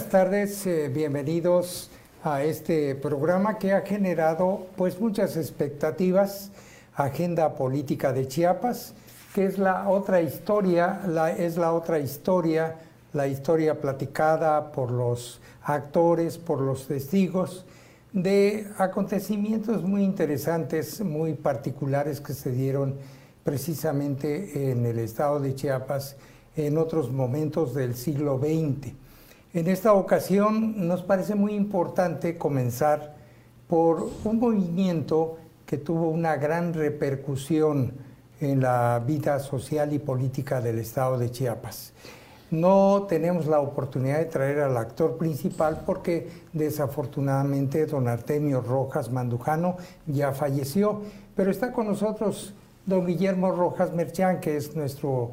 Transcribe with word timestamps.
buenas 0.00 0.12
tardes, 0.12 0.66
eh, 0.66 0.88
bienvenidos 0.88 1.90
a 2.24 2.42
este 2.42 2.94
programa 2.94 3.58
que 3.58 3.74
ha 3.74 3.82
generado 3.82 4.66
pues 4.74 4.98
muchas 4.98 5.36
expectativas, 5.36 6.52
agenda 6.94 7.54
política 7.54 8.10
de 8.10 8.26
Chiapas, 8.26 8.94
que 9.34 9.44
es 9.44 9.58
la 9.58 9.90
otra 9.90 10.22
historia, 10.22 11.02
es 11.36 11.58
la 11.58 11.74
otra 11.74 11.98
historia, 11.98 12.76
la 13.12 13.28
historia 13.28 13.78
platicada 13.78 14.72
por 14.72 14.90
los 14.90 15.38
actores, 15.64 16.38
por 16.38 16.62
los 16.62 16.86
testigos 16.86 17.66
de 18.14 18.68
acontecimientos 18.78 19.82
muy 19.82 20.02
interesantes, 20.02 21.02
muy 21.02 21.34
particulares 21.34 22.22
que 22.22 22.32
se 22.32 22.50
dieron 22.52 22.94
precisamente 23.44 24.70
en 24.70 24.86
el 24.86 24.98
estado 24.98 25.40
de 25.40 25.54
Chiapas 25.54 26.16
en 26.56 26.78
otros 26.78 27.12
momentos 27.12 27.74
del 27.74 27.94
siglo 27.94 28.38
XX. 28.38 28.94
En 29.52 29.66
esta 29.66 29.94
ocasión 29.94 30.86
nos 30.86 31.02
parece 31.02 31.34
muy 31.34 31.54
importante 31.54 32.38
comenzar 32.38 33.16
por 33.66 34.08
un 34.22 34.38
movimiento 34.38 35.38
que 35.66 35.76
tuvo 35.76 36.08
una 36.08 36.36
gran 36.36 36.72
repercusión 36.72 37.92
en 38.40 38.60
la 38.60 39.02
vida 39.04 39.40
social 39.40 39.92
y 39.92 39.98
política 39.98 40.60
del 40.60 40.78
estado 40.78 41.18
de 41.18 41.32
Chiapas. 41.32 41.92
No 42.52 43.06
tenemos 43.08 43.46
la 43.46 43.58
oportunidad 43.58 44.18
de 44.18 44.26
traer 44.26 44.60
al 44.60 44.76
actor 44.76 45.18
principal 45.18 45.82
porque 45.84 46.28
desafortunadamente 46.52 47.86
don 47.86 48.06
Artemio 48.06 48.60
Rojas 48.60 49.10
Mandujano 49.10 49.78
ya 50.06 50.30
falleció, 50.30 51.02
pero 51.34 51.50
está 51.50 51.72
con 51.72 51.88
nosotros 51.88 52.54
don 52.86 53.04
Guillermo 53.04 53.50
Rojas 53.50 53.92
Merchán, 53.94 54.38
que 54.38 54.56
es 54.56 54.76
nuestro 54.76 55.32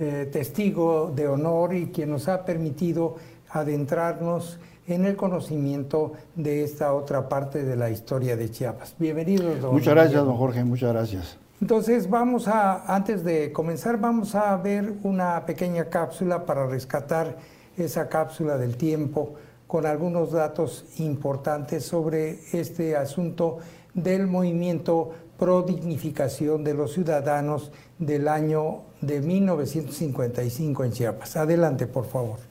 eh, 0.00 0.28
testigo 0.32 1.12
de 1.14 1.26
honor 1.26 1.74
y 1.74 1.88
quien 1.88 2.10
nos 2.10 2.28
ha 2.28 2.44
permitido 2.44 3.16
adentrarnos 3.50 4.58
en 4.86 5.04
el 5.04 5.16
conocimiento 5.16 6.12
de 6.34 6.64
esta 6.64 6.94
otra 6.94 7.28
parte 7.28 7.64
de 7.64 7.76
la 7.76 7.90
historia 7.90 8.36
de 8.36 8.50
Chiapas. 8.50 8.94
Bienvenido, 8.98 9.54
don. 9.56 9.74
Muchas 9.74 9.94
gracias, 9.94 10.24
don 10.24 10.36
Jorge, 10.36 10.64
muchas 10.64 10.92
gracias. 10.92 11.38
Entonces 11.60 12.08
vamos 12.08 12.46
a, 12.48 12.94
antes 12.94 13.24
de 13.24 13.52
comenzar, 13.52 13.98
vamos 14.00 14.34
a 14.34 14.56
ver 14.56 14.94
una 15.02 15.44
pequeña 15.44 15.86
cápsula 15.86 16.46
para 16.46 16.66
rescatar 16.66 17.36
esa 17.76 18.08
cápsula 18.08 18.56
del 18.56 18.76
tiempo 18.76 19.34
con 19.66 19.84
algunos 19.84 20.32
datos 20.32 20.84
importantes 20.98 21.84
sobre 21.84 22.38
este 22.52 22.96
asunto 22.96 23.58
del 23.92 24.26
movimiento 24.26 25.10
pro 25.38 25.62
dignificación 25.62 26.64
de 26.64 26.74
los 26.74 26.94
ciudadanos 26.94 27.70
del 27.98 28.28
año 28.28 28.82
de 29.00 29.20
1955 29.20 30.84
en 30.84 30.92
Chiapas. 30.92 31.36
Adelante, 31.36 31.86
por 31.86 32.06
favor. 32.06 32.47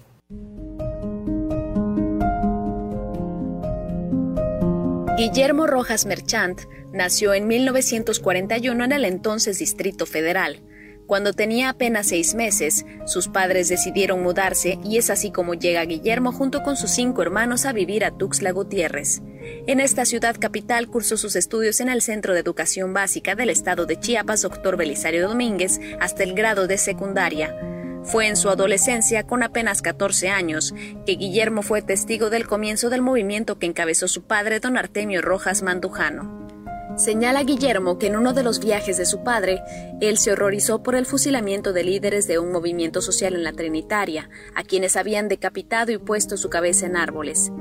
Guillermo 5.18 5.66
Rojas 5.66 6.06
Merchant 6.06 6.62
nació 6.94 7.34
en 7.34 7.48
1941 7.48 8.84
en 8.84 8.92
el 8.92 9.04
entonces 9.04 9.58
Distrito 9.58 10.06
Federal. 10.06 10.62
Cuando 11.08 11.34
tenía 11.34 11.70
apenas 11.70 12.10
seis 12.10 12.36
meses, 12.36 12.86
sus 13.08 13.28
padres 13.28 13.68
decidieron 13.68 14.22
mudarse 14.22 14.78
y 14.84 14.98
es 14.98 15.10
así 15.10 15.32
como 15.32 15.56
llega 15.56 15.84
Guillermo 15.86 16.32
junto 16.32 16.62
con 16.62 16.78
sus 16.78 16.92
cinco 16.92 17.24
hermanos 17.24 17.66
a 17.66 17.74
vivir 17.74 18.06
a 18.06 18.16
Tuxtla 18.16 18.52
Gutiérrez. 18.52 19.24
En 19.66 19.80
esta 19.80 20.06
ciudad 20.06 20.36
capital 20.40 20.88
cursó 20.88 21.18
sus 21.18 21.36
estudios 21.36 21.80
en 21.80 21.90
el 21.90 22.04
Centro 22.04 22.36
de 22.36 22.42
Educación 22.42 22.94
Básica 22.94 23.34
del 23.34 23.50
Estado 23.50 23.88
de 23.88 24.00
Chiapas, 24.00 24.44
Dr. 24.44 24.78
Belisario 24.78 25.28
Domínguez, 25.28 25.80
hasta 26.00 26.22
el 26.22 26.36
grado 26.36 26.68
de 26.68 26.78
secundaria. 26.78 27.77
Fue 28.08 28.28
en 28.28 28.38
su 28.38 28.50
adolescencia, 28.50 29.24
con 29.24 29.44
apenas 29.44 29.82
14 29.82 30.30
años, 30.30 30.74
que 31.06 31.18
Guillermo 31.18 31.62
fue 31.62 31.82
testigo 31.82 32.30
del 32.30 32.48
comienzo 32.48 32.90
del 32.90 33.02
movimiento 33.02 33.60
que 33.60 33.66
encabezó 33.66 34.08
su 34.08 34.24
padre, 34.24 34.62
don 34.62 34.78
Artemio 34.78 35.22
Rojas 35.22 35.62
Mandujano. 35.62 36.48
Señala 36.96 37.44
Guillermo 37.44 38.00
que 38.00 38.08
en 38.08 38.16
uno 38.16 38.32
de 38.32 38.44
los 38.44 38.60
viajes 38.60 38.98
de 38.98 39.06
su 39.06 39.24
padre, 39.24 39.62
él 40.00 40.18
se 40.18 40.32
horrorizó 40.32 40.82
por 40.82 40.96
el 40.96 41.06
fusilamiento 41.06 41.74
de 41.74 41.84
líderes 41.84 42.28
de 42.28 42.40
un 42.40 42.54
movimiento 42.54 43.02
social 43.02 43.36
en 43.36 43.44
la 43.44 43.52
Trinitaria, 43.52 44.30
a 44.56 44.64
quienes 44.64 44.96
habían 44.96 45.28
decapitado 45.28 45.92
y 45.92 45.98
puesto 45.98 46.38
su 46.38 46.50
cabeza 46.50 46.86
en 46.86 46.96
árboles. 46.96 47.52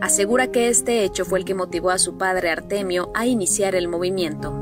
Asegura 0.00 0.52
que 0.52 0.68
este 0.68 1.02
hecho 1.02 1.24
fue 1.24 1.40
el 1.40 1.44
que 1.44 1.54
motivó 1.54 1.90
a 1.90 1.98
su 1.98 2.16
padre 2.16 2.48
Artemio 2.48 3.10
a 3.12 3.26
iniciar 3.26 3.74
el 3.74 3.88
movimiento. 3.88 4.54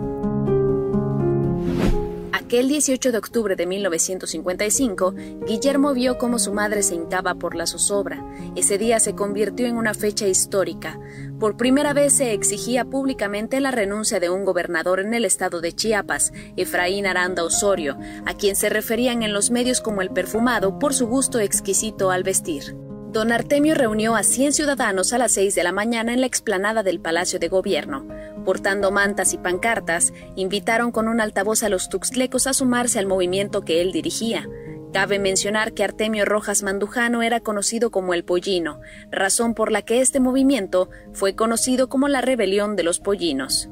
Aquel 2.49 2.67
18 2.67 3.13
de 3.13 3.19
octubre 3.19 3.57
de 3.57 3.67
1955, 3.67 5.15
Guillermo 5.47 5.93
vio 5.93 6.17
cómo 6.17 6.39
su 6.39 6.55
madre 6.55 6.83
se 6.83 6.95
hincaba 6.95 7.35
por 7.35 7.55
la 7.55 7.67
zozobra. 7.67 8.25
Ese 8.57 8.79
día 8.79 9.01
se 9.01 9.15
convirtió 9.15 9.67
en 9.67 9.77
una 9.77 9.93
fecha 9.93 10.27
histórica. 10.27 10.99
Por 11.39 11.59
primera 11.59 11.93
vez 11.93 12.15
se 12.15 12.33
exigía 12.33 12.87
públicamente 12.87 13.61
la 13.61 13.71
renuncia 13.71 14.19
de 14.19 14.31
un 14.31 14.47
gobernador 14.47 15.01
en 15.01 15.13
el 15.13 15.27
estado 15.27 15.61
de 15.61 15.75
Chiapas, 15.75 16.33
Efraín 16.57 17.07
Aranda 17.07 17.45
Osorio, 17.45 17.99
a 18.25 18.33
quien 18.33 18.57
se 18.57 18.71
referían 18.71 19.23
en 19.23 19.35
los 19.35 19.51
medios 19.51 19.83
como 19.83 20.01
el 20.01 20.09
perfumado 20.09 20.79
por 20.79 20.95
su 20.95 21.07
gusto 21.07 21.41
exquisito 21.41 22.11
al 22.11 22.23
vestir. 22.23 22.88
Don 23.13 23.33
Artemio 23.33 23.75
reunió 23.75 24.17
a 24.17 24.23
100 24.23 24.53
ciudadanos 24.53 25.15
a 25.15 25.19
las 25.19 25.33
6 25.33 25.55
de 25.55 25.63
la 25.63 25.73
mañana 25.73 26.13
en 26.13 26.21
la 26.21 26.27
explanada 26.27 26.83
del 26.83 27.01
Palacio 27.01 27.39
de 27.39 27.49
Gobierno. 27.49 28.07
Portando 28.45 28.91
mantas 28.91 29.33
y 29.33 29.39
pancartas, 29.39 30.13
invitaron 30.37 30.93
con 30.93 31.09
un 31.09 31.19
altavoz 31.23 31.63
a 31.63 31.71
los 31.71 31.89
tuxtlecos 31.89 32.47
a 32.47 32.53
sumarse 32.53 32.99
al 32.99 33.07
movimiento 33.07 33.65
que 33.65 33.81
él 33.81 33.93
dirigía. 33.93 34.47
Cabe 34.93 35.19
mencionar 35.19 35.73
que 35.73 35.85
Artemio 35.85 36.27
Rojas 36.27 36.63
Mandujano 36.63 37.23
era 37.23 37.41
conocido 37.41 37.91
como 37.91 38.13
el 38.13 38.25
Pollino, 38.25 38.81
razón 39.11 39.55
por 39.55 39.73
la 39.73 39.81
que 39.81 40.03
este 40.03 40.21
movimiento 40.21 40.91
fue 41.15 41.35
conocido 41.35 41.89
como 41.89 42.09
la 42.09 42.21
Rebelión 42.21 42.77
de 42.77 42.83
los 42.83 43.01
Pollinos. 43.01 43.71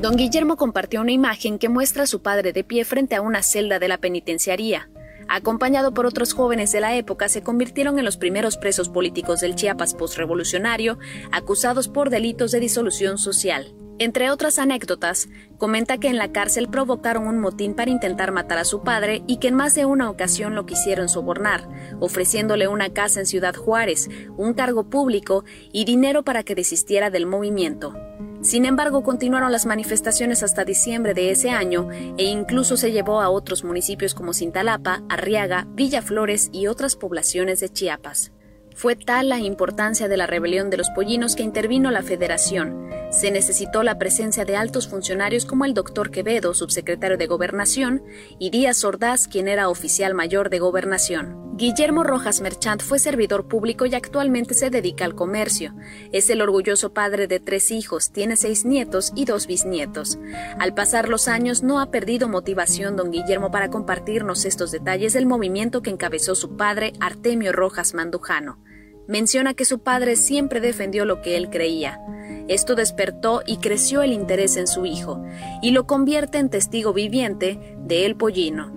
Don 0.00 0.14
Guillermo 0.14 0.56
compartió 0.56 1.00
una 1.00 1.12
imagen 1.12 1.58
que 1.58 1.68
muestra 1.68 2.04
a 2.04 2.06
su 2.06 2.22
padre 2.22 2.52
de 2.52 2.62
pie 2.62 2.84
frente 2.84 3.16
a 3.16 3.20
una 3.20 3.42
celda 3.42 3.80
de 3.80 3.88
la 3.88 3.98
penitenciaría 3.98 4.88
acompañado 5.28 5.92
por 5.92 6.06
otros 6.06 6.32
jóvenes 6.32 6.72
de 6.72 6.80
la 6.80 6.94
época, 6.96 7.28
se 7.28 7.42
convirtieron 7.42 7.98
en 7.98 8.04
los 8.04 8.16
primeros 8.16 8.56
presos 8.56 8.88
políticos 8.88 9.40
del 9.40 9.54
Chiapas 9.54 9.94
postrevolucionario, 9.94 10.98
acusados 11.32 11.88
por 11.88 12.10
delitos 12.10 12.52
de 12.52 12.60
disolución 12.60 13.18
social. 13.18 13.74
Entre 13.98 14.30
otras 14.30 14.58
anécdotas, 14.58 15.28
comenta 15.56 15.96
que 15.96 16.08
en 16.08 16.18
la 16.18 16.30
cárcel 16.30 16.68
provocaron 16.68 17.26
un 17.26 17.38
motín 17.38 17.74
para 17.74 17.90
intentar 17.90 18.30
matar 18.30 18.58
a 18.58 18.64
su 18.64 18.82
padre 18.82 19.22
y 19.26 19.38
que 19.38 19.48
en 19.48 19.54
más 19.54 19.74
de 19.74 19.86
una 19.86 20.10
ocasión 20.10 20.54
lo 20.54 20.66
quisieron 20.66 21.08
sobornar, 21.08 21.66
ofreciéndole 21.98 22.68
una 22.68 22.90
casa 22.90 23.20
en 23.20 23.26
Ciudad 23.26 23.54
Juárez, 23.54 24.10
un 24.36 24.52
cargo 24.52 24.90
público 24.90 25.44
y 25.72 25.86
dinero 25.86 26.24
para 26.24 26.42
que 26.42 26.54
desistiera 26.54 27.08
del 27.08 27.24
movimiento. 27.24 27.94
Sin 28.42 28.64
embargo, 28.64 29.02
continuaron 29.02 29.50
las 29.50 29.66
manifestaciones 29.66 30.42
hasta 30.42 30.64
diciembre 30.64 31.14
de 31.14 31.30
ese 31.30 31.50
año 31.50 31.88
e 32.18 32.24
incluso 32.24 32.76
se 32.76 32.92
llevó 32.92 33.20
a 33.20 33.30
otros 33.30 33.64
municipios 33.64 34.14
como 34.14 34.34
Cintalapa, 34.34 35.02
Arriaga, 35.08 35.66
Villaflores 35.70 36.50
y 36.52 36.66
otras 36.66 36.96
poblaciones 36.96 37.60
de 37.60 37.68
Chiapas. 37.68 38.32
Fue 38.76 38.94
tal 38.94 39.30
la 39.30 39.38
importancia 39.38 40.06
de 40.06 40.18
la 40.18 40.26
rebelión 40.26 40.68
de 40.68 40.76
los 40.76 40.90
pollinos 40.90 41.34
que 41.34 41.42
intervino 41.42 41.90
la 41.90 42.02
federación. 42.02 42.90
Se 43.10 43.30
necesitó 43.30 43.82
la 43.82 43.96
presencia 43.96 44.44
de 44.44 44.54
altos 44.54 44.86
funcionarios 44.86 45.46
como 45.46 45.64
el 45.64 45.72
doctor 45.72 46.10
Quevedo, 46.10 46.52
subsecretario 46.52 47.16
de 47.16 47.26
Gobernación, 47.26 48.02
y 48.38 48.50
Díaz 48.50 48.84
Ordaz, 48.84 49.28
quien 49.28 49.48
era 49.48 49.70
oficial 49.70 50.12
mayor 50.12 50.50
de 50.50 50.58
Gobernación. 50.58 51.56
Guillermo 51.56 52.04
Rojas 52.04 52.42
Merchant 52.42 52.82
fue 52.82 52.98
servidor 52.98 53.48
público 53.48 53.86
y 53.86 53.94
actualmente 53.94 54.52
se 54.52 54.68
dedica 54.68 55.06
al 55.06 55.14
comercio. 55.14 55.74
Es 56.12 56.28
el 56.28 56.42
orgulloso 56.42 56.92
padre 56.92 57.28
de 57.28 57.40
tres 57.40 57.70
hijos, 57.70 58.12
tiene 58.12 58.36
seis 58.36 58.66
nietos 58.66 59.10
y 59.16 59.24
dos 59.24 59.46
bisnietos. 59.46 60.18
Al 60.58 60.74
pasar 60.74 61.08
los 61.08 61.28
años 61.28 61.62
no 61.62 61.80
ha 61.80 61.90
perdido 61.90 62.28
motivación 62.28 62.94
don 62.94 63.10
Guillermo 63.10 63.50
para 63.50 63.70
compartirnos 63.70 64.44
estos 64.44 64.70
detalles 64.70 65.14
del 65.14 65.24
movimiento 65.24 65.80
que 65.80 65.88
encabezó 65.88 66.34
su 66.34 66.58
padre 66.58 66.92
Artemio 67.00 67.52
Rojas 67.52 67.94
Mandujano. 67.94 68.65
Menciona 69.08 69.54
que 69.54 69.64
su 69.64 69.80
padre 69.80 70.16
siempre 70.16 70.60
defendió 70.60 71.04
lo 71.04 71.22
que 71.22 71.36
él 71.36 71.50
creía. 71.50 72.00
Esto 72.48 72.74
despertó 72.74 73.42
y 73.46 73.58
creció 73.58 74.02
el 74.02 74.12
interés 74.12 74.56
en 74.56 74.66
su 74.66 74.86
hijo, 74.86 75.24
y 75.62 75.72
lo 75.72 75.86
convierte 75.86 76.38
en 76.38 76.50
testigo 76.50 76.92
viviente 76.92 77.76
de 77.78 78.06
El 78.06 78.16
Pollino. 78.16 78.76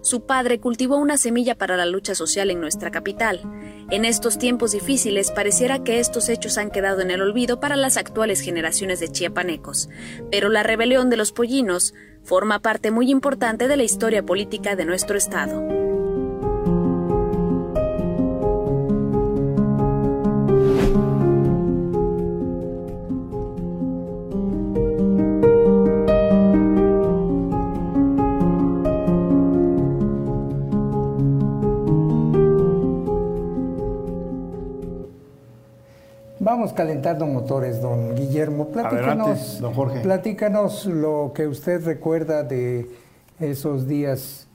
Su 0.00 0.26
padre 0.26 0.60
cultivó 0.60 0.96
una 0.96 1.18
semilla 1.18 1.56
para 1.56 1.76
la 1.76 1.84
lucha 1.84 2.14
social 2.14 2.50
en 2.50 2.60
nuestra 2.60 2.90
capital. 2.90 3.42
En 3.90 4.04
estos 4.04 4.38
tiempos 4.38 4.72
difíciles 4.72 5.30
pareciera 5.30 5.82
que 5.82 5.98
estos 5.98 6.28
hechos 6.28 6.56
han 6.56 6.70
quedado 6.70 7.00
en 7.00 7.10
el 7.10 7.20
olvido 7.20 7.60
para 7.60 7.76
las 7.76 7.96
actuales 7.96 8.40
generaciones 8.40 9.00
de 9.00 9.10
chiapanecos, 9.10 9.88
pero 10.30 10.48
la 10.50 10.62
rebelión 10.62 11.10
de 11.10 11.16
los 11.16 11.32
pollinos 11.32 11.94
forma 12.22 12.60
parte 12.60 12.90
muy 12.90 13.10
importante 13.10 13.68
de 13.68 13.76
la 13.76 13.82
historia 13.82 14.24
política 14.24 14.76
de 14.76 14.84
nuestro 14.84 15.18
estado. 15.18 15.97
Calentando 36.78 37.26
motores, 37.26 37.82
don 37.82 38.14
Guillermo. 38.14 38.68
Platícanos, 38.68 39.60
don 39.60 39.74
Jorge. 39.74 39.98
Platícanos 39.98 40.86
lo 40.86 41.32
que 41.34 41.48
usted 41.48 41.84
recuerda 41.84 42.44
de 42.44 42.88
esos 43.40 43.88
días 43.88 44.46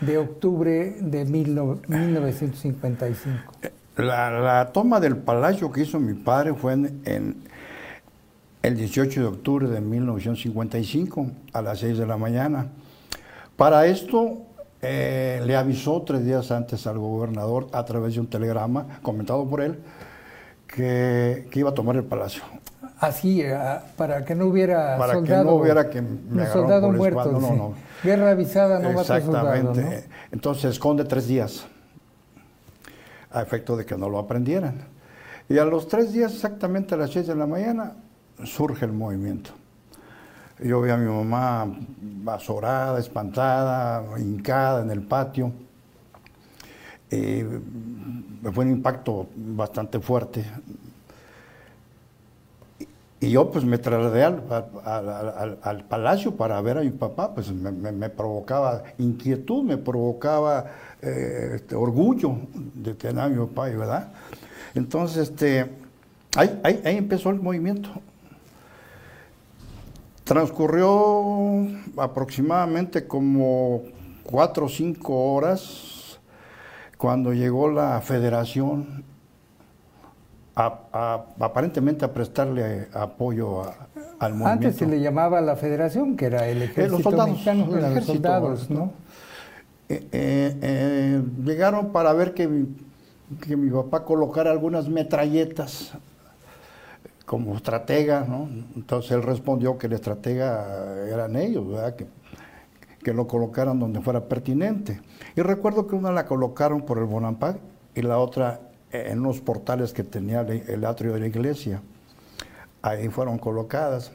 de 0.00 0.16
octubre 0.16 0.94
de 1.00 1.24
1955. 1.24 3.52
La, 3.96 4.70
toma 4.72 5.00
del 5.00 5.16
palacio 5.16 5.72
que 5.72 5.80
hizo 5.80 5.98
mi 5.98 6.14
padre 6.14 6.54
fue 6.54 6.74
en, 6.74 7.42
el 8.62 8.76
18 8.76 9.20
de 9.20 9.26
octubre 9.26 9.66
de 9.66 9.80
1955 9.80 11.26
a 11.52 11.62
las 11.62 11.80
6 11.80 11.98
de 11.98 12.06
la 12.06 12.16
mañana. 12.16 12.68
Para 13.56 13.86
esto 13.86 14.42
eh, 14.82 15.42
le 15.44 15.56
avisó 15.56 16.02
tres 16.02 16.24
días 16.24 16.52
antes 16.52 16.86
al 16.86 16.98
gobernador 16.98 17.66
a 17.72 17.84
través 17.84 18.14
de 18.14 18.20
un 18.20 18.28
telegrama 18.28 19.00
comentado 19.02 19.44
por 19.50 19.62
él 19.62 19.80
que, 20.74 21.48
iba 21.52 21.70
a 21.70 21.74
tomar 21.74 21.96
el 21.96 22.04
palacio. 22.04 22.42
Así, 22.98 23.42
eh, 23.42 23.56
para 23.96 24.24
que 24.24 24.34
no 24.34 24.46
hubiera 24.46 24.96
para 24.96 25.22
que 25.22 25.36
no 25.36 25.54
hubiera 25.54 25.90
que 25.90 26.00
me 26.00 26.46
soldado 26.46 26.90
muerto. 26.92 27.32
No, 27.32 27.54
no. 27.54 27.74
Guerra 28.02 28.30
avisada 28.30 28.78
no 28.78 28.94
va 28.94 29.00
a 29.00 29.02
Exactamente. 29.02 30.04
Entonces 30.30 30.72
esconde 30.72 31.04
tres 31.04 31.26
días 31.26 31.64
a 33.30 33.42
efecto 33.42 33.76
de 33.76 33.84
que 33.84 33.96
no 33.96 34.08
lo 34.08 34.18
aprendieran. 34.18 34.84
Y 35.48 35.58
a 35.58 35.64
los 35.64 35.88
tres 35.88 36.12
días, 36.12 36.32
exactamente 36.32 36.94
a 36.94 36.98
las 36.98 37.10
seis 37.10 37.26
de 37.26 37.34
la 37.34 37.46
mañana, 37.46 37.94
surge 38.44 38.84
el 38.84 38.92
movimiento. 38.92 39.50
Yo 40.60 40.80
vi 40.80 40.90
a 40.90 40.96
mi 40.96 41.10
mamá 41.10 41.66
azorada, 42.26 43.00
espantada, 43.00 44.04
hincada 44.18 44.82
en 44.82 44.90
el 44.90 45.02
patio. 45.02 45.52
Eh, 47.14 47.46
fue 48.54 48.64
un 48.64 48.70
impacto 48.70 49.26
bastante 49.36 50.00
fuerte. 50.00 50.46
Y 53.20 53.30
yo 53.30 53.50
pues 53.50 53.66
me 53.66 53.76
trasladé 53.76 54.24
al, 54.24 55.84
palacio 55.88 56.34
para 56.34 56.60
ver 56.62 56.78
a 56.78 56.80
mi 56.80 56.90
papá, 56.90 57.34
pues 57.34 57.52
me, 57.52 58.08
provocaba 58.08 58.82
inquietud, 58.98 59.62
me 59.62 59.76
provocaba 59.76 60.64
eh, 61.02 61.52
este, 61.56 61.74
orgullo 61.74 62.34
de 62.74 62.94
tener 62.94 63.20
a 63.22 63.28
mi 63.28 63.36
papá, 63.46 63.66
¿verdad? 63.66 64.08
Entonces, 64.74 65.28
este, 65.28 65.70
ahí, 66.34 66.60
ahí 66.64 66.96
empezó 66.96 67.28
el 67.28 67.40
movimiento. 67.40 67.90
Transcurrió 70.24 71.68
aproximadamente 71.98 73.06
como 73.06 73.82
cuatro 74.24 74.66
o 74.66 74.68
cinco 74.68 75.34
horas 75.34 75.91
cuando 77.02 77.32
llegó 77.32 77.68
la 77.68 78.00
federación 78.00 79.02
aparentemente 80.54 82.04
a 82.04 82.12
prestarle 82.12 82.86
apoyo 82.92 83.62
al 84.20 84.34
movimiento. 84.34 84.46
Antes 84.46 84.76
se 84.76 84.86
le 84.86 85.00
llamaba 85.00 85.40
la 85.40 85.56
federación, 85.56 86.16
que 86.16 86.26
era 86.26 86.46
el 86.46 86.62
eh, 86.62 86.66
ejército 86.66 86.92
los 86.92 87.02
soldados, 87.02 87.30
mexicano, 87.30 87.66
los 87.66 88.04
soldados, 88.04 88.70
¿no? 88.70 88.92
Eh, 89.88 90.06
eh, 90.12 91.22
llegaron 91.44 91.90
para 91.90 92.12
ver 92.12 92.34
que 92.34 92.66
que 93.40 93.56
mi 93.56 93.70
papá 93.70 94.04
colocara 94.04 94.52
algunas 94.52 94.88
metralletas 94.88 95.94
como 97.26 97.56
estratega, 97.56 98.24
¿no? 98.28 98.48
Entonces 98.76 99.10
él 99.10 99.24
respondió 99.24 99.76
que 99.76 99.88
el 99.88 99.94
estratega 99.94 101.04
eran 101.08 101.34
ellos, 101.34 101.66
¿verdad? 101.66 101.96
Que, 101.96 102.06
que 103.02 103.12
lo 103.12 103.26
colocaran 103.26 103.78
donde 103.78 104.00
fuera 104.00 104.28
pertinente. 104.28 105.00
Y 105.36 105.42
recuerdo 105.42 105.86
que 105.86 105.94
una 105.94 106.12
la 106.12 106.26
colocaron 106.26 106.82
por 106.82 106.98
el 106.98 107.04
Bonampak 107.04 107.58
y 107.94 108.02
la 108.02 108.18
otra 108.18 108.60
en 108.90 109.20
unos 109.20 109.40
portales 109.40 109.92
que 109.92 110.04
tenía 110.04 110.42
el 110.42 110.84
atrio 110.84 111.14
de 111.14 111.20
la 111.20 111.26
iglesia. 111.26 111.82
Ahí 112.82 113.08
fueron 113.08 113.38
colocadas. 113.38 114.12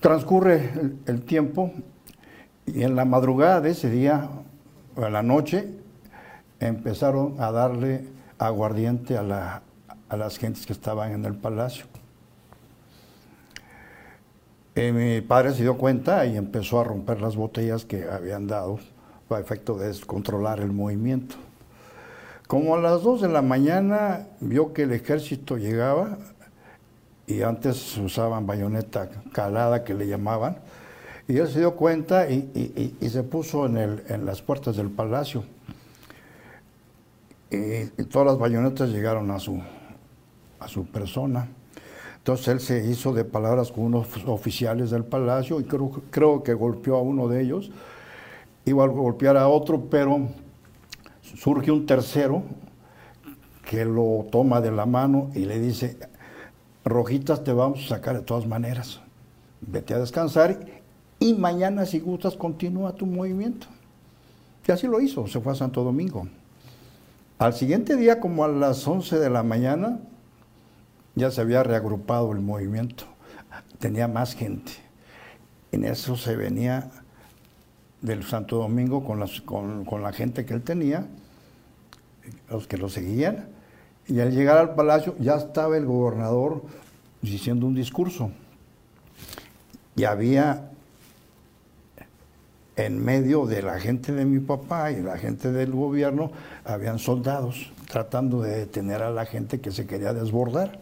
Transcurre 0.00 0.72
el, 1.06 1.22
tiempo 1.24 1.72
y 2.66 2.82
en 2.82 2.96
la 2.96 3.04
madrugada 3.04 3.60
de 3.60 3.70
ese 3.70 3.88
día, 3.88 4.28
o 4.96 5.06
en 5.06 5.12
la 5.12 5.22
noche, 5.22 5.68
empezaron 6.58 7.36
a 7.38 7.52
darle 7.52 8.04
aguardiente 8.38 9.16
a 9.16 9.62
a 10.12 10.16
las 10.18 10.36
gentes 10.36 10.66
que 10.66 10.74
estaban 10.74 11.12
en 11.12 11.24
el 11.24 11.34
palacio. 11.34 11.86
Eh, 14.74 14.90
mi 14.90 15.20
padre 15.20 15.52
se 15.52 15.62
dio 15.62 15.76
cuenta 15.76 16.24
y 16.24 16.36
empezó 16.38 16.80
a 16.80 16.84
romper 16.84 17.20
las 17.20 17.36
botellas 17.36 17.84
que 17.84 18.08
habían 18.08 18.46
dado 18.46 18.78
para 19.28 19.42
efecto 19.42 19.76
de 19.76 19.88
descontrolar 19.88 20.60
el 20.60 20.72
movimiento. 20.72 21.36
Como 22.46 22.74
a 22.74 22.80
las 22.80 23.02
2 23.02 23.20
de 23.20 23.28
la 23.28 23.42
mañana 23.42 24.28
vio 24.40 24.72
que 24.72 24.84
el 24.84 24.92
ejército 24.92 25.58
llegaba 25.58 26.16
y 27.26 27.42
antes 27.42 27.98
usaban 27.98 28.46
bayoneta 28.46 29.10
calada 29.32 29.84
que 29.84 29.94
le 29.94 30.06
llamaban, 30.06 30.56
y 31.28 31.38
él 31.38 31.48
se 31.48 31.60
dio 31.60 31.76
cuenta 31.76 32.28
y, 32.28 32.96
se 33.08 33.22
puso 33.22 33.66
en, 33.66 33.76
el, 33.76 34.02
en, 34.08 34.26
las 34.26 34.42
puertas 34.42 34.76
del 34.76 34.90
palacio. 34.90 35.44
Y, 37.50 37.86
todas 38.04 38.26
las 38.26 38.38
bayonetas 38.38 38.90
llegaron 38.90 39.30
a 39.30 39.38
su, 39.38 39.60
a 40.58 40.68
su 40.68 40.86
persona. 40.86 41.48
Entonces 42.22 42.46
él 42.46 42.60
se 42.60 42.86
hizo 42.88 43.12
de 43.12 43.24
palabras 43.24 43.72
con 43.72 43.82
unos 43.82 44.06
oficiales 44.26 44.90
del 44.90 45.02
palacio 45.02 45.58
y 45.58 45.64
creo, 45.64 45.90
creo 46.10 46.44
que 46.44 46.54
golpeó 46.54 46.94
a 46.94 47.02
uno 47.02 47.26
de 47.26 47.42
ellos. 47.42 47.72
Iba 48.64 48.84
a 48.84 48.86
golpear 48.86 49.36
a 49.36 49.48
otro, 49.48 49.86
pero 49.90 50.28
surge 51.20 51.72
un 51.72 51.84
tercero 51.84 52.44
que 53.68 53.84
lo 53.84 54.24
toma 54.30 54.60
de 54.60 54.70
la 54.70 54.86
mano 54.86 55.32
y 55.34 55.46
le 55.46 55.58
dice, 55.58 55.98
Rojitas 56.84 57.42
te 57.42 57.52
vamos 57.52 57.86
a 57.86 57.96
sacar 57.96 58.14
de 58.14 58.22
todas 58.22 58.46
maneras, 58.46 59.00
vete 59.60 59.94
a 59.94 59.98
descansar 59.98 60.60
y 61.18 61.34
mañana 61.34 61.86
si 61.86 61.98
gustas 61.98 62.36
continúa 62.36 62.94
tu 62.94 63.04
movimiento. 63.04 63.66
Y 64.64 64.70
así 64.70 64.86
lo 64.86 65.00
hizo, 65.00 65.26
se 65.26 65.40
fue 65.40 65.54
a 65.54 65.56
Santo 65.56 65.82
Domingo. 65.82 66.28
Al 67.40 67.52
siguiente 67.54 67.96
día, 67.96 68.20
como 68.20 68.44
a 68.44 68.48
las 68.48 68.86
11 68.86 69.18
de 69.18 69.28
la 69.28 69.42
mañana, 69.42 69.98
ya 71.14 71.30
se 71.30 71.40
había 71.40 71.62
reagrupado 71.62 72.32
el 72.32 72.40
movimiento, 72.40 73.04
tenía 73.78 74.08
más 74.08 74.34
gente. 74.34 74.72
En 75.70 75.84
eso 75.84 76.16
se 76.16 76.36
venía 76.36 76.90
del 78.00 78.24
Santo 78.24 78.56
Domingo 78.56 79.04
con, 79.04 80.02
la 80.02 80.12
gente 80.12 80.44
que 80.44 80.54
él 80.54 80.62
tenía, 80.62 81.06
los 82.50 82.66
que 82.66 82.76
lo 82.76 82.88
seguían, 82.88 83.48
y 84.06 84.20
al 84.20 84.32
llegar 84.32 84.58
al 84.58 84.74
palacio 84.74 85.14
ya 85.18 85.36
estaba 85.36 85.76
el 85.76 85.86
gobernador 85.86 86.62
diciendo 87.22 87.66
un 87.66 87.74
discurso. 87.74 88.30
Y 89.94 90.04
había 90.04 90.72
en 92.76 93.04
medio 93.04 93.46
de 93.46 93.62
la 93.62 93.78
gente 93.78 94.12
de 94.12 94.24
mi 94.24 94.40
papá 94.40 94.90
y 94.90 95.02
la 95.02 95.18
gente 95.18 95.52
del 95.52 95.72
gobierno, 95.72 96.32
habían 96.64 96.98
soldados 96.98 97.70
tratando 97.90 98.40
de 98.40 98.60
detener 98.60 99.02
a 99.02 99.10
la 99.10 99.26
gente 99.26 99.60
que 99.60 99.70
se 99.70 99.86
quería 99.86 100.14
desbordar. 100.14 100.80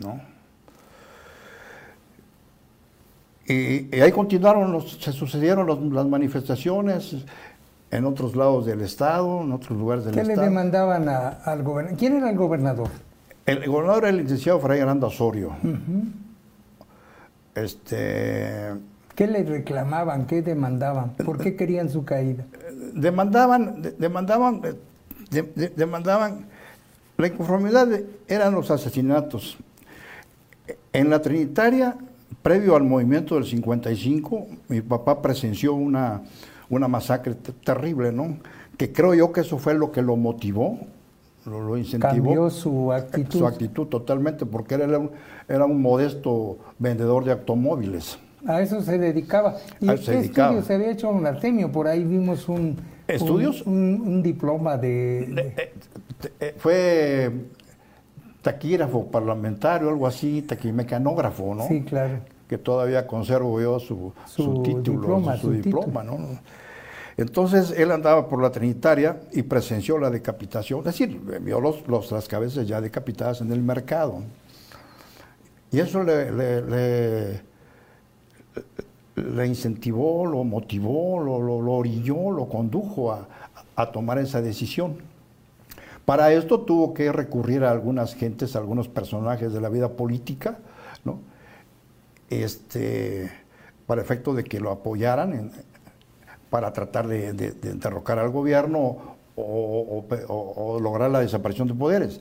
¿No? 0.00 0.20
Y, 3.48 4.00
ahí 4.00 4.10
continuaron, 4.10 4.82
se 4.82 5.12
sucedieron 5.12 5.94
las 5.94 6.06
manifestaciones 6.06 7.16
en 7.90 8.04
otros 8.04 8.34
lados 8.34 8.66
del 8.66 8.80
Estado, 8.80 9.42
en 9.42 9.52
otros 9.52 9.78
lugares 9.78 10.04
del 10.04 10.18
Estado. 10.18 10.34
¿Qué 10.34 10.36
le 10.36 10.48
demandaban 10.48 11.08
al 11.08 11.62
gobernador? 11.62 11.98
¿Quién 11.98 12.16
era 12.16 12.30
el 12.30 12.36
gobernador? 12.36 12.88
El 13.46 13.64
gobernador 13.68 14.04
era 14.04 14.08
el 14.10 14.16
licenciado 14.16 14.58
Fray 14.58 14.80
Aranda 14.80 15.06
Osorio. 15.06 15.52
Este... 17.54 18.74
¿Qué 19.14 19.26
le 19.26 19.44
reclamaban? 19.44 20.26
¿Qué 20.26 20.42
demandaban? 20.42 21.12
¿Por 21.12 21.38
qué 21.38 21.56
querían 21.56 21.88
su 21.88 22.04
caída? 22.04 22.44
Demandaban, 22.92 23.80
demandaban, 23.98 24.60
demandaban, 25.30 26.46
la 27.16 27.26
inconformidad 27.26 27.88
eran 28.28 28.54
los 28.54 28.70
asesinatos. 28.70 29.56
En 30.92 31.10
la 31.10 31.20
Trinitaria, 31.20 31.96
previo 32.42 32.76
al 32.76 32.84
movimiento 32.84 33.34
del 33.34 33.44
55, 33.44 34.46
mi 34.68 34.80
papá 34.80 35.20
presenció 35.22 35.74
una, 35.74 36.22
una 36.68 36.88
masacre 36.88 37.34
terrible, 37.64 38.12
¿no? 38.12 38.38
Que 38.76 38.92
creo 38.92 39.14
yo 39.14 39.32
que 39.32 39.40
eso 39.40 39.58
fue 39.58 39.74
lo 39.74 39.92
que 39.92 40.02
lo 40.02 40.16
motivó, 40.16 40.78
lo, 41.46 41.76
incentivó. 41.76 42.12
Cambió 42.12 42.50
su 42.50 42.92
actitud. 42.92 43.38
Su 43.38 43.46
actitud 43.46 43.86
totalmente, 43.86 44.46
porque 44.46 44.74
era 44.74 44.98
un, 44.98 45.10
era 45.48 45.64
un 45.64 45.80
modesto 45.80 46.58
vendedor 46.78 47.24
de 47.24 47.32
automóviles. 47.32 48.18
A 48.46 48.60
eso 48.60 48.80
se 48.80 48.98
dedicaba. 48.98 49.56
¿Y 49.80 49.88
qué 49.88 49.96
se 49.98 50.18
estudio 50.20 50.62
se 50.62 50.74
había 50.74 50.90
hecho 50.90 51.10
un 51.10 51.26
Artemio? 51.26 51.72
Por 51.72 51.88
ahí 51.88 52.04
vimos 52.04 52.48
un... 52.48 52.76
¿Estudios? 53.08 53.62
Un, 53.62 54.22
diploma 54.22 54.76
de... 54.76 55.52
Eh, 55.56 55.72
eh, 56.40 56.54
fue 56.58 57.32
taquígrafo 58.46 59.08
parlamentario, 59.08 59.88
algo 59.88 60.06
así, 60.06 60.42
taquimecanógrafo, 60.42 61.52
¿no? 61.52 61.66
Sí, 61.66 61.82
claro. 61.82 62.20
Que 62.48 62.58
todavía 62.58 63.04
conservo 63.04 63.60
yo 63.60 63.80
su, 63.80 64.12
título, 64.62 65.36
su, 65.36 65.50
diploma, 65.50 66.04
¿no? 66.04 66.16
Entonces 67.16 67.72
él 67.76 67.90
andaba 67.90 68.28
por 68.28 68.40
la 68.40 68.52
Trinitaria 68.52 69.20
y 69.32 69.42
presenció 69.42 69.98
la 69.98 70.10
decapitación, 70.10 70.78
es 70.80 70.84
decir, 70.84 71.20
vio 71.40 71.60
los, 71.60 71.88
los, 71.88 72.12
las 72.12 72.28
cabezas 72.28 72.68
ya 72.68 72.80
decapitadas 72.80 73.40
en 73.40 73.50
el 73.50 73.62
mercado. 73.62 74.22
Y 75.72 75.80
eso 75.80 76.04
le, 76.04 76.30
le, 76.30 77.40
le, 79.16 79.46
incentivó, 79.46 80.24
lo 80.24 80.44
motivó, 80.44 81.18
lo, 81.18 81.40
lo, 81.40 81.60
lo, 81.60 81.72
orilló, 81.72 82.30
lo 82.30 82.48
condujo 82.48 83.10
a, 83.10 83.26
a 83.74 83.90
tomar 83.90 84.18
esa 84.18 84.40
decisión. 84.40 85.15
Para 86.06 86.32
esto 86.32 86.60
tuvo 86.60 86.94
que 86.94 87.12
recurrir 87.12 87.64
a 87.64 87.72
algunas 87.72 88.14
gentes, 88.14 88.54
a 88.54 88.60
algunos 88.60 88.88
personajes 88.88 89.52
de 89.52 89.60
la 89.60 89.68
vida 89.68 89.90
política, 89.90 90.58
¿no? 91.04 91.18
este, 92.30 93.30
para 93.86 94.02
efecto 94.02 94.32
de 94.32 94.44
que 94.44 94.60
lo 94.60 94.70
apoyaran 94.70 95.50
para 96.48 96.72
tratar 96.72 97.08
de, 97.08 97.32
de, 97.32 97.52
de 97.52 97.74
derrocar 97.74 98.20
al 98.20 98.30
gobierno 98.30 98.78
o, 98.78 100.04
o, 100.06 100.06
o, 100.28 100.80
lograr 100.80 101.10
la 101.10 101.20
desaparición 101.20 101.66
de 101.68 101.74
poderes. 101.74 102.20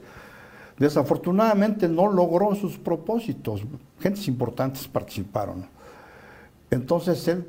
Desafortunadamente 0.80 1.88
no 1.88 2.12
logró 2.12 2.54
sus 2.56 2.78
propósitos, 2.78 3.62
gentes 4.00 4.28
importantes 4.28 4.88
participaron. 4.88 5.68
Entonces 6.72 7.26
él 7.28 7.46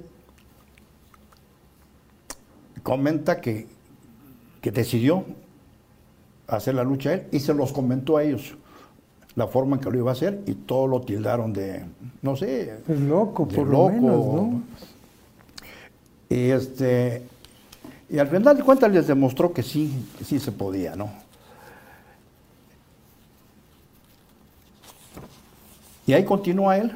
comenta 2.83 3.40
que, 3.40 3.66
que 4.61 4.71
decidió 4.71 5.25
hacer 6.49 6.75
la 6.75 6.85
lucha 6.85 7.15
él 7.15 7.26
y 7.33 7.41
se 7.41 7.55
los 7.55 7.73
comentó 7.73 8.17
a 8.17 8.25
ellos 8.25 8.55
la 9.35 9.47
forma 9.47 9.76
en 9.76 9.83
que 9.83 9.91
lo 9.91 9.99
iba 9.99 10.11
a 10.11 10.15
hacer 10.15 10.41
y 10.47 10.55
todos 10.55 10.88
lo 10.88 11.00
tildaron 11.03 11.53
de, 11.53 11.85
no 12.23 12.37
sé, 12.37 12.79
es 12.88 13.00
loco, 13.00 13.47
por 13.47 13.67
loco. 13.67 13.88
lo 13.88 13.88
menos, 13.91 14.26
¿no? 14.26 14.62
Y 16.31 16.50
este 16.50 17.23
y 18.09 18.19
al 18.19 18.29
final 18.29 18.57
de 18.57 18.62
cuentas 18.62 18.91
les 18.91 19.07
demostró 19.07 19.53
que 19.53 19.62
sí, 19.62 19.93
que 20.17 20.25
sí 20.25 20.38
se 20.38 20.53
podía, 20.53 20.95
¿no? 20.95 21.11
Y 26.07 26.12
ahí 26.12 26.25
continúa 26.25 26.79
él, 26.79 26.93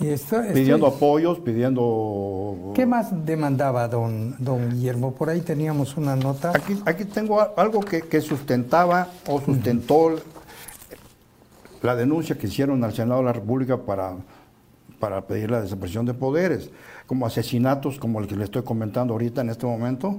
Y 0.00 0.08
esto- 0.08 0.40
esto- 0.40 0.54
pidiendo 0.54 0.86
apoyos, 0.86 1.40
pidiendo... 1.40 2.72
¿Qué 2.74 2.86
más 2.86 3.08
demandaba 3.26 3.88
don, 3.88 4.36
don 4.38 4.70
Guillermo? 4.70 5.12
Por 5.14 5.28
ahí 5.30 5.40
teníamos 5.40 5.96
una 5.96 6.14
nota. 6.16 6.50
Aquí, 6.54 6.80
aquí 6.86 7.04
tengo 7.04 7.40
algo 7.56 7.80
que, 7.80 8.02
que 8.02 8.20
sustentaba 8.20 9.08
o 9.28 9.40
sustentó 9.40 10.16
la 11.82 11.96
denuncia 11.96 12.38
que 12.38 12.46
hicieron 12.46 12.84
al 12.84 12.92
Senado 12.92 13.20
de 13.20 13.26
la 13.26 13.32
República 13.32 13.76
para, 13.76 14.14
para 15.00 15.26
pedir 15.26 15.50
la 15.50 15.60
desaparición 15.60 16.06
de 16.06 16.14
poderes, 16.14 16.70
como 17.06 17.26
asesinatos 17.26 17.98
como 17.98 18.20
el 18.20 18.28
que 18.28 18.36
le 18.36 18.44
estoy 18.44 18.62
comentando 18.62 19.14
ahorita 19.14 19.40
en 19.40 19.50
este 19.50 19.66
momento, 19.66 20.16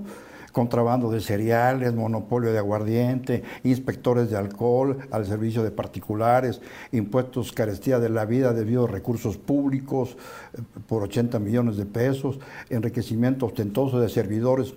contrabando 0.54 1.12
de 1.12 1.20
cereales, 1.20 1.94
monopolio 1.94 2.54
de 2.54 2.60
aguardiente, 2.60 3.44
inspectores 3.64 4.30
de 4.30 4.38
alcohol 4.38 5.00
al 5.12 5.26
servicio 5.26 5.64
de 5.64 5.72
particulares, 5.72 6.62
impuestos 6.94 7.52
carestía 7.52 8.00
de 8.00 8.10
la 8.10 8.24
vida 8.24 8.54
debido 8.54 8.86
a 8.86 8.88
recursos 8.88 9.36
públicos 9.36 10.16
eh, 10.54 10.62
por 10.88 11.04
80 11.04 11.40
millones 11.40 11.76
de 11.76 11.86
pesos, 11.86 12.40
enriquecimiento 12.70 13.48
ostentoso 13.48 14.00
de 14.00 14.08
servidores 14.08 14.76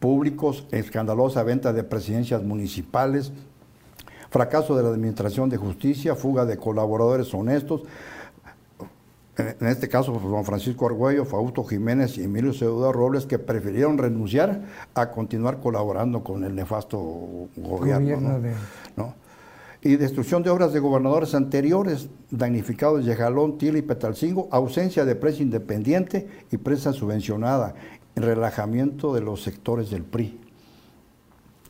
públicos, 0.00 0.66
escandalosa 0.72 1.42
venta 1.42 1.72
de 1.72 1.84
presidencias 1.84 2.42
municipales, 2.42 3.30
fracaso 4.30 4.74
de 4.74 4.82
la 4.82 4.88
Administración 4.88 5.50
de 5.50 5.58
Justicia, 5.58 6.14
fuga 6.14 6.46
de 6.46 6.56
colaboradores 6.56 7.32
honestos, 7.34 7.82
en 9.36 9.66
este 9.66 9.88
caso 9.88 10.12
pues, 10.12 10.24
Juan 10.24 10.44
Francisco 10.44 10.86
Argüello, 10.86 11.24
Fausto 11.24 11.64
Jiménez 11.64 12.18
y 12.18 12.22
Emilio 12.24 12.52
Ceuda 12.52 12.92
Robles, 12.92 13.26
que 13.26 13.38
prefirieron 13.38 13.98
renunciar 13.98 14.62
a 14.94 15.10
continuar 15.10 15.58
colaborando 15.60 16.22
con 16.22 16.44
el 16.44 16.54
nefasto 16.54 16.98
gobierno. 17.56 18.16
Gobierno 18.16 18.28
¿no? 18.30 18.40
de- 18.40 18.52
¿no? 18.96 19.14
Y 19.82 19.96
destrucción 19.96 20.42
de 20.42 20.48
obras 20.50 20.72
de 20.72 20.80
gobernadores 20.80 21.34
anteriores, 21.34 22.08
damnificados 22.30 23.04
de 23.04 23.14
Jalón, 23.16 23.58
Tila 23.58 23.76
y 23.76 23.82
Petalcingo, 23.82 24.48
ausencia 24.50 25.04
de 25.04 25.14
prensa 25.14 25.42
independiente 25.42 26.26
y 26.50 26.56
prensa 26.56 26.92
subvencionada, 26.94 27.74
relajamiento 28.16 29.12
de 29.14 29.20
los 29.20 29.42
sectores 29.42 29.90
del 29.90 30.02
PRI. 30.04 30.40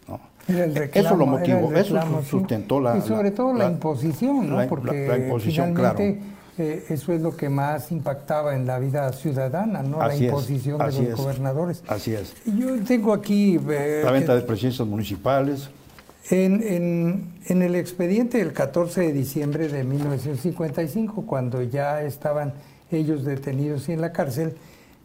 ¿no? 0.06 0.21
Era 0.47 0.64
el 0.64 0.71
Eso 0.73 0.78
reclamo, 0.80 1.16
lo 1.16 1.26
motivó, 1.26 1.73
eso 1.73 1.94
reclamo, 1.94 2.23
sustentó 2.23 2.78
la... 2.80 2.99
Y 2.99 3.00
sobre 3.02 3.30
la- 3.30 3.35
todo 3.35 3.52
la, 3.52 3.64
la- 3.64 3.71
imposición, 3.73 4.49
¿no? 4.49 4.64
Porque 4.68 5.09
la 5.09 5.16
imposición, 5.18 5.75
finalmente 5.75 6.18
claro. 6.21 6.34
Eh, 6.59 6.85
eso 6.89 7.13
es 7.13 7.21
lo 7.21 7.37
que 7.37 7.49
más 7.49 7.91
impactaba 7.93 8.55
en 8.55 8.67
la 8.67 8.79
vida 8.79 9.13
ciudadana, 9.13 9.83
¿no? 9.83 10.01
Así 10.01 10.09
la 10.09 10.15
es, 10.15 10.21
imposición 10.23 10.79
de 10.79 10.85
los 10.87 10.97
es. 11.01 11.15
gobernadores. 11.17 11.83
Así 11.89 12.15
es. 12.15 12.33
Yo 12.47 12.77
tengo 12.85 13.13
aquí... 13.13 13.59
eh, 13.71 14.03
La 14.05 14.13
venta 14.13 14.35
de 14.35 14.43
presidencias 14.43 14.87
municipales. 14.87 15.69
En, 16.31 16.63
en- 16.63 17.35
en 17.47 17.63
el 17.63 17.75
expediente 17.75 18.39
del 18.39 18.53
14 18.55 19.03
de 19.03 19.13
diciembre 19.13 19.69
de 19.69 19.85
1955, 19.85 21.27
cuando 21.27 21.63
ya 21.63 22.03
estaban 22.03 22.55
ellos 22.91 23.25
detenidos 23.25 23.89
y 23.89 23.93
en 23.93 24.01
la 24.01 24.13
cárcel, 24.13 24.55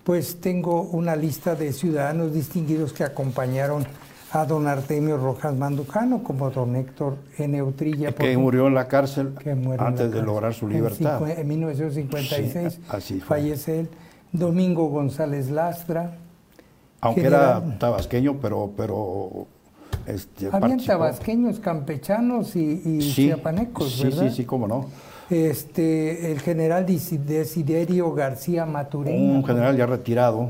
pues 0.03 0.39
tengo 0.39 0.81
una 0.81 1.15
lista 1.15 1.55
de 1.55 1.73
ciudadanos 1.73 2.33
distinguidos 2.33 2.93
que 2.93 3.03
acompañaron 3.03 3.85
a 4.31 4.45
don 4.45 4.67
Artemio 4.67 5.17
Rojas 5.17 5.55
Mandujano, 5.55 6.21
como 6.23 6.49
don 6.51 6.75
Héctor 6.75 7.17
N. 7.37 7.61
Utrilla, 7.63 8.11
que 8.11 8.37
murió 8.37 8.67
en 8.67 8.75
la 8.75 8.87
cárcel 8.87 9.33
antes 9.79 10.09
la 10.11 10.15
de 10.17 10.21
lograr 10.21 10.53
su 10.53 10.67
libertad. 10.67 11.21
En, 11.29 11.47
1956 11.47 12.73
Sí, 12.73 12.81
así 12.89 13.19
fallece 13.19 13.81
él. 13.81 13.89
Domingo 14.31 14.87
González 14.89 15.49
Lastra. 15.49 16.11
Aunque 17.01 17.21
general- 17.21 17.63
era 17.65 17.79
tabasqueño, 17.79 18.37
pero, 18.41 18.71
pero 18.77 19.47
este, 20.05 20.47
Habían 20.47 20.61
participó. 20.61 20.91
tabasqueños, 20.93 21.59
campechanos 21.59 22.55
y, 22.55 22.81
y 22.85 23.01
Sí, 23.01 23.25
chiapanecos, 23.27 23.91
sí, 23.93 24.03
¿verdad? 24.03 24.29
sí, 24.29 24.35
sí, 24.35 24.45
cómo 24.45 24.67
no. 24.67 24.85
Este, 25.29 26.31
el 26.31 26.39
general 26.39 26.85
Desi- 26.85 27.17
Desiderio 27.17 28.13
García 28.13 28.65
Maturina. 28.65 29.15
Un 29.37 29.43
general 29.45 29.75
ya 29.77 29.85
retirado, 29.85 30.49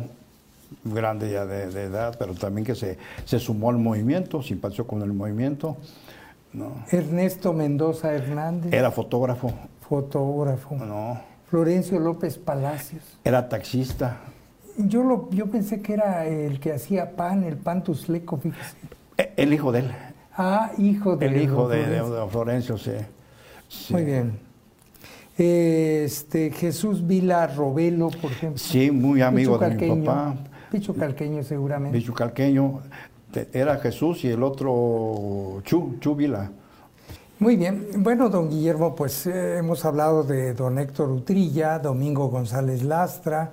grande 0.83 1.31
ya 1.31 1.45
de, 1.45 1.69
de 1.69 1.83
edad, 1.83 2.15
pero 2.19 2.33
también 2.33 2.65
que 2.65 2.75
se, 2.75 2.97
se 3.25 3.39
sumó 3.39 3.69
al 3.69 3.77
movimiento, 3.77 4.41
simpatizó 4.41 4.85
con 4.87 5.01
el 5.01 5.13
movimiento. 5.13 5.77
¿no? 6.53 6.83
Ernesto 6.91 7.53
Mendoza 7.53 8.13
Hernández, 8.13 8.73
Era 8.73 8.89
fotógrafo, 8.91 9.51
fotógrafo. 9.87 10.75
no, 10.75 11.19
Florencio 11.49 11.99
López 11.99 12.37
Palacios. 12.37 13.03
era 13.23 13.47
taxista. 13.49 14.17
Yo, 14.77 15.03
lo, 15.03 15.29
yo 15.31 15.47
pensé 15.47 15.81
que 15.81 15.93
era 15.93 16.25
el 16.25 16.59
que 16.59 16.71
hacía 16.73 17.15
pan, 17.15 17.43
el 17.43 17.57
pan 17.57 17.83
tusleco, 17.83 18.37
fíjese. 18.37 18.75
E- 19.17 19.33
El 19.35 19.53
hijo 19.53 19.71
de 19.71 19.79
él, 19.79 19.91
Ah, 20.37 20.71
hijo 20.77 21.17
de 21.17 21.25
el 21.25 21.41
hijo 21.41 21.67
de, 21.67 21.77
de- 21.79 21.83
Florencio. 21.85 22.15
de 22.25 22.29
Florencio, 22.31 22.77
sí. 22.77 22.91
Sí. 23.67 23.93
Muy 23.93 24.05
bien. 24.05 24.39
Este, 25.37 26.51
Jesús 26.51 27.05
Vila 27.05 27.47
Robelo, 27.47 28.09
por 28.09 28.31
ejemplo. 28.31 28.57
Sí, 28.57 28.89
muy 28.91 29.21
amigo 29.21 29.57
de 29.57 29.69
mi 29.75 30.05
papá. 30.05 30.35
Picho 30.71 30.93
Calqueño, 30.93 31.43
seguramente. 31.43 31.97
Bicho 31.97 32.13
Calqueño, 32.13 32.81
te- 33.31 33.49
era 33.53 33.77
Jesús 33.77 34.23
y 34.23 34.29
el 34.29 34.43
otro 34.43 35.61
Chu, 35.63 35.97
Chu 35.99 36.15
Vila. 36.15 36.51
Muy 37.39 37.55
bien. 37.55 37.87
Bueno, 37.97 38.29
don 38.29 38.49
Guillermo, 38.49 38.95
pues 38.95 39.25
eh, 39.25 39.57
hemos 39.57 39.85
hablado 39.85 40.23
de 40.23 40.53
don 40.53 40.77
Héctor 40.77 41.09
Utrilla, 41.09 41.79
Domingo 41.79 42.27
González 42.27 42.83
Lastra, 42.83 43.51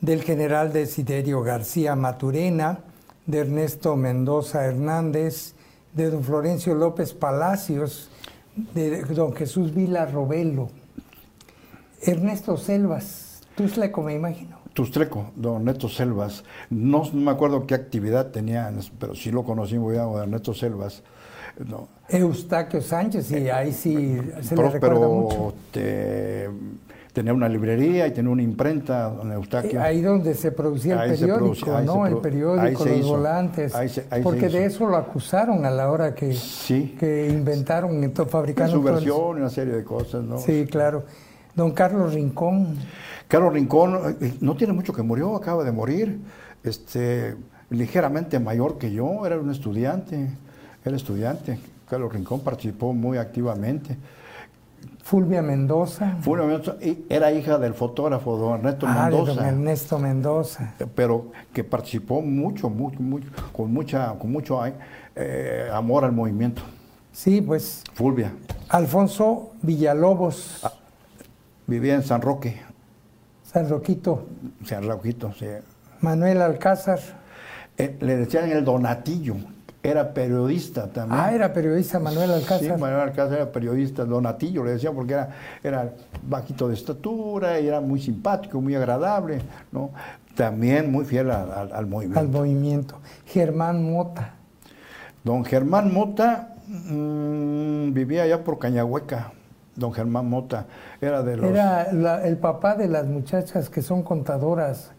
del 0.00 0.22
general 0.22 0.72
Desiderio 0.72 1.42
García 1.42 1.94
Maturena, 1.94 2.80
de 3.26 3.38
Ernesto 3.38 3.94
Mendoza 3.96 4.64
Hernández, 4.64 5.54
de 5.94 6.10
don 6.10 6.24
Florencio 6.24 6.74
López 6.74 7.14
Palacios, 7.14 8.10
de 8.74 9.02
don 9.04 9.32
Jesús 9.34 9.72
Vila 9.72 10.04
Robelo, 10.06 10.68
Ernesto 12.02 12.56
Selvas, 12.56 13.42
Tuzleco, 13.54 14.02
me 14.02 14.14
imagino. 14.14 14.61
Tustreco, 14.74 15.32
don 15.36 15.64
Neto 15.64 15.88
Selvas. 15.88 16.44
No, 16.70 17.02
no 17.12 17.20
me 17.20 17.30
acuerdo 17.30 17.66
qué 17.66 17.74
actividad 17.74 18.28
tenía, 18.30 18.72
pero 18.98 19.14
sí 19.14 19.30
lo 19.30 19.44
conocí 19.44 19.78
muy 19.78 19.92
bien, 19.92 20.04
don 20.04 20.30
Neto 20.30 20.54
Selvas. 20.54 21.02
No. 21.68 21.88
Eustaquio 22.08 22.80
Sánchez, 22.80 23.30
y 23.32 23.50
ahí 23.50 23.72
sí 23.72 24.18
se 24.40 24.56
le 24.56 24.70
recuerda 24.70 25.06
mucho. 25.06 25.54
Te- 25.70 26.48
tenía 27.12 27.34
una 27.34 27.46
librería 27.46 28.06
y 28.06 28.12
tenía 28.12 28.30
una 28.30 28.42
imprenta, 28.42 29.10
don 29.10 29.30
Eustaquio. 29.32 29.78
Eh, 29.78 29.82
Ahí 29.82 30.00
donde 30.00 30.32
se 30.34 30.50
producía 30.50 31.04
el 31.04 31.10
se 31.18 31.26
periódico, 31.26 31.80
¿no? 31.82 32.06
se 32.06 32.12
el 32.12 32.18
periódico, 32.18 32.84
los 32.86 32.96
hizo. 32.98 33.08
volantes. 33.08 33.74
Ahí 33.74 33.90
se- 33.90 34.06
ahí 34.08 34.22
porque 34.22 34.48
de 34.48 34.64
eso 34.64 34.86
lo 34.86 34.96
acusaron 34.96 35.66
a 35.66 35.70
la 35.70 35.90
hora 35.90 36.14
que, 36.14 36.32
Sí. 36.32 36.96
que 36.98 37.28
inventaron, 37.28 38.02
ento- 38.02 38.26
fabricaron. 38.26 38.70
su 38.72 38.78
todo 38.78 38.88
el- 38.88 38.94
versión 38.94 39.36
y 39.36 39.40
una 39.40 39.50
serie 39.50 39.74
de 39.74 39.84
cosas, 39.84 40.24
¿no? 40.24 40.38
Sí, 40.38 40.64
claro. 40.70 41.04
Don 41.54 41.72
Carlos 41.72 42.14
Rincón. 42.14 42.76
Carlos 43.28 43.52
Rincón, 43.52 44.16
eh, 44.20 44.34
no 44.40 44.56
tiene 44.56 44.72
mucho 44.72 44.92
que 44.92 45.02
murió, 45.02 45.36
acaba 45.36 45.64
de 45.64 45.72
morir, 45.72 46.18
este, 46.62 47.36
ligeramente 47.70 48.38
mayor 48.38 48.78
que 48.78 48.92
yo, 48.92 49.26
era 49.26 49.38
un 49.38 49.50
estudiante, 49.50 50.30
era 50.84 50.96
estudiante. 50.96 51.58
Carlos 51.88 52.12
Rincón 52.12 52.40
participó 52.40 52.92
muy 52.92 53.18
activamente. 53.18 53.96
Fulvia 55.02 55.42
Mendoza. 55.42 56.16
Fulvia 56.20 56.46
Mendoza 56.46 56.76
era 57.08 57.32
hija 57.32 57.58
del 57.58 57.74
fotógrafo 57.74 58.36
don 58.36 58.60
Ernesto 58.60 58.86
ah, 58.88 59.08
Mendoza. 59.08 59.34
don 59.34 59.44
Ernesto 59.44 59.98
Mendoza. 59.98 60.74
Pero 60.94 61.32
que 61.52 61.64
participó 61.64 62.22
mucho, 62.22 62.70
mucho, 62.70 63.00
mucho 63.00 63.28
con 63.52 63.72
mucha, 63.72 64.14
con 64.18 64.32
mucho 64.32 64.60
eh, 65.14 65.68
amor 65.72 66.04
al 66.04 66.12
movimiento. 66.12 66.62
Sí, 67.12 67.42
pues. 67.42 67.82
Fulvia. 67.92 68.32
Alfonso 68.68 69.52
Villalobos. 69.60 70.62
Vivía 71.66 71.94
en 71.94 72.02
San 72.02 72.20
Roque. 72.20 72.60
San 73.44 73.68
Roquito. 73.68 74.26
San 74.64 74.86
Roquito, 74.86 75.32
sí. 75.38 75.46
Manuel 76.00 76.42
Alcázar. 76.42 76.98
Eh, 77.78 77.96
le 78.00 78.16
decían 78.16 78.50
el 78.50 78.64
Donatillo, 78.64 79.36
era 79.82 80.14
periodista 80.14 80.86
también. 80.86 81.20
Ah, 81.20 81.32
era 81.32 81.52
periodista 81.52 81.98
Manuel 81.98 82.30
Alcázar. 82.30 82.60
Sí, 82.60 82.80
Manuel 82.80 83.00
Alcázar 83.00 83.38
era 83.38 83.52
periodista, 83.52 84.04
Donatillo 84.04 84.64
le 84.64 84.72
decían 84.72 84.94
porque 84.94 85.14
era, 85.14 85.30
era 85.62 85.92
bajito 86.28 86.68
de 86.68 86.74
estatura 86.74 87.58
y 87.60 87.68
era 87.68 87.80
muy 87.80 88.00
simpático, 88.00 88.60
muy 88.60 88.74
agradable, 88.74 89.40
¿no? 89.72 89.90
También 90.36 90.90
muy 90.90 91.04
fiel 91.04 91.30
al 91.30 91.86
movimiento. 91.86 92.20
Al 92.20 92.28
movimiento. 92.28 93.00
Germán 93.26 93.82
Mota. 93.82 94.34
Don 95.24 95.44
Germán 95.44 95.92
Mota 95.92 96.56
mm, 96.66 97.92
vivía 97.92 98.22
allá 98.22 98.42
por 98.42 98.58
Cañahueca. 98.58 99.32
Don 99.74 99.92
Germán 99.92 100.28
Mota 100.28 100.66
era 101.00 101.22
de 101.22 101.36
los... 101.36 101.50
Era 101.50 102.24
el 102.24 102.36
papá 102.36 102.74
de 102.76 102.88
las 102.88 103.06
muchachas 103.06 103.70
que 103.70 103.82
son 103.82 104.02
contadoras 104.02 104.92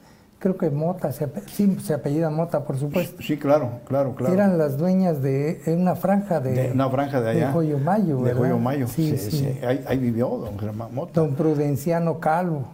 creo 0.43 0.57
que 0.57 0.69
Mota, 0.69 1.13
se, 1.13 1.29
sí, 1.47 1.77
se 1.81 1.93
apellida 1.93 2.29
Mota, 2.29 2.65
por 2.65 2.77
supuesto. 2.77 3.21
Sí, 3.23 3.37
claro, 3.37 3.79
claro, 3.85 4.13
claro. 4.13 4.33
Eran 4.33 4.57
las 4.57 4.77
dueñas 4.77 5.21
de 5.21 5.61
una 5.67 5.95
franja 5.95 6.41
de, 6.41 6.69
una 6.73 6.89
franja 6.89 7.21
de 7.21 7.29
allá. 7.29 7.47
De 7.47 7.53
Joyo 7.53 7.79
Mayo, 7.79 8.19
¿verdad? 8.19 8.33
De 8.33 8.39
Joyo 8.41 8.59
Mayo, 8.59 8.87
sí, 8.89 9.17
sí. 9.17 9.57
Ahí, 9.65 9.97
vivió 9.97 10.27
don 10.27 10.59
Germán 10.59 10.93
Mota. 10.93 11.21
Don 11.21 11.35
Prudenciano 11.35 12.19
Calvo. 12.19 12.67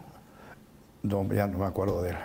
Don, 1.04 1.30
ya 1.30 1.46
no 1.46 1.60
me 1.60 1.66
acuerdo 1.66 2.02
de 2.02 2.10
él. 2.10 2.16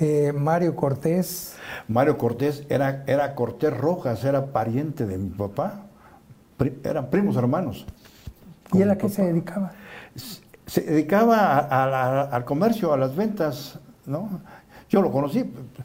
Eh, 0.00 0.32
Mario 0.32 0.74
Cortés. 0.74 1.56
Mario 1.86 2.16
Cortés 2.16 2.64
era, 2.70 3.04
era 3.06 3.34
Cortés 3.34 3.76
Rojas, 3.76 4.24
era 4.24 4.46
pariente 4.46 5.04
de 5.04 5.18
mi 5.18 5.28
papá. 5.28 5.82
eran 6.82 7.10
primos 7.10 7.36
hermanos. 7.36 7.84
¿Y 8.72 8.82
él 8.82 8.90
a 8.90 8.98
qué 8.98 9.08
se 9.08 9.24
dedicaba? 9.24 9.72
Se 10.66 10.82
dedicaba 10.82 11.58
al 11.58 12.44
comercio, 12.44 12.92
a 12.92 12.96
las 12.96 13.16
ventas, 13.16 13.78
¿no? 14.06 14.40
Yo 14.90 15.02
lo 15.02 15.12
conocí, 15.12 15.44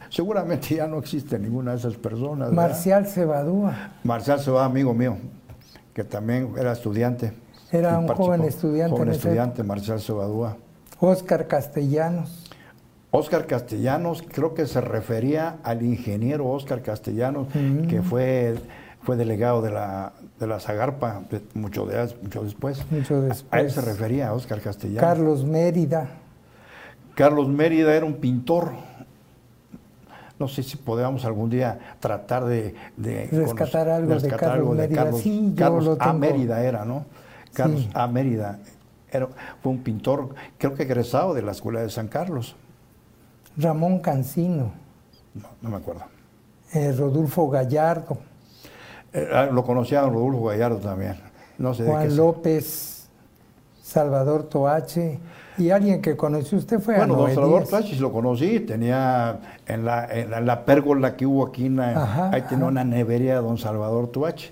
seguramente 0.10 0.76
ya 0.76 0.88
no 0.88 0.98
existe 0.98 1.38
ninguna 1.38 1.72
de 1.72 1.78
esas 1.78 1.96
personas. 1.96 2.52
Marcial 2.54 3.06
Cebadúa. 3.06 3.92
Marcial 4.04 4.40
Cebadúa, 4.40 4.66
amigo 4.66 4.94
mío, 4.94 5.18
que 5.94 6.06
también 6.06 6.54
era 6.58 6.72
estudiante. 6.72 7.34
Era 7.72 8.00
un 8.00 8.08
joven 8.08 8.44
estudiante. 8.44 8.96
Joven 8.96 9.10
estudiante, 9.10 9.64
Marcial 9.64 10.00
Cebadúa. 10.00 10.58
Oscar 11.00 11.48
Castellanos. 11.48 12.50
Oscar 13.12 13.46
Castellanos, 13.46 14.24
creo 14.28 14.54
que 14.54 14.66
se 14.66 14.80
refería 14.80 15.58
al 15.64 15.84
ingeniero 15.84 16.48
Oscar 16.48 16.82
Castellanos, 16.82 17.48
mm. 17.54 17.88
que 17.88 18.02
fue, 18.02 18.56
fue 19.02 19.18
delegado 19.18 19.62
de 19.62 19.72
la, 19.72 20.14
de 20.44 20.48
la 20.48 20.60
Zagarpa 20.60 21.24
mucho, 21.54 21.86
de, 21.86 22.16
mucho 22.22 22.44
después. 22.44 22.86
Mucho 22.92 23.22
después. 23.22 23.46
A 23.52 23.62
él 23.62 23.72
se 23.72 23.82
refería, 23.82 24.34
Oscar 24.34 24.62
Castellanos. 24.62 25.02
Carlos 25.02 25.44
Mérida. 25.44 26.08
Carlos 27.16 27.48
Mérida 27.48 27.96
era 27.96 28.06
un 28.06 28.16
pintor 28.16 28.72
no 30.40 30.48
sé 30.50 30.62
si 30.64 30.76
podamos 30.76 31.24
algún 31.24 31.50
día 31.50 31.96
tratar 32.00 32.44
de, 32.46 32.76
rescatar 33.32 33.88
algo 33.88 34.20
de 34.20 34.30
Carlos, 34.30 34.76
Mérida. 34.76 35.56
Carlos, 35.56 35.98
A. 36.00 36.12
Mérida 36.12 36.62
era, 36.64 36.84
¿no? 36.84 37.06
Carlos 37.54 37.88
A. 37.94 38.08
Mérida 38.08 38.60
era, 39.10 39.30
fue 39.62 39.72
un 39.72 39.84
pintor, 39.84 40.36
creo 40.58 40.74
que 40.74 40.84
egresado 40.84 41.34
de 41.34 41.44
la 41.44 41.52
Escuela 41.52 41.82
de 41.82 41.90
San 41.90 42.10
Carlos. 42.10 42.58
Ramón 43.56 44.00
Cancino. 44.00 44.74
No, 45.34 45.48
no 45.62 45.70
me 45.70 45.78
acuerdo. 45.78 46.04
Eh, 46.74 46.92
Rodolfo 46.92 47.48
Gallardo. 47.50 48.18
Eh, 49.14 49.30
ah, 49.32 49.46
lo 49.52 49.64
conocía 49.64 50.02
Rodolfo 50.02 50.46
Gallardo 50.46 50.78
también. 50.78 51.16
No 51.58 51.74
sé 51.74 51.86
Juan 51.86 52.16
López, 52.16 53.08
Salvador 53.82 54.44
Toache. 54.44 55.20
Y 55.58 55.70
alguien 55.70 56.02
que 56.02 56.16
conoció 56.16 56.58
usted 56.58 56.80
fue 56.80 56.98
bueno, 56.98 57.16
don 57.16 57.34
Salvador 57.34 57.68
Tachis 57.68 58.00
lo 58.00 58.12
conocí, 58.12 58.62
tenía 58.62 59.40
en 59.68 59.86
la, 59.86 60.08
en 60.12 60.46
la, 60.48 60.66
pérgola 60.66 61.16
que 61.16 61.28
hubo 61.28 61.46
aquí, 61.46 61.72
ahí 61.80 62.42
tenía 62.50 62.66
una 62.66 62.84
nevería 62.84 63.36
de 63.36 63.42
don 63.42 63.60
Salvador 63.60 64.08
Tuache. 64.08 64.52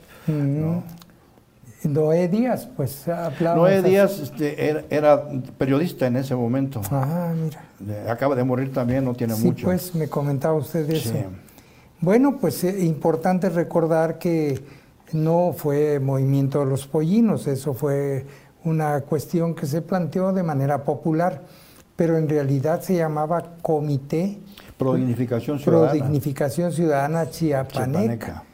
Noé 1.84 2.28
Díaz, 2.28 2.68
pues 2.78 3.06
Noé 3.40 3.82
Díaz 3.82 4.20
este, 4.20 4.86
era, 4.96 5.24
periodista 5.58 6.06
en 6.06 6.18
ese 6.18 6.36
momento. 6.36 6.82
Ah, 6.92 7.34
mira. 7.36 8.12
Acaba 8.12 8.36
de 8.36 8.44
morir 8.44 8.72
también, 8.72 9.04
no 9.04 9.16
tiene 9.16 9.34
mucho. 9.34 9.58
Sí, 9.58 9.64
pues 9.64 9.96
me 9.96 10.08
comentaba 10.08 10.54
usted 10.54 10.88
eso. 10.90 11.16
Bueno, 12.02 12.38
pues 12.40 12.64
es 12.64 12.76
eh, 12.76 12.86
importante 12.86 13.48
recordar 13.50 14.18
que 14.18 14.60
no 15.14 15.54
fue 15.56 16.00
movimiento 16.00 16.60
de 16.62 16.66
los 16.66 16.88
pollinos, 16.88 17.46
eso 17.46 17.76
fue 17.76 18.26
una 18.64 19.02
cuestión 19.02 19.54
que 19.54 19.68
se 19.68 19.84
planteó 19.84 20.34
de 20.34 20.42
manera 20.42 20.84
popular, 20.84 21.44
pero 21.96 22.18
en 22.18 22.28
realidad 22.28 22.82
se 22.82 22.96
llamaba 22.96 23.56
Comité 23.62 24.40
Prodignificación 24.78 25.60
Ciudadana, 25.60 25.92
Prodignificación 25.92 26.72
Ciudadana 26.72 27.30
Chiapaneca. 27.30 28.46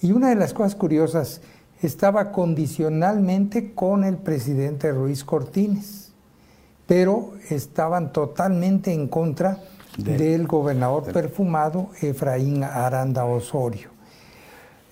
Y 0.00 0.12
una 0.12 0.28
de 0.28 0.36
las 0.36 0.54
cosas 0.54 0.76
curiosas, 0.76 1.40
estaba 1.82 2.30
condicionalmente 2.30 3.74
con 3.74 4.04
el 4.04 4.16
presidente 4.16 4.92
Ruiz 4.92 5.24
Cortines, 5.24 6.12
pero 6.86 7.32
estaban 7.50 8.12
totalmente 8.12 8.92
en 8.92 9.08
contra 9.08 9.58
del 9.96 10.46
gobernador 10.46 11.12
perfumado 11.12 11.90
Efraín 12.00 12.64
Aranda 12.64 13.24
Osorio. 13.24 13.90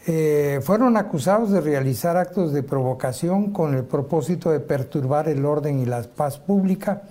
Eh, 0.07 0.61
fueron 0.63 0.97
acusados 0.97 1.51
de 1.51 1.61
realizar 1.61 2.17
actos 2.17 2.53
de 2.53 2.63
provocación 2.63 3.53
con 3.53 3.75
el 3.75 3.85
propósito 3.85 4.51
de 4.51 4.61
perturbar 4.61 5.29
el 5.29 5.45
orden 5.45 5.79
y 5.79 5.87
la 5.87 6.03
paz 6.03 6.39
pública 6.39 7.03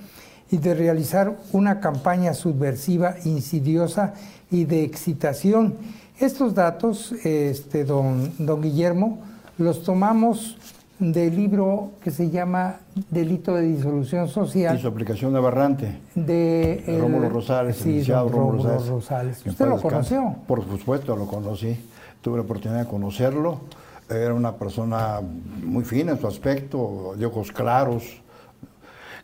y 0.52 0.58
de 0.58 0.73
realizar 0.73 1.38
una 1.52 1.80
campaña 1.80 2.34
subversiva, 2.34 3.15
insidiosa 3.25 4.13
y 4.49 4.65
de 4.65 4.84
excitación. 4.84 5.75
Estos 6.17 6.56
datos, 6.56 7.12
este, 7.23 7.86
don, 7.86 8.34
don 8.39 8.62
Guillermo, 8.62 9.19
los 9.58 9.84
tomamos 9.84 10.58
del 10.99 11.35
libro 11.35 11.91
que 12.03 12.12
se 12.12 12.29
llama 12.29 12.77
Delito 13.09 13.55
de 13.55 13.63
Disolución 13.63 14.27
Social. 14.27 14.77
Y 14.77 14.81
su 14.81 14.88
aplicación 14.88 15.31
de 15.33 15.39
aberrante. 15.39 15.99
De 16.13 16.83
Rómulo 16.99 17.29
Rosales, 17.29 17.77
sí, 17.77 18.03
Rómulo 18.03 18.79
Rosales. 18.88 19.45
¿Usted 19.45 19.67
lo 19.67 19.81
conoció? 19.81 20.35
Por 20.45 20.63
supuesto, 20.67 21.15
lo 21.15 21.25
conocí 21.25 21.77
tuve 22.21 22.38
la 22.38 22.43
oportunidad 22.43 22.81
de 22.81 22.88
conocerlo. 22.88 23.62
Era 24.09 24.33
una 24.33 24.55
persona 24.55 25.19
muy 25.63 25.83
fina 25.83 26.13
en 26.13 26.19
su 26.19 26.27
aspecto, 26.27 27.13
de 27.15 27.25
ojos 27.25 27.51
claros, 27.51 28.21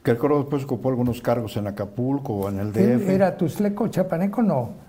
que 0.04 0.16
creo 0.16 0.40
después 0.40 0.64
ocupó 0.64 0.90
algunos 0.90 1.22
cargos 1.22 1.58
en 1.58 1.68
Acapulco 1.68 2.34
o 2.34 2.50
en 2.50 2.60
el 2.60 2.72
DF. 2.72 3.10
¿Era 3.10 3.36
Tusleco, 3.36 3.88
Chapaneco 3.88 4.44
no? 4.44 4.85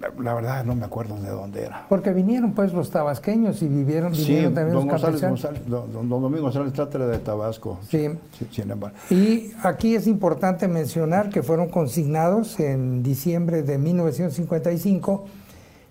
La, 0.00 0.34
verdad 0.34 0.64
no 0.64 0.74
me 0.74 0.84
acuerdo 0.84 1.16
de 1.16 1.30
dónde 1.30 1.64
era. 1.64 1.86
Porque 1.88 2.12
vinieron 2.12 2.52
pues 2.52 2.72
los 2.72 2.90
tabasqueños 2.90 3.62
y 3.62 3.68
vivieron, 3.68 4.12
vinieron 4.12 4.50
sí, 4.50 4.54
también 4.54 4.74
don 4.74 4.86
los 4.86 5.20
González, 5.22 5.66
don, 5.66 5.92
don, 5.92 6.08
Domingo 6.08 6.42
González 6.42 6.72
Trátera 6.72 7.06
de 7.06 7.18
Tabasco. 7.18 7.78
Sí. 7.88 8.08
sí. 8.38 8.46
Sin 8.50 8.70
embargo. 8.70 8.96
Y 9.10 9.52
aquí 9.62 9.94
es 9.94 10.06
importante 10.06 10.68
mencionar 10.68 11.30
que 11.30 11.42
fueron 11.42 11.68
consignados 11.68 12.58
en 12.60 13.02
diciembre 13.02 13.62
de 13.62 13.78
1955 13.78 15.24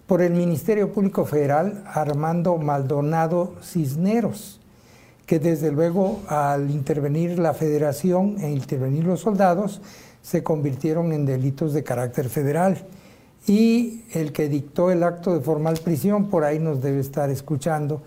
por 0.08 0.22
el 0.22 0.34
Ministerio 0.34 0.92
Público 0.92 1.26
Federal 1.26 1.84
Armando 1.88 2.58
Maldonado 2.58 3.56
Cisneros, 3.62 4.60
que 5.26 5.40
desde 5.40 5.72
luego 5.72 6.22
al 6.28 6.70
intervenir 6.70 7.40
la 7.40 7.54
federación 7.54 8.36
e 8.40 8.52
intervenir 8.52 9.06
los 9.06 9.22
soldados 9.22 9.82
se 10.22 10.44
convirtieron 10.44 11.14
en 11.14 11.26
delitos 11.26 11.74
de 11.74 11.84
carácter 11.84 12.30
federal. 12.30 12.78
Y 13.46 14.04
el 14.14 14.32
que 14.32 14.48
dictó 14.48 14.92
el 14.92 15.04
acto 15.04 15.34
de 15.34 15.42
formal 15.42 15.80
prisión, 15.84 16.30
por 16.30 16.44
ahí 16.44 16.60
nos 16.60 16.82
debe 16.82 17.00
estar 17.00 17.30
escuchando, 17.30 18.02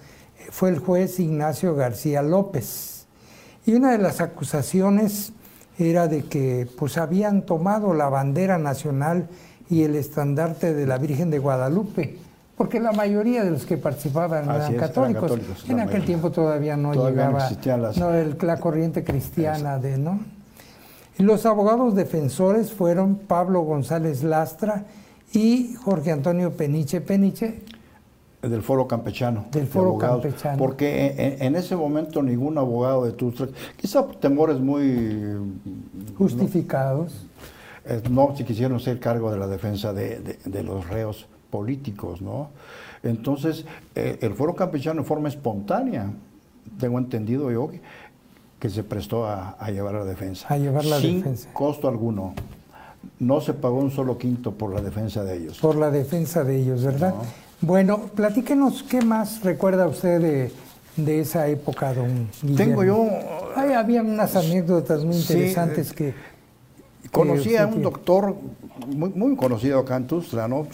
fue 0.51 0.71
el 0.71 0.79
juez 0.79 1.21
Ignacio 1.21 1.75
García 1.75 2.23
López. 2.23 3.07
Y 3.67 3.75
una 3.75 3.93
de 3.93 3.99
las 3.99 4.21
acusaciones 4.21 5.33
era 5.79 6.09
de 6.09 6.23
que 6.25 6.67
pues 6.79 6.97
habían 6.97 7.43
tomado 7.43 7.93
la 7.93 8.09
bandera 8.09 8.59
nacional 8.59 9.29
y 9.69 9.83
el 9.83 9.97
estandarte 9.97 10.73
de 10.73 10.87
la 10.87 10.97
Virgen 10.99 11.31
de 11.31 11.39
Guadalupe, 11.39 12.17
porque 12.57 12.81
la 12.81 12.93
mayoría 12.93 13.45
de 13.45 13.51
los 13.51 13.67
que 13.67 13.77
participaban 13.77 14.45
eran, 14.45 14.75
católicos. 14.77 15.33
En 15.69 15.81
aquel 15.81 16.05
tiempo 16.05 16.31
todavía 16.31 16.77
no 16.77 16.95
llegaba 16.95 17.51
no, 17.97 18.11
la 18.41 18.61
corriente 18.61 19.05
cristiana 19.05 19.79
de 19.79 19.99
no. 19.99 20.21
Y 21.19 21.23
los 21.23 21.45
abogados 21.47 21.95
defensores 21.95 22.73
fueron 22.73 23.17
Pablo 23.17 23.63
González 23.63 24.23
Lastra 24.23 24.85
y 25.33 25.75
Jorge 25.83 26.13
Antonio 26.13 26.53
Peniche 26.53 27.01
Peniche. 27.01 27.61
Del 28.43 28.63
foro 28.63 28.87
campechano. 28.87 29.47
Del 29.51 29.63
de 29.65 29.67
foro 29.69 29.89
abogados, 29.91 30.23
campechano. 30.23 30.59
Porque 30.59 31.15
en, 31.19 31.43
en 31.43 31.57
ese 31.57 31.75
momento 31.75 32.23
ningún 32.23 32.57
abogado 32.59 33.05
de 33.05 33.13
Tuxtla, 33.13 33.49
quizá 33.77 34.07
temores 34.21 34.61
muy 34.61 35.35
Justificados. 36.17 37.27
eh, 37.85 38.03
no 38.11 38.35
si 38.37 38.45
quisieron 38.45 38.79
ser 38.81 39.01
cargo 39.01 39.31
de 39.31 39.39
la 39.39 39.47
defensa 39.47 39.93
de, 39.93 40.21
de- 40.21 40.39
de 40.45 40.63
los 40.63 40.89
reos 40.89 41.27
políticos, 41.51 42.21
¿no? 42.21 42.51
Entonces, 43.03 43.65
eh, 43.95 44.19
el 44.21 44.35
foro 44.35 44.55
campechano 44.55 45.01
en 45.01 45.07
forma 45.07 45.29
espontánea, 45.29 46.11
tengo 46.81 46.99
entendido 46.99 47.51
yo, 47.51 47.69
que, 47.69 47.81
que 48.59 48.71
se 48.71 48.83
prestó 48.83 49.27
a, 49.27 49.51
a 49.51 49.71
llevar 49.71 49.95
la 49.95 50.05
defensa. 50.05 50.47
A 50.49 50.59
llevar 50.59 50.85
la 50.85 50.99
sin 51.01 51.19
defensa. 51.19 51.49
costo 51.53 51.89
alguno. 51.89 52.35
No 53.19 53.41
se 53.41 53.55
pagó 53.55 53.79
un 53.79 53.91
solo 53.91 54.19
quinto 54.19 54.53
por 54.53 54.73
la 54.75 54.81
defensa 54.81 55.25
de 55.25 55.37
ellos. 55.39 55.59
por 55.59 55.77
la 55.77 55.91
defensa 55.91 56.45
de 56.45 56.57
ellos, 56.61 56.85
¿verdad? 56.85 57.15
Bueno, 57.61 57.99
platíquenos, 58.15 58.83
¿qué 58.83 59.01
más 59.03 59.43
recuerda 59.43 59.87
usted 59.87 60.21
de, 60.21 60.53
de 60.97 61.21
esa 61.21 61.49
época, 61.49 61.95
don 61.95 62.29
Guillermo? 62.43 62.57
Tengo 62.57 62.85
yo, 62.85 63.09
Ay, 63.55 63.73
había 63.73 64.03
unas 64.03 64.37
anécdotas 64.37 65.05
muy 65.05 65.17
interesantes 65.17 65.91
eh, 65.93 65.95
que... 65.95 66.15
conocí 67.11 67.51
que 67.51 67.59
a 67.59 67.65
un 67.65 67.71
tiene. 67.71 67.85
doctor 67.85 68.37
muy, 68.89 69.09
muy 69.11 69.37
conocido 69.37 69.79
acá 69.79 69.97
en 69.97 70.07
Tustla, 70.07 70.47
¿no? 70.49 70.67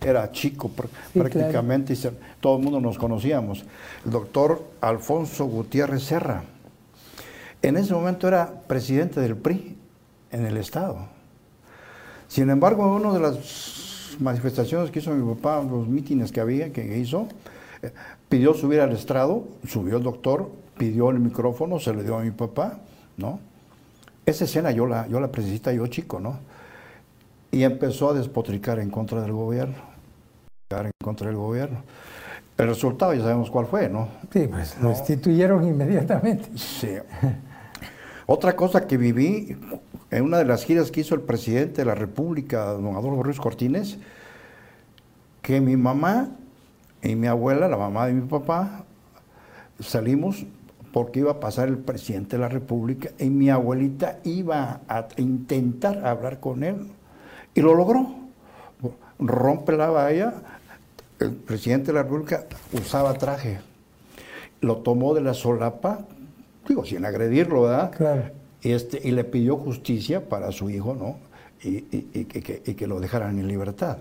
Era 0.00 0.32
chico 0.32 0.70
pr- 0.74 0.88
Sí, 1.12 1.18
prácticamente 1.18 1.92
y 1.92 2.00
todo 2.40 2.56
el 2.56 2.62
mundo 2.62 2.80
nos 2.80 2.96
conocíamos. 2.96 3.64
El 4.04 4.10
doctor 4.12 4.62
Alfonso 4.80 5.44
Gutiérrez 5.44 6.02
Serra. 6.04 6.42
En 7.60 7.76
ese 7.76 7.92
momento 7.92 8.28
era 8.28 8.50
presidente 8.66 9.20
del 9.20 9.36
PRI 9.36 9.76
en 10.30 10.46
el 10.46 10.56
Estado. 10.56 11.14
Sin 12.28 12.50
embargo, 12.50 12.94
una 12.94 13.12
de 13.12 13.20
las 13.20 14.16
manifestaciones 14.20 14.90
que 14.90 14.98
hizo 14.98 15.12
mi 15.12 15.34
papá, 15.34 15.62
los 15.62 15.86
mítines 15.86 16.32
que 16.32 16.40
había, 16.40 16.72
que 16.72 16.98
hizo, 16.98 17.28
eh, 17.82 17.92
pidió 18.28 18.54
subir 18.54 18.80
al 18.80 18.92
estrado, 18.92 19.44
subió 19.66 19.98
el 19.98 20.02
doctor, 20.02 20.50
pidió 20.76 21.10
el 21.10 21.20
micrófono, 21.20 21.78
se 21.78 21.94
le 21.94 22.02
dio 22.02 22.18
a 22.18 22.22
mi 22.22 22.30
papá, 22.30 22.80
¿no? 23.16 23.40
Esa 24.24 24.44
escena 24.44 24.70
yo 24.72 24.86
la, 24.86 25.06
yo 25.06 25.20
la 25.20 25.28
precisita 25.28 25.72
yo 25.72 25.86
chico, 25.86 26.18
¿no? 26.20 26.38
Y 27.52 27.62
empezó 27.62 28.10
a 28.10 28.14
despotricar 28.14 28.80
en 28.80 28.90
contra 28.90 29.20
del 29.20 29.32
gobierno, 29.32 29.76
en 30.70 30.90
contra 31.02 31.28
del 31.28 31.36
gobierno. 31.36 31.82
El 32.58 32.68
resultado 32.68 33.12
ya 33.14 33.22
sabemos 33.22 33.50
cuál 33.50 33.66
fue, 33.66 33.88
¿no? 33.88 34.08
Sí, 34.32 34.48
pues 34.48 34.76
lo 34.80 34.88
destituyeron 34.88 35.64
inmediatamente. 35.68 36.48
Sí. 36.56 36.88
Otra 38.26 38.56
cosa 38.56 38.86
que 38.86 38.96
viví 38.96 39.56
en 40.10 40.24
una 40.24 40.38
de 40.38 40.44
las 40.44 40.64
giras 40.64 40.90
que 40.90 41.00
hizo 41.00 41.14
el 41.14 41.22
presidente 41.22 41.82
de 41.82 41.84
la 41.84 41.94
República, 41.94 42.64
don 42.64 42.96
Adolfo 42.96 43.22
Ruiz 43.22 43.38
Cortines, 43.38 43.98
que 45.42 45.60
mi 45.60 45.76
mamá 45.76 46.30
y 47.02 47.14
mi 47.16 47.26
abuela, 47.26 47.68
la 47.68 47.76
mamá 47.76 48.06
de 48.06 48.14
mi 48.14 48.26
papá, 48.26 48.84
salimos 49.80 50.44
porque 50.92 51.20
iba 51.20 51.32
a 51.32 51.40
pasar 51.40 51.68
el 51.68 51.78
presidente 51.78 52.36
de 52.36 52.42
la 52.42 52.48
República 52.48 53.10
y 53.18 53.28
mi 53.28 53.50
abuelita 53.50 54.18
iba 54.24 54.80
a 54.88 55.08
intentar 55.18 56.06
hablar 56.06 56.40
con 56.40 56.64
él 56.64 56.88
y 57.54 57.60
lo 57.60 57.74
logró. 57.74 58.14
Rompe 59.18 59.76
la 59.76 59.88
valla, 59.88 60.34
el 61.18 61.32
presidente 61.32 61.88
de 61.88 61.94
la 61.94 62.02
República 62.02 62.44
usaba 62.72 63.14
traje, 63.14 63.60
lo 64.60 64.78
tomó 64.78 65.14
de 65.14 65.22
la 65.22 65.34
solapa, 65.34 66.00
digo, 66.68 66.84
sin 66.84 67.04
agredirlo, 67.04 67.62
¿verdad? 67.62 67.92
Claro. 67.96 68.45
Y, 68.66 68.72
este, 68.72 69.00
y 69.06 69.12
le 69.12 69.22
pidió 69.22 69.56
justicia 69.56 70.28
para 70.28 70.50
su 70.50 70.68
hijo, 70.70 70.94
¿no? 70.94 71.16
Y, 71.62 71.76
y- 71.96 72.08
y 72.12 72.24
que, 72.24 72.62
y 72.66 72.74
que 72.74 72.86
lo 72.88 72.98
dejaran 72.98 73.38
en 73.38 73.46
libertad. 73.46 73.98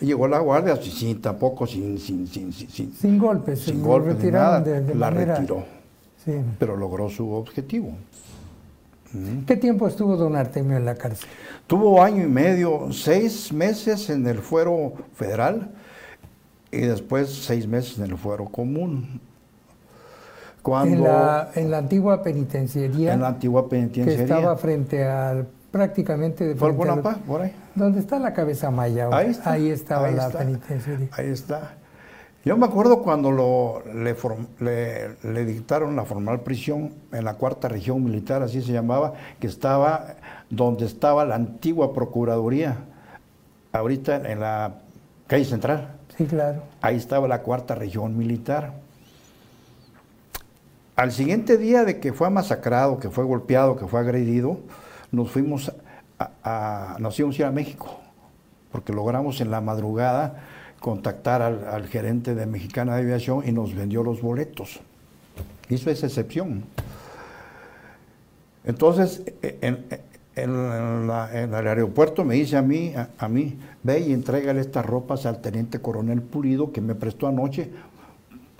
Llegó 0.00 0.26
la 0.26 0.40
guardia, 0.40 0.74
sí, 0.82 1.14
tampoco 1.14 1.64
sin, 1.68 1.96
sin, 2.00 2.26
sin, 2.26 2.52
sin, 2.52 2.92
sin- 2.92 3.18
golpes, 3.18 3.60
sin 3.60 3.80
golpes 3.80 4.16
ni 4.18 4.32
nada, 4.32 4.60
de- 4.60 4.80
de 4.80 4.94
la 4.96 5.10
manera- 5.12 5.36
retiró, 5.36 5.64
Sí. 6.24 6.32
pero 6.58 6.76
logró 6.76 7.08
su 7.08 7.30
objetivo. 7.30 7.92
¿Qué 9.46 9.56
tiempo 9.56 9.86
estuvo 9.86 10.16
don 10.16 10.34
Artemio 10.34 10.76
en 10.76 10.84
la 10.86 10.96
cárcel? 10.96 11.28
Tuvo 11.68 12.02
año 12.02 12.24
y 12.24 12.28
medio, 12.28 12.88
seis 12.92 13.52
meses 13.52 14.08
en 14.10 14.26
el 14.26 14.38
fuero 14.38 14.94
federal 15.14 15.70
y 16.72 16.78
después 16.78 17.28
seis 17.32 17.68
meses 17.68 17.98
en 17.98 18.06
el 18.06 18.16
fuero 18.16 18.46
común. 18.46 19.20
Cuando 20.62 20.96
En 20.96 21.02
la, 21.02 21.50
en 21.56 21.70
la 21.70 21.78
antigua 21.78 22.22
penitenciaría 22.22 23.14
en 23.14 23.20
la 23.20 23.28
antigua 23.28 23.64
que 23.64 23.70
penitenciaría. 23.70 24.22
estaba 24.22 24.56
frente 24.56 25.04
al 25.04 25.46
prácticamente 25.72 26.44
de 26.46 26.54
¿Fue 26.54 26.68
frente 26.68 26.82
al- 26.82 26.88
Bonaparte? 26.90 27.20
Por 27.26 27.40
ahí. 27.42 27.52
¿Dónde 27.74 27.98
está 28.00 28.18
la 28.18 28.32
cabeza 28.32 28.70
maya? 28.70 29.08
Ahí 29.10 29.30
está. 29.30 29.56
estaba 29.56 30.06
ahí 30.08 30.14
la 30.14 30.26
está, 30.26 30.38
penitenciaría. 30.38 31.08
Ahí 31.12 31.28
está. 31.30 31.74
Yo 32.44 32.56
me 32.56 32.66
acuerdo 32.66 33.02
cuando 33.02 33.30
lo, 33.30 33.82
le, 33.94 34.16
form- 34.16 34.46
le- 34.60 35.16
le 35.32 35.44
dictaron 35.44 35.94
la 35.96 36.04
formal 36.04 36.40
prisión 36.40 36.92
en 37.12 37.24
la 37.24 37.34
cuarta 37.34 37.68
región 37.68 38.02
militar, 38.04 38.42
así 38.42 38.60
se 38.62 38.72
llamaba, 38.72 39.14
que 39.40 39.46
estaba 39.46 40.16
donde 40.50 40.84
estaba 40.86 41.24
la 41.24 41.36
antigua 41.36 41.92
procuraduría, 41.92 42.76
ahorita 43.72 44.16
en 44.30 44.40
la 44.40 44.74
calle 45.26 45.44
central. 45.44 45.88
Sí, 46.16 46.26
claro. 46.26 46.62
Ahí 46.82 46.96
estaba 46.96 47.26
la 47.28 47.42
cuarta 47.42 47.74
región 47.74 48.16
militar. 48.18 48.74
Al 50.94 51.10
siguiente 51.12 51.56
día 51.56 51.84
de 51.84 52.00
que 52.00 52.12
fue 52.12 52.28
masacrado, 52.30 52.98
que 52.98 53.10
fue 53.10 53.24
golpeado, 53.24 53.76
que 53.76 53.86
fue 53.86 54.00
agredido, 54.00 54.60
nos 55.10 55.30
fuimos 55.30 55.72
a, 56.18 56.30
a- 56.44 56.96
nos 56.98 57.18
íbamos 57.18 57.36
a 57.36 57.42
ir 57.42 57.46
a 57.46 57.50
México, 57.50 57.98
porque 58.70 58.92
logramos 58.92 59.40
en 59.40 59.50
la 59.50 59.60
madrugada 59.60 60.44
contactar 60.80 61.40
al, 61.42 61.86
gerente 61.86 62.34
de 62.34 62.44
Mexicana 62.46 62.96
de 62.96 63.02
Aviación 63.02 63.42
y 63.46 63.52
nos 63.52 63.74
vendió 63.74 64.02
los 64.02 64.20
boletos. 64.20 64.80
Hizo 65.68 65.90
esa 65.90 66.06
excepción. 66.06 66.64
Entonces, 68.64 69.22
en 69.42 69.84
el 70.36 71.66
aeropuerto 71.68 72.24
me 72.24 72.34
dice 72.34 72.56
a 72.56 72.62
mí, 72.62 72.94
a, 72.94 73.08
a 73.18 73.28
mí, 73.28 73.58
ve 73.82 74.00
y 74.00 74.12
entrégale 74.12 74.60
estas 74.60 74.84
ropas 74.84 75.24
al 75.26 75.40
teniente 75.40 75.80
coronel 75.80 76.20
Pulido 76.22 76.72
que 76.72 76.80
me 76.80 76.94
prestó 76.94 77.26
anoche 77.28 77.70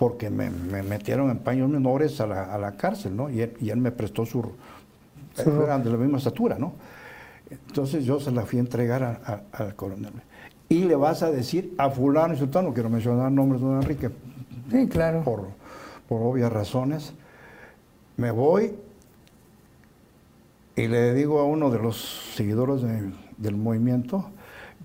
porque 0.03 0.29
me, 0.29 0.49
me 0.49 0.83
metieron 0.83 1.29
en 1.29 1.37
paños 1.37 1.69
menores 1.69 2.19
a 2.19 2.27
la, 2.27 2.53
a 2.53 2.57
la 2.57 2.73
cárcel, 2.73 3.15
¿no? 3.15 3.29
Y 3.29 3.39
él, 3.39 3.53
y 3.61 3.69
él 3.69 3.77
me 3.77 3.89
prestó 3.89 4.25
su... 4.25 4.43
Su 5.33 5.61
eran 5.63 5.81
de 5.81 5.91
la 5.91 5.95
misma 5.95 6.17
estatura, 6.17 6.57
¿no? 6.59 6.73
Entonces 7.49 8.03
yo 8.03 8.19
se 8.19 8.29
la 8.29 8.45
fui 8.45 8.57
a 8.59 8.63
entregar 8.63 9.01
a- 9.01 9.21
a- 9.25 9.63
al 9.63 9.75
coronel. 9.75 10.11
Y 10.67 10.83
le 10.83 10.97
vas 10.97 11.23
a 11.23 11.31
decir 11.31 11.73
a 11.77 11.89
fulano 11.89 12.33
y 12.33 12.37
sultano, 12.37 12.67
no 12.67 12.73
quiero 12.73 12.89
mencionar 12.89 13.31
nombres 13.31 13.61
de 13.61 13.67
don 13.67 13.77
Enrique, 13.77 14.09
Sí, 14.69 14.87
claro. 14.89 15.23
por, 15.23 15.47
por 16.09 16.21
obvias 16.21 16.51
razones, 16.51 17.13
me 18.17 18.31
voy 18.31 18.73
y 20.75 20.85
le 20.89 21.13
digo 21.13 21.39
a 21.39 21.45
uno 21.45 21.69
de 21.69 21.79
los 21.79 22.33
seguidores 22.35 22.81
de- 22.81 23.09
del 23.37 23.55
movimiento 23.55 24.25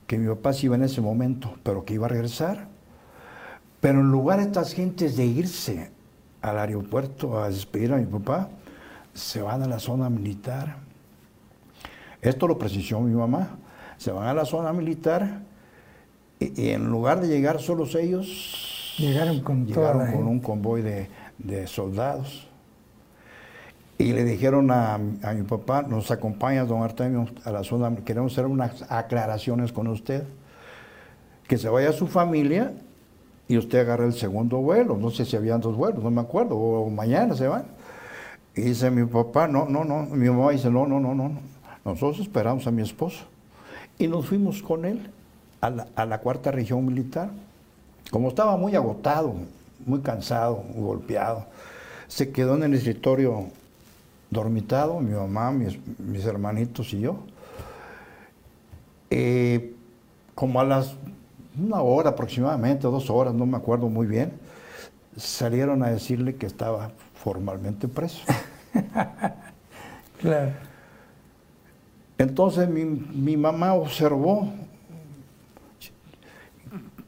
que 0.06 0.16
mi 0.16 0.28
papá 0.28 0.52
se 0.52 0.66
iba 0.66 0.76
en 0.76 0.84
ese 0.84 1.00
momento, 1.00 1.54
pero 1.64 1.84
que 1.84 1.94
iba 1.94 2.06
a 2.06 2.08
regresar. 2.08 2.68
Pero 3.80 4.00
en 4.00 4.10
lugar 4.10 4.38
de 4.38 4.46
estas 4.46 4.72
gentes 4.72 5.16
de 5.16 5.24
irse 5.26 5.90
al 6.42 6.58
aeropuerto 6.58 7.40
a 7.40 7.48
despedir 7.48 7.92
a 7.92 7.96
mi 7.96 8.06
papá, 8.06 8.48
se 9.14 9.40
van 9.42 9.62
a 9.62 9.66
la 9.66 9.78
zona 9.78 10.10
militar. 10.10 10.76
Esto 12.20 12.48
lo 12.48 12.58
precisó 12.58 13.00
mi 13.00 13.14
mamá. 13.14 13.58
Se 13.96 14.10
van 14.10 14.26
a 14.26 14.34
la 14.34 14.44
zona 14.44 14.72
militar 14.72 15.42
y, 16.38 16.60
y 16.60 16.70
en 16.70 16.88
lugar 16.88 17.20
de 17.20 17.28
llegar 17.28 17.60
solos 17.60 17.94
ellos, 17.94 18.94
Llegaron 18.98 19.40
con 19.42 19.64
llegaron 19.64 20.10
con 20.10 20.26
un 20.26 20.40
convoy 20.40 20.82
de, 20.82 21.08
de 21.38 21.68
soldados. 21.68 22.48
Y 23.96 24.12
le 24.12 24.24
dijeron 24.24 24.70
a, 24.72 24.94
a 24.94 25.32
mi 25.34 25.42
papá, 25.42 25.82
nos 25.82 26.10
acompaña 26.10 26.64
don 26.64 26.82
Artemio 26.82 27.28
a 27.44 27.50
la 27.52 27.62
zona, 27.62 27.94
queremos 28.04 28.32
hacer 28.32 28.46
unas 28.46 28.90
aclaraciones 28.90 29.72
con 29.72 29.86
usted. 29.86 30.24
Que 31.46 31.58
se 31.58 31.68
vaya 31.68 31.90
a 31.90 31.92
su 31.92 32.08
familia 32.08 32.72
y 33.48 33.56
usted 33.56 33.80
agarra 33.80 34.04
el 34.04 34.12
segundo 34.12 34.58
vuelo. 34.58 34.96
No 34.96 35.10
sé 35.10 35.24
si 35.24 35.36
habían 35.36 35.60
dos 35.60 35.74
vuelos, 35.74 36.04
no 36.04 36.10
me 36.10 36.20
acuerdo, 36.20 36.56
o 36.56 36.90
mañana 36.90 37.34
se 37.34 37.48
van. 37.48 37.64
Y 38.54 38.60
dice 38.60 38.90
mi 38.90 39.04
papá, 39.06 39.48
no, 39.48 39.66
no, 39.66 39.84
no. 39.84 40.02
Mi 40.04 40.28
mamá 40.28 40.52
dice, 40.52 40.70
no, 40.70 40.86
no, 40.86 41.00
no, 41.00 41.14
no. 41.14 41.28
no. 41.30 41.40
Nosotros 41.84 42.20
esperamos 42.20 42.66
a 42.66 42.70
mi 42.70 42.82
esposo. 42.82 43.24
Y 43.98 44.06
nos 44.06 44.26
fuimos 44.26 44.62
con 44.62 44.84
él 44.84 45.10
a 45.60 45.70
la, 46.04 46.18
cuarta 46.18 46.50
región 46.50 46.84
militar. 46.84 47.30
Como 48.10 48.28
estaba 48.28 48.56
muy 48.56 48.74
agotado, 48.74 49.34
muy 49.84 50.00
cansado, 50.00 50.62
muy 50.74 50.84
golpeado, 50.84 51.46
se 52.06 52.30
quedó 52.30 52.56
en 52.56 52.64
el 52.64 52.74
escritorio 52.74 53.46
dormitado, 54.30 55.00
mi 55.00 55.14
mamá, 55.14 55.50
mis, 55.50 55.78
mis 55.98 56.24
hermanitos 56.24 56.92
y 56.92 57.00
yo. 57.00 57.16
Eh, 59.10 59.74
como 60.34 60.60
a 60.60 60.64
las 60.64 60.94
una 61.58 61.82
hora 61.82 62.10
aproximadamente, 62.10 62.86
dos 62.86 63.10
horas, 63.10 63.34
no 63.34 63.46
me 63.46 63.56
acuerdo 63.56 63.88
muy 63.88 64.06
bien, 64.06 64.32
salieron 65.16 65.82
a 65.82 65.90
decirle 65.90 66.36
que 66.36 66.46
estaba 66.46 66.90
formalmente 67.14 67.88
preso. 67.88 68.22
Claro. 70.20 70.50
Entonces 72.18 72.68
mi, 72.68 72.84
mi 72.84 73.36
mamá 73.36 73.74
observó 73.74 74.48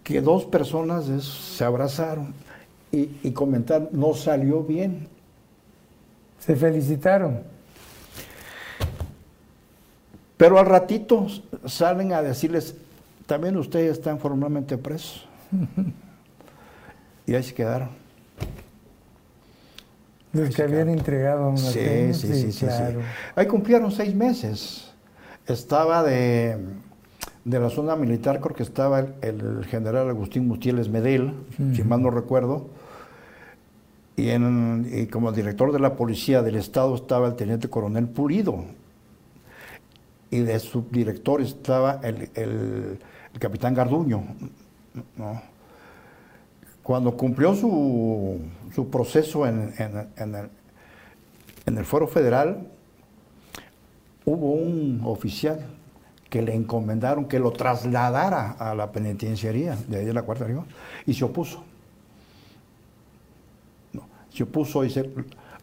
que 0.04 0.20
dos 0.20 0.44
personas 0.44 1.06
se 1.06 1.64
abrazaron 1.64 2.32
y, 2.92 3.10
y 3.24 3.32
comentaron, 3.32 3.88
no 3.90 4.14
salió 4.14 4.62
bien. 4.62 5.08
Se 6.38 6.54
felicitaron. 6.54 7.42
Pero 10.36 10.58
al 10.58 10.66
ratito 10.66 11.26
salen 11.66 12.12
a 12.12 12.22
decirles, 12.22 12.76
también 13.30 13.56
ustedes 13.56 13.92
están 13.92 14.18
formalmente 14.18 14.76
presos. 14.76 15.24
y 17.28 17.34
ahí 17.36 17.42
se 17.44 17.54
quedaron. 17.54 17.90
Los 20.32 20.52
que 20.52 20.62
habían 20.62 20.88
entregado 20.88 21.44
a 21.44 21.48
una 21.50 21.58
sí, 21.58 22.12
sí, 22.12 22.34
sí, 22.34 22.50
sí, 22.50 22.66
claro. 22.66 23.02
Ahí 23.36 23.46
cumplieron 23.46 23.92
seis 23.92 24.16
meses. 24.16 24.92
Estaba 25.46 26.02
de, 26.02 26.58
de, 27.44 27.60
la 27.60 27.70
zona 27.70 27.94
militar, 27.94 28.40
creo 28.40 28.56
que 28.56 28.64
estaba 28.64 28.98
el, 28.98 29.64
general 29.66 30.08
Agustín 30.08 30.48
Mustieles 30.48 30.88
Medel, 30.88 31.32
si 31.72 31.84
mal 31.84 32.02
no 32.02 32.10
recuerdo. 32.10 32.66
Y, 34.16 34.30
en, 34.30 34.90
y 34.92 35.06
como 35.06 35.30
director 35.30 35.70
de 35.70 35.78
la 35.78 35.94
policía 35.94 36.42
del 36.42 36.56
Estado 36.56 36.96
estaba 36.96 37.28
el 37.28 37.36
teniente 37.36 37.70
coronel 37.70 38.08
Pulido, 38.08 38.64
y 40.32 40.40
de 40.40 40.58
subdirector 40.58 41.40
estaba 41.40 42.00
el, 42.02 42.98
capitán 43.38 43.74
Garduño. 43.74 44.24
Cuando 46.82 47.16
cumplió 47.16 47.54
su, 47.54 48.40
proceso 48.90 49.46
en, 49.46 49.72
el, 49.78 50.50
en 51.66 51.78
el 51.78 51.84
fuero 51.84 52.08
federal, 52.08 52.66
hubo 54.24 54.52
un 54.52 55.02
oficial 55.04 55.66
que 56.28 56.42
le 56.42 56.54
encomendaron 56.54 57.26
que 57.26 57.38
lo 57.38 57.52
trasladara 57.52 58.52
a 58.52 58.74
la 58.74 58.92
penitenciaría 58.92 59.76
de 59.88 59.98
ahí 59.98 60.04
de 60.04 60.14
la 60.14 60.22
Cuarta 60.22 60.44
Región 60.44 60.66
y 61.04 61.12
se 61.14 61.24
opuso. 61.24 61.64
se 64.32 64.44
opuso 64.44 64.84
y 64.84 64.90
se, 64.90 65.10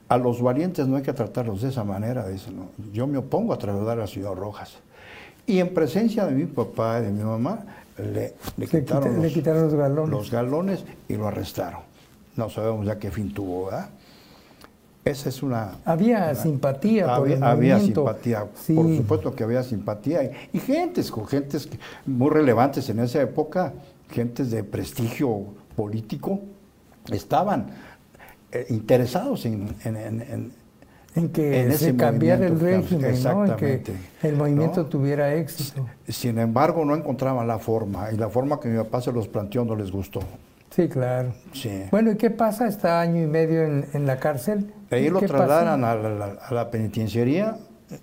a 0.10 0.18
los 0.18 0.42
valientes 0.42 0.88
no 0.88 0.98
hay 0.98 1.04
que 1.04 1.14
tratarlos 1.14 1.62
de 1.62 1.70
esa 1.70 1.86
manera, 1.86 2.28
dice, 2.28 2.52
no. 2.52 2.70
Yo 2.92 3.08
me 3.08 3.18
opongo 3.18 3.54
a 3.54 3.58
trasladar 3.58 4.02
a 4.02 4.08
Ciudad 4.08 4.34
Rojas. 4.34 4.78
Y 5.48 5.60
en 5.60 5.74
presencia 5.74 6.26
de 6.26 6.34
mi 6.34 6.46
papá 6.46 7.00
y 7.00 7.06
de 7.06 7.12
mi 7.12 7.24
mamá, 7.24 7.66
le, 7.98 8.36
quitaron, 8.68 9.24
los, 9.24 9.74
galones. 9.74 10.12
los, 10.12 10.30
galones. 10.30 10.84
y 11.08 11.16
lo 11.16 11.28
arrestaron. 11.28 11.82
No 12.36 12.50
sabemos 12.50 12.86
ya 12.86 13.00
qué 13.00 13.10
fin 13.10 13.34
tuvo, 13.34 13.66
¿verdad? 13.66 13.90
Esa 15.04 15.30
es 15.30 15.42
una... 15.42 15.72
Había 15.86 16.36
simpatía 16.36 17.16
por 17.16 17.32
el 17.32 17.42
Había 17.42 17.80
simpatía, 17.80 18.46
por 18.46 18.98
supuesto 18.98 19.34
que 19.34 19.44
había 19.44 19.64
simpatía. 19.64 20.24
Y, 20.24 20.58
y 20.58 20.60
gentes, 20.60 21.10
con 21.10 21.26
gentes 21.26 21.70
muy 22.06 22.30
relevantes 22.30 22.90
en 22.90 23.00
esa 23.00 23.22
época, 23.22 23.74
gentes 24.12 24.52
de 24.52 24.64
prestigio 24.64 25.46
político, 25.76 26.42
estaban 27.10 27.68
eh, 28.52 28.66
interesados 28.70 29.46
en, 29.46 29.76
en, 29.84 30.52
que 31.30 31.72
se 31.74 31.96
cambiara 31.96 32.46
el 32.46 32.60
régimen, 32.60 33.24
¿no? 33.24 33.46
en 33.46 33.56
que 33.56 33.82
el 34.24 34.36
movimiento 34.36 34.86
tuviera 34.86 35.34
éxito. 35.36 35.86
Sin 36.08 36.38
embargo, 36.40 36.86
no 36.86 36.96
encontraban 36.96 37.48
la 37.48 37.60
forma, 37.60 38.12
y 38.12 38.18
la 38.18 38.30
forma 38.30 38.60
que 38.60 38.70
mi 38.70 38.78
papá 38.78 39.02
se 39.02 39.12
los 39.12 39.28
planteó 39.28 39.66
no 39.66 39.76
les 39.76 39.92
gustó. 39.92 40.22
Sí, 40.70 40.88
claro. 40.88 41.34
Bueno, 41.92 42.12
¿y 42.12 42.18
qué 42.18 42.30
pasa? 42.30 42.68
Está 42.68 43.02
año 43.02 43.24
y 43.24 43.26
medio 43.26 43.64
en, 43.64 44.06
la 44.06 44.20
cárcel. 44.20 44.72
Ahí 44.92 45.10
lo 45.10 45.20
trasladan 45.20 45.84
a 45.84 45.96
la, 45.96 46.70
penitenciaría, 46.70 47.58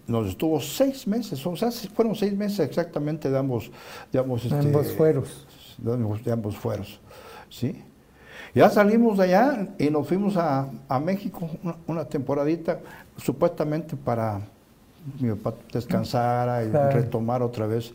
nos 0.07 0.29
estuvo 0.29 0.61
seis 0.61 1.07
meses, 1.07 1.47
o 1.47 1.57
sea, 1.57 1.71
fueron 1.71 2.15
seis 2.15 2.35
meses 2.37 2.61
exactamente 2.61 3.31
de 3.31 3.39
ambos, 3.39 3.71
de 4.11 4.19
ambos, 4.19 4.45
este, 4.45 4.59
ambos 4.59 4.93
fueros. 4.93 5.47
De, 5.79 6.33
ambos 6.33 6.57
fueros, 6.57 7.01
¿sí? 7.49 7.83
Ya 8.55 8.71
salimos 8.71 9.19
de 9.19 9.25
allá 9.25 9.69
y 9.79 9.91
nos 9.91 10.07
fuimos 10.07 10.37
a, 10.37 10.71
México 11.05 11.51
una, 11.87 12.05
temporadita, 12.05 12.81
supuestamente 13.17 13.97
para 13.97 14.41
mi 15.21 15.33
papá 15.35 15.57
descansara 15.73 16.65
y 16.65 16.71
retomar 16.71 17.43
otra 17.43 17.67
vez. 17.67 17.93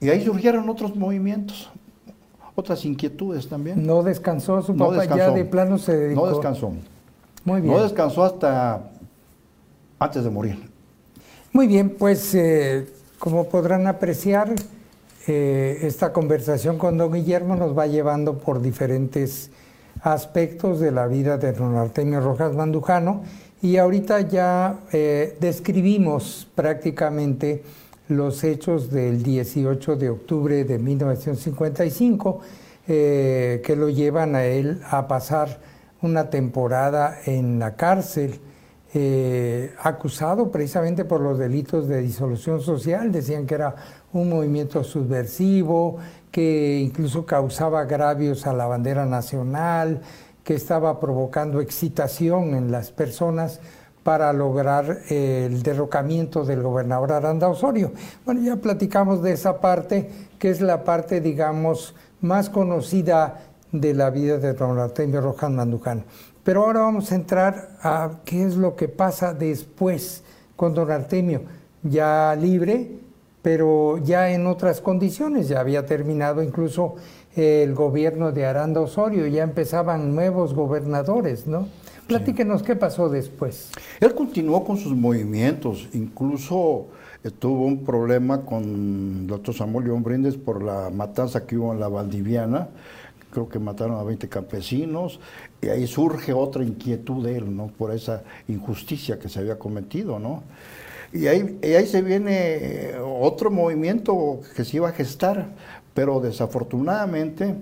Y 0.00 0.08
ahí 0.08 0.24
surgieron 0.24 0.68
otros 0.68 0.96
movimientos, 0.96 1.70
otras 2.54 2.84
inquietudes 2.84 3.48
también. 3.48 3.86
No 3.86 4.02
descansó 4.02 4.62
su 4.62 4.74
papá, 4.76 5.04
ya 5.04 5.30
de 5.30 5.44
plano 5.44 5.78
se 5.78 5.96
dedicó. 5.96 6.26
No 6.26 6.32
descansó. 6.32 6.72
Muy 7.44 7.60
bien. 7.60 7.74
No 7.74 7.82
descansó 7.82 8.24
hasta 8.24 8.90
antes 9.98 10.24
de 10.24 10.30
morir. 10.30 10.70
Muy 11.52 11.66
bien, 11.66 11.90
pues 11.90 12.34
eh, 12.34 12.88
como 13.18 13.48
podrán 13.48 13.86
apreciar, 13.86 14.54
eh, 15.26 15.78
esta 15.82 16.12
conversación 16.12 16.78
con 16.78 16.96
don 16.96 17.12
Guillermo 17.12 17.54
nos 17.56 17.76
va 17.76 17.86
llevando 17.86 18.38
por 18.38 18.62
diferentes 18.62 19.50
aspectos 20.02 20.80
de 20.80 20.92
la 20.92 21.06
vida 21.06 21.36
de 21.36 21.52
don 21.52 21.76
Artemio 21.76 22.20
Rojas 22.20 22.54
Mandujano 22.54 23.22
y 23.62 23.76
ahorita 23.76 24.20
ya 24.22 24.80
eh, 24.92 25.36
describimos 25.40 26.48
prácticamente 26.54 27.62
los 28.08 28.42
hechos 28.42 28.90
del 28.90 29.22
18 29.22 29.96
de 29.96 30.10
octubre 30.10 30.64
de 30.64 30.78
1955 30.78 32.40
eh, 32.88 33.62
que 33.64 33.76
lo 33.76 33.88
llevan 33.88 34.34
a 34.34 34.44
él 34.44 34.80
a 34.90 35.06
pasar 35.06 35.60
una 36.02 36.30
temporada 36.30 37.18
en 37.26 37.58
la 37.58 37.76
cárcel. 37.76 38.40
acusado 39.82 40.50
precisamente 40.50 41.04
por 41.04 41.20
los 41.20 41.38
delitos 41.38 41.86
de 41.86 42.00
disolución 42.00 42.60
social, 42.60 43.12
decían 43.12 43.46
que 43.46 43.54
era 43.54 43.76
un 44.12 44.28
movimiento 44.28 44.82
subversivo 44.82 45.98
que 46.30 46.80
incluso 46.80 47.26
causaba 47.26 47.80
agravios 47.80 48.46
a 48.46 48.52
la 48.52 48.66
bandera 48.66 49.06
nacional, 49.06 50.00
que 50.50 50.56
estaba 50.56 50.98
provocando 50.98 51.60
excitación 51.60 52.56
en 52.56 52.72
las 52.72 52.90
personas 52.90 53.60
para 54.02 54.32
lograr 54.32 54.98
el 55.08 55.62
derrocamiento 55.62 56.44
del 56.44 56.60
gobernador 56.60 57.12
Aranda 57.12 57.46
Osorio. 57.46 57.92
Bueno, 58.24 58.40
ya 58.40 58.56
platicamos 58.56 59.22
de 59.22 59.30
esa 59.30 59.60
parte, 59.60 60.10
que 60.40 60.50
es 60.50 60.60
la 60.60 60.82
parte, 60.82 61.20
digamos, 61.20 61.94
más 62.20 62.50
conocida 62.50 63.42
de 63.70 63.94
la 63.94 64.10
vida 64.10 64.38
de 64.38 64.54
don 64.54 64.76
Artemio 64.80 65.20
Rojas 65.20 65.52
Mandujano. 65.52 66.02
Pero 66.42 66.64
ahora 66.64 66.80
vamos 66.80 67.12
a 67.12 67.14
entrar 67.14 67.68
a 67.80 68.10
qué 68.24 68.42
es 68.42 68.56
lo 68.56 68.74
que 68.74 68.88
pasa 68.88 69.32
después 69.32 70.24
con 70.56 70.74
don 70.74 70.90
Artemio, 70.90 71.42
ya 71.84 72.34
libre, 72.34 72.98
pero 73.40 73.98
ya 73.98 74.30
en 74.30 74.48
otras 74.48 74.80
condiciones, 74.80 75.46
ya 75.46 75.60
había 75.60 75.86
terminado 75.86 76.42
incluso 76.42 76.96
el 77.36 77.74
gobierno 77.74 78.32
de 78.32 78.46
Aranda 78.46 78.80
Osorio, 78.80 79.26
ya 79.26 79.42
empezaban 79.42 80.14
nuevos 80.14 80.54
gobernadores, 80.54 81.46
¿no? 81.46 81.68
Platíquenos 82.06 82.62
qué 82.64 82.74
pasó 82.74 83.08
después. 83.08 83.70
Él 84.00 84.14
continuó 84.14 84.64
con 84.64 84.76
sus 84.76 84.96
movimientos, 84.96 85.88
incluso 85.92 86.88
tuvo 87.38 87.66
un 87.66 87.84
problema 87.84 88.44
con 88.44 88.64
el 88.64 89.26
doctor 89.28 89.54
Samuel 89.54 89.86
León 89.86 90.02
Brindes 90.02 90.36
por 90.36 90.62
la 90.62 90.90
matanza 90.90 91.46
que 91.46 91.56
hubo 91.56 91.72
en 91.72 91.78
la 91.78 91.86
Valdiviana, 91.88 92.68
creo 93.30 93.48
que 93.48 93.60
mataron 93.60 93.98
a 93.98 94.02
20 94.02 94.28
campesinos, 94.28 95.20
y 95.62 95.68
ahí 95.68 95.86
surge 95.86 96.32
otra 96.32 96.64
inquietud 96.64 97.24
de 97.24 97.36
él, 97.36 97.56
¿no? 97.56 97.68
Por 97.68 97.92
esa 97.92 98.24
injusticia 98.48 99.18
que 99.18 99.28
se 99.28 99.38
había 99.38 99.58
cometido, 99.58 100.18
¿no? 100.18 100.42
Y 101.12 101.26
ahí, 101.26 101.58
ahí 101.62 101.86
se 101.86 102.02
viene 102.02 102.92
otro 103.02 103.50
movimiento 103.50 104.40
que 104.54 104.64
se 104.64 104.76
iba 104.76 104.88
a 104.88 104.92
gestar, 104.92 105.48
pero 105.94 106.20
desafortunadamente 106.20 107.56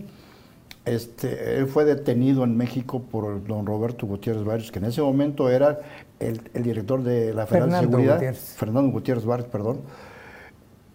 este, 0.88 1.58
él 1.58 1.66
fue 1.66 1.84
detenido 1.84 2.44
en 2.44 2.56
México 2.56 3.02
por 3.02 3.46
don 3.46 3.66
Roberto 3.66 4.06
Gutiérrez 4.06 4.44
Barrios, 4.44 4.72
que 4.72 4.78
en 4.78 4.86
ese 4.86 5.02
momento 5.02 5.50
era 5.50 5.80
el, 6.18 6.40
director 6.54 7.02
de 7.02 7.34
la 7.34 7.46
Federal 7.46 7.70
de 7.70 7.80
Seguridad. 7.80 8.34
Fernando 8.34 8.90
Gutiérrez 8.90 9.24
Barrios, 9.24 9.48
perdón. 9.50 9.80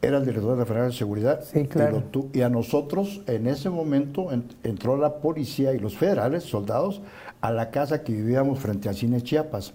Era 0.02 0.18
el 0.18 0.26
director 0.26 0.54
de 0.54 0.58
la 0.58 0.66
Federal 0.66 0.90
de 0.90 0.98
Seguridad. 0.98 1.44
Sí, 1.44 1.66
claro. 1.66 2.04
Y, 2.34 2.42
a 2.42 2.50
nosotros, 2.50 3.22
en 3.28 3.48
ese 3.48 3.70
momento, 3.70 4.30
entró 4.64 4.98
la 4.98 5.16
policía 5.18 5.74
y 5.74 5.80
los 5.80 5.96
federales, 5.96 6.44
soldados, 6.44 7.02
a 7.42 7.52
la 7.52 7.70
casa 7.70 8.04
que 8.04 8.14
vivíamos 8.14 8.60
frente 8.60 8.90
al 8.90 8.96
cine 8.96 9.22
Chiapas. 9.22 9.74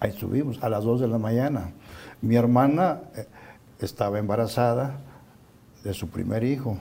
Ahí 0.00 0.12
subimos 0.12 0.62
a 0.62 0.68
las 0.68 0.84
2 0.84 1.00
de 1.00 1.08
la 1.08 1.18
mañana. 1.18 1.72
Mi 2.22 2.36
hermana 2.36 3.00
eh, 3.16 3.26
estaba 3.80 4.20
embarazada 4.20 5.00
de 5.82 5.92
su 5.92 6.08
primer 6.08 6.44
hijo. 6.44 6.78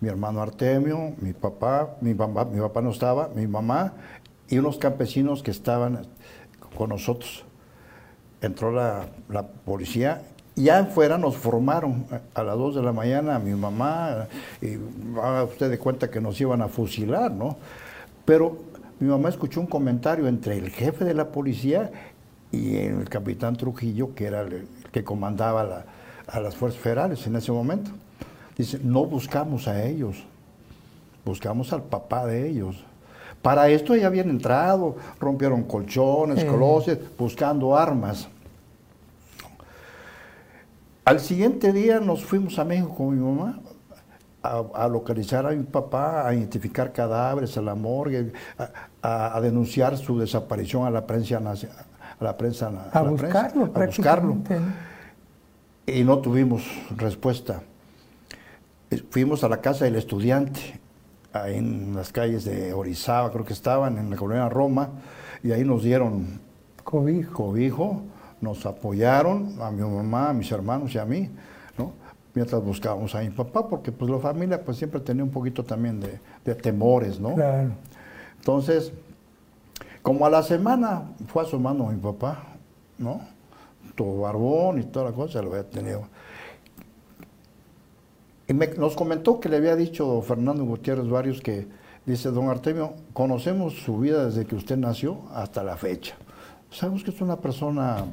Mi 0.00 0.08
hermano 0.08 0.42
Artemio, 0.42 1.14
mi 1.20 1.32
papá, 1.32 1.96
mi 2.02 2.14
papá, 2.14 2.82
no 2.82 2.90
estaba, 2.90 3.30
mi 3.34 3.46
mamá 3.46 3.94
y 4.48 4.58
unos 4.58 4.78
campesinos 4.78 5.42
que 5.42 5.50
estaban 5.50 6.06
con 6.76 6.90
nosotros. 6.90 7.44
Entró 8.40 8.70
la, 8.70 9.06
policía 9.64 10.22
ya 10.54 10.80
afuera 10.80 11.18
nos 11.18 11.36
formaron 11.36 12.06
a 12.34 12.42
las 12.42 12.56
2 12.56 12.76
de 12.76 12.82
la 12.82 12.92
mañana 12.92 13.38
mi 13.38 13.54
mamá 13.54 14.26
y 14.60 14.76
usted 14.76 15.70
de 15.70 15.78
cuenta 15.78 16.10
que 16.10 16.20
nos 16.20 16.40
iban 16.40 16.62
a 16.62 16.68
fusilar, 16.68 17.30
¿no? 17.30 17.56
Pero 18.24 18.58
mi 18.98 19.08
mamá 19.08 19.28
escuchó 19.28 19.60
un 19.60 19.68
comentario 19.68 20.26
entre 20.26 20.58
el 20.58 20.70
jefe 20.70 21.04
de 21.04 21.14
la 21.14 21.28
policía 21.28 21.92
y 22.52 22.76
el 22.76 23.08
capitán 23.08 23.56
Trujillo, 23.56 24.14
que 24.14 24.26
era 24.26 24.42
el, 24.42 24.66
que 24.92 25.04
comandaba 25.04 25.84
a 26.26 26.40
las 26.40 26.56
fuerzas 26.56 26.80
federales 26.80 27.26
en 27.26 27.36
ese 27.36 27.52
momento. 27.52 27.90
Dice, 28.56 28.80
no 28.82 29.04
buscamos 29.04 29.68
a 29.68 29.84
ellos, 29.84 30.24
buscamos 31.24 31.72
al 31.72 31.82
papá 31.84 32.26
de 32.26 32.48
ellos. 32.48 32.84
Para 33.42 33.68
esto 33.68 33.94
ya 33.94 34.08
habían 34.08 34.30
entrado, 34.30 34.96
rompieron 35.20 35.62
colchones, 35.62 36.44
closets, 36.44 37.16
buscando 37.16 37.76
armas. 37.76 38.28
Al 41.04 41.20
siguiente 41.20 41.72
día 41.72 42.00
nos 42.00 42.24
fuimos 42.24 42.58
a 42.58 42.64
México 42.64 42.94
con 42.94 43.14
mi 43.14 43.24
mamá 43.24 43.60
a, 44.42 44.88
localizar 44.88 45.46
a 45.46 45.50
mi 45.50 45.64
papá, 45.64 46.26
a 46.26 46.34
identificar 46.34 46.92
cadáveres 46.92 47.56
a 47.56 47.62
la 47.62 47.74
morgue, 47.74 48.32
a, 49.02 49.40
denunciar 49.40 49.96
su 49.96 50.18
desaparición 50.18 50.86
a 50.86 50.90
la 50.90 51.06
prensa 51.06 51.40
a 52.20 52.24
la 52.24 52.36
prensa 52.36 52.90
a, 52.92 53.02
buscarlo, 53.02 53.70
a 53.74 53.86
buscarlo. 53.86 54.36
Y 55.86 56.04
no 56.04 56.18
tuvimos 56.18 56.64
respuesta. 56.96 57.62
Fuimos 59.10 59.44
a 59.44 59.48
la 59.48 59.60
casa 59.60 59.84
del 59.84 59.96
estudiante, 59.96 60.80
ahí 61.32 61.56
en 61.56 61.94
las 61.94 62.10
calles 62.12 62.44
de 62.44 62.72
Orizaba, 62.72 63.30
creo 63.30 63.44
que 63.44 63.52
estaban, 63.52 63.98
en 63.98 64.10
la 64.10 64.16
colonia 64.16 64.48
Roma, 64.48 64.90
y 65.42 65.52
ahí 65.52 65.64
nos 65.64 65.82
dieron 65.82 66.40
cobijo. 66.84 67.32
cobijo, 67.32 68.02
nos 68.40 68.64
apoyaron, 68.66 69.56
a 69.60 69.70
mi 69.70 69.82
mamá, 69.82 70.30
a 70.30 70.32
mis 70.32 70.50
hermanos 70.50 70.94
y 70.94 70.98
a 70.98 71.04
mí, 71.04 71.30
¿no? 71.76 71.92
mientras 72.34 72.62
buscábamos 72.62 73.14
a 73.14 73.20
mi 73.20 73.30
papá, 73.30 73.68
porque 73.68 73.92
pues 73.92 74.10
la 74.10 74.18
familia 74.18 74.62
pues 74.62 74.76
siempre 74.76 75.00
tenía 75.00 75.24
un 75.24 75.30
poquito 75.30 75.64
también 75.64 76.00
de, 76.00 76.20
de 76.44 76.54
temores, 76.54 77.18
¿no? 77.18 77.34
Claro. 77.34 77.70
Entonces, 78.38 78.92
como 80.08 80.24
a 80.24 80.30
la 80.30 80.42
semana 80.42 81.02
fue 81.26 81.42
asomando 81.42 81.84
mi 81.84 81.98
papá, 81.98 82.42
¿no? 82.96 83.20
Todo 83.94 84.22
barbón 84.22 84.80
y 84.80 84.84
toda 84.84 85.10
la 85.10 85.12
cosa, 85.12 85.42
lo 85.42 85.50
había 85.50 85.68
tenido. 85.68 86.04
Y 88.46 88.54
nos 88.54 88.96
comentó 88.96 89.38
que 89.38 89.50
le 89.50 89.58
había 89.58 89.76
dicho 89.76 90.22
Fernando 90.22 90.64
Gutiérrez 90.64 91.10
Varios 91.10 91.42
que, 91.42 91.66
dice, 92.06 92.30
don 92.30 92.48
Artemio, 92.48 92.94
conocemos 93.12 93.74
su 93.74 93.98
vida 93.98 94.24
desde 94.24 94.46
que 94.46 94.56
usted 94.56 94.78
nació 94.78 95.18
hasta 95.34 95.62
la 95.62 95.76
fecha. 95.76 96.16
Sabemos 96.70 97.04
que 97.04 97.10
es 97.10 97.20
una 97.20 97.36
persona 97.36 98.06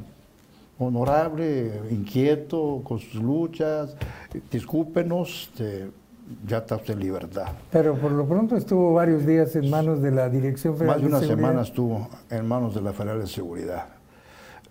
honorable, 0.77 1.79
inquieto, 1.91 2.81
con 2.83 2.99
sus 2.99 3.21
luchas. 3.21 3.95
Discúlpenos, 4.51 5.49
este, 5.49 5.91
ya 6.47 6.59
está 6.59 6.75
usted 6.75 6.93
en 6.93 6.99
libertad. 6.99 7.47
Pero 7.71 7.95
por 7.95 8.11
lo 8.11 8.25
pronto 8.25 8.55
estuvo 8.55 8.93
varios 8.93 9.25
días 9.25 9.55
en 9.55 9.69
manos 9.69 10.01
de 10.01 10.11
la 10.11 10.29
Dirección 10.29 10.75
Federal 10.75 11.01
Más 11.01 11.01
de 11.01 11.17
una 11.17 11.27
semana 11.27 11.61
estuvo 11.61 12.09
en 12.29 12.47
manos 12.47 12.73
de 12.73 12.81
la 12.81 12.93
Federal 12.93 13.19
de 13.19 13.27
Seguridad. 13.27 13.87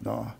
¿no? 0.01 0.35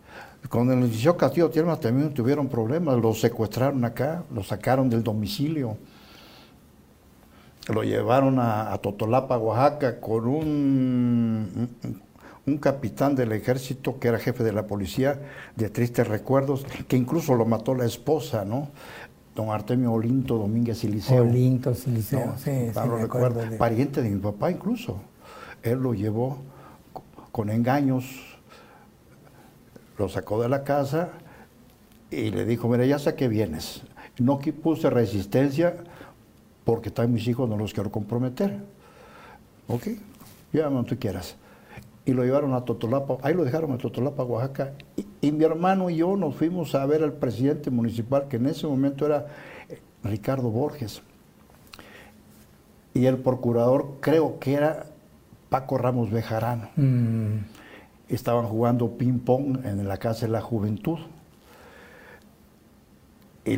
Con 0.49 0.71
el 0.71 0.91
Castillo 1.17 1.49
Tiermas 1.49 1.79
también 1.79 2.13
tuvieron 2.13 2.47
problemas, 2.47 2.97
lo 2.97 3.13
secuestraron 3.13 3.83
acá, 3.83 4.23
lo 4.33 4.43
sacaron 4.43 4.89
del 4.89 5.03
domicilio, 5.03 5.77
lo 7.73 7.83
llevaron 7.83 8.37
a, 8.39 8.71
a 8.71 8.77
Totolapa, 8.77 9.37
Oaxaca, 9.37 9.99
con 9.99 10.27
un, 10.27 11.69
un 12.45 12.57
capitán 12.57 13.15
del 13.15 13.31
ejército 13.31 13.99
que 13.99 14.07
era 14.07 14.19
jefe 14.19 14.43
de 14.43 14.51
la 14.51 14.67
policía, 14.67 15.19
de 15.55 15.69
tristes 15.69 16.07
recuerdos, 16.07 16.65
que 16.87 16.95
incluso 16.95 17.33
lo 17.33 17.45
mató 17.45 17.73
la 17.73 17.85
esposa, 17.85 18.45
¿no? 18.45 18.69
Don 19.35 19.49
Artemio 19.49 19.91
Olinto 19.91 20.37
Domínguez 20.37 20.77
Siliceo. 20.79 21.23
Olinto 21.23 21.75
Siliceo, 21.75 22.35
sí, 22.37 22.71
sí, 22.73 22.79
recuerdo, 22.99 23.41
pariente 23.57 24.01
de 24.01 24.09
mi 24.09 24.19
papá 24.19 24.49
incluso. 24.49 25.01
Él 25.61 25.79
lo 25.79 25.93
llevó 25.93 26.37
con 27.31 27.49
engaños, 27.49 28.05
lo 29.97 30.07
sacó 30.07 30.41
de 30.41 30.47
la 30.47 30.63
casa 30.63 31.09
y 32.09 32.31
le 32.31 32.45
dijo, 32.45 32.69
mira, 32.69 32.85
ya 32.85 32.97
sé 32.97 33.15
que 33.15 33.27
vienes. 33.27 33.81
No 34.17 34.39
puse 34.39 34.89
resistencia 34.89 35.75
porque 36.63 36.89
están 36.89 37.11
mis 37.11 37.27
hijos, 37.27 37.49
no 37.49 37.57
los 37.57 37.73
quiero 37.73 37.91
comprometer. 37.91 38.63
¿Ok? 39.67 39.87
Llámame 40.53 40.75
donde 40.75 40.89
tú 40.89 40.99
quieras 40.99 41.35
y 42.05 42.13
lo 42.13 42.23
llevaron 42.23 42.53
a 42.53 42.63
Totolapa, 42.63 43.17
ahí 43.23 43.33
lo 43.33 43.43
dejaron 43.43 43.71
a 43.71 43.77
Totolapa, 43.77 44.23
Oaxaca, 44.23 44.73
y, 45.21 45.31
mi 45.31 45.43
hermano 45.43 45.89
y 45.89 45.97
yo 45.97 46.15
nos 46.15 46.35
fuimos 46.35 46.75
a 46.75 46.85
ver 46.85 47.03
al 47.03 47.13
presidente 47.13 47.71
municipal, 47.71 48.27
que 48.27 48.37
en 48.37 48.45
ese 48.45 48.67
momento 48.67 49.07
era 49.07 49.25
eh, 49.69 49.79
Ricardo 50.03 50.49
Borges, 50.49 51.01
y 52.93 53.07
el 53.07 53.17
procurador 53.17 53.95
creo 54.01 54.39
que 54.39 54.53
era 54.53 54.85
Paco 55.49 55.77
Ramos 55.77 56.11
Bejarano. 56.11 56.69
Mm. 56.75 57.39
Estaban 58.07 58.45
jugando 58.45 58.91
ping-pong 58.97 59.65
en 59.65 59.87
la 59.87 59.97
Casa 59.97 60.27
de 60.27 60.31
la 60.31 60.41
Juventud. 60.41 60.99
Y 63.43 63.57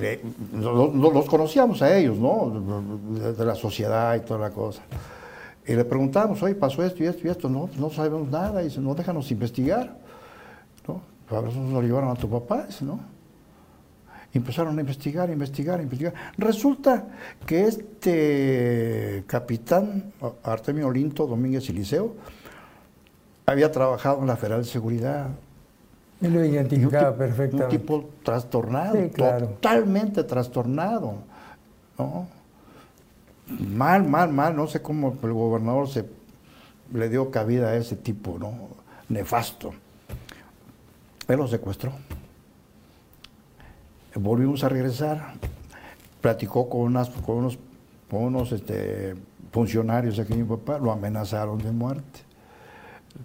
los 0.53 1.25
conocíamos 1.29 1.81
a 1.81 1.95
ellos, 1.95 2.17
¿no? 2.17 2.93
de 3.37 3.45
la 3.45 3.55
sociedad 3.55 4.15
y 4.15 4.21
toda 4.21 4.39
la 4.39 4.49
cosa. 4.49 4.81
Y 5.67 5.75
le 5.75 5.83
preguntamos, 5.83 6.41
oye, 6.41 6.55
pasó 6.55 6.81
esto 6.83 7.03
y 7.03 7.07
esto 7.07 7.27
y 7.27 7.29
esto. 7.29 7.49
No, 7.49 7.69
no 7.77 7.89
sabemos 7.89 8.29
nada. 8.29 8.61
Y 8.61 8.65
dice, 8.65 8.79
no, 8.79 8.95
déjanos 8.95 9.29
investigar. 9.31 9.97
¿No? 10.87 11.01
A 11.35 11.41
veces 11.41 11.57
nos 11.57 11.73
lo 11.73 11.81
llevaron 11.81 12.09
a 12.09 12.15
tu 12.15 12.29
papá, 12.29 12.65
dice, 12.65 12.85
¿no? 12.85 12.99
Y 14.33 14.37
empezaron 14.37 14.77
a 14.77 14.81
investigar, 14.81 15.29
investigar, 15.29 15.81
investigar. 15.81 16.13
Resulta 16.37 17.05
que 17.45 17.65
este 17.65 19.23
capitán, 19.27 20.13
Artemio 20.43 20.87
Olinto 20.87 21.27
Domínguez 21.27 21.69
y 21.69 21.73
Liceo, 21.73 22.15
había 23.45 23.69
trabajado 23.71 24.21
en 24.21 24.27
la 24.27 24.37
Federal 24.37 24.63
de 24.63 24.69
Seguridad. 24.69 25.27
Y 26.21 26.27
lo 26.27 26.43
identificaba 26.43 27.15
perfectamente. 27.15 27.75
Un 27.75 27.81
tipo 27.81 28.09
trastornado, 28.23 28.97
totalmente 29.09 30.23
trastornado. 30.23 31.15
¿no? 31.97 32.36
Mal, 33.49 34.07
mal, 34.07 34.31
mal, 34.31 34.55
no 34.55 34.67
sé 34.67 34.81
cómo 34.81 35.17
el 35.21 35.33
gobernador 35.33 35.87
se 35.87 36.05
le 36.93 37.09
dio 37.09 37.31
cabida 37.31 37.69
a 37.69 37.75
ese 37.75 37.95
tipo, 37.95 38.37
¿no? 38.39 38.53
Nefasto. 39.09 39.73
Él 41.27 41.37
lo 41.37 41.47
secuestró. 41.47 41.91
Volvimos 44.15 44.63
a 44.63 44.69
regresar, 44.69 45.33
platicó 46.21 46.69
con, 46.69 46.81
unas, 46.81 47.11
unos, 47.27 47.59
con 48.09 48.23
unos 48.23 48.51
este, 48.51 49.15
funcionarios 49.51 50.19
aquí 50.19 50.33
mi 50.33 50.43
papá, 50.43 50.79
lo 50.79 50.91
amenazaron 50.91 51.57
de 51.59 51.71
muerte. 51.71 52.21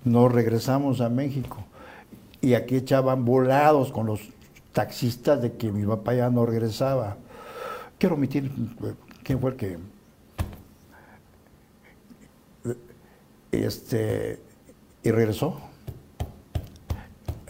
Nos 0.04 0.32
regresamos 0.32 1.00
a 1.00 1.08
México 1.08 1.64
y 2.40 2.54
aquí 2.54 2.76
echaban 2.76 3.24
volados 3.24 3.92
con 3.92 4.06
los 4.06 4.20
taxistas 4.72 5.40
de 5.40 5.52
que 5.52 5.70
mi 5.70 5.86
papá 5.86 6.14
ya 6.14 6.30
no 6.30 6.44
regresaba. 6.44 7.16
Quiero 7.98 8.16
omitir 8.16 8.50
eh, 8.84 8.94
quién 9.22 9.40
fue 9.40 9.52
el 9.52 9.56
que 9.56 9.78
este, 13.52 14.40
y 15.02 15.10
regresó. 15.10 15.60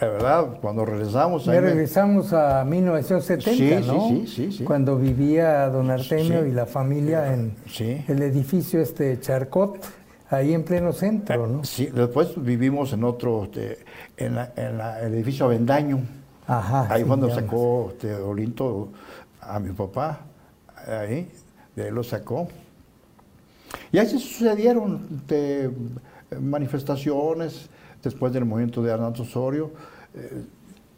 La 0.01 0.09
verdad, 0.09 0.59
cuando 0.61 0.85
regresamos... 0.85 1.45
Ya 1.45 1.61
regresamos 1.61 2.33
a 2.33 2.65
1970, 2.65 3.87
¿no? 3.87 4.09
Sí, 4.09 4.27
sí, 4.27 4.53
sí, 4.53 4.65
Cuando 4.65 4.99
vivía 4.99 5.69
don 5.69 5.93
Artemio 5.93 6.45
y 6.45 6.51
la 6.51 6.67
familia 6.67 7.33
en 7.33 7.55
el 8.09 8.23
edificio 8.23 8.81
este 8.81 9.21
Charcot, 9.21 9.79
ahí 10.29 10.55
en 10.55 10.65
pleno 10.65 10.93
centro, 10.93 11.47
¿no? 11.47 11.63
Sí, 11.63 11.87
después 11.87 12.31
vivimos 12.37 12.93
en 12.93 13.05
otro, 13.05 13.45
este, 13.45 13.79
en, 14.17 14.39
el 14.57 15.15
edificio 15.15 15.47
Avendaño. 15.47 16.01
Ajá. 16.49 16.89
Ahí 16.91 17.05
cuando 17.05 17.31
sacó 17.31 17.91
este, 17.93 18.13
Olinto 18.17 18.89
a 19.41 19.61
mi 19.61 19.71
papá, 19.71 20.21
ahí, 20.85 21.31
de 21.77 21.85
ahí 21.85 21.91
lo 21.93 22.03
sacó. 22.03 22.49
Y 23.93 23.99
así 23.99 24.19
sucedieron 24.19 25.23
de, 25.29 25.67
eh, 25.67 25.71
manifestaciones 26.41 27.69
después 28.03 28.33
del 28.33 28.47
movimiento 28.47 28.83
de 28.83 28.91
Arnaldo 28.91 29.23
Osorio. 29.23 29.71
Eh, 30.15 30.45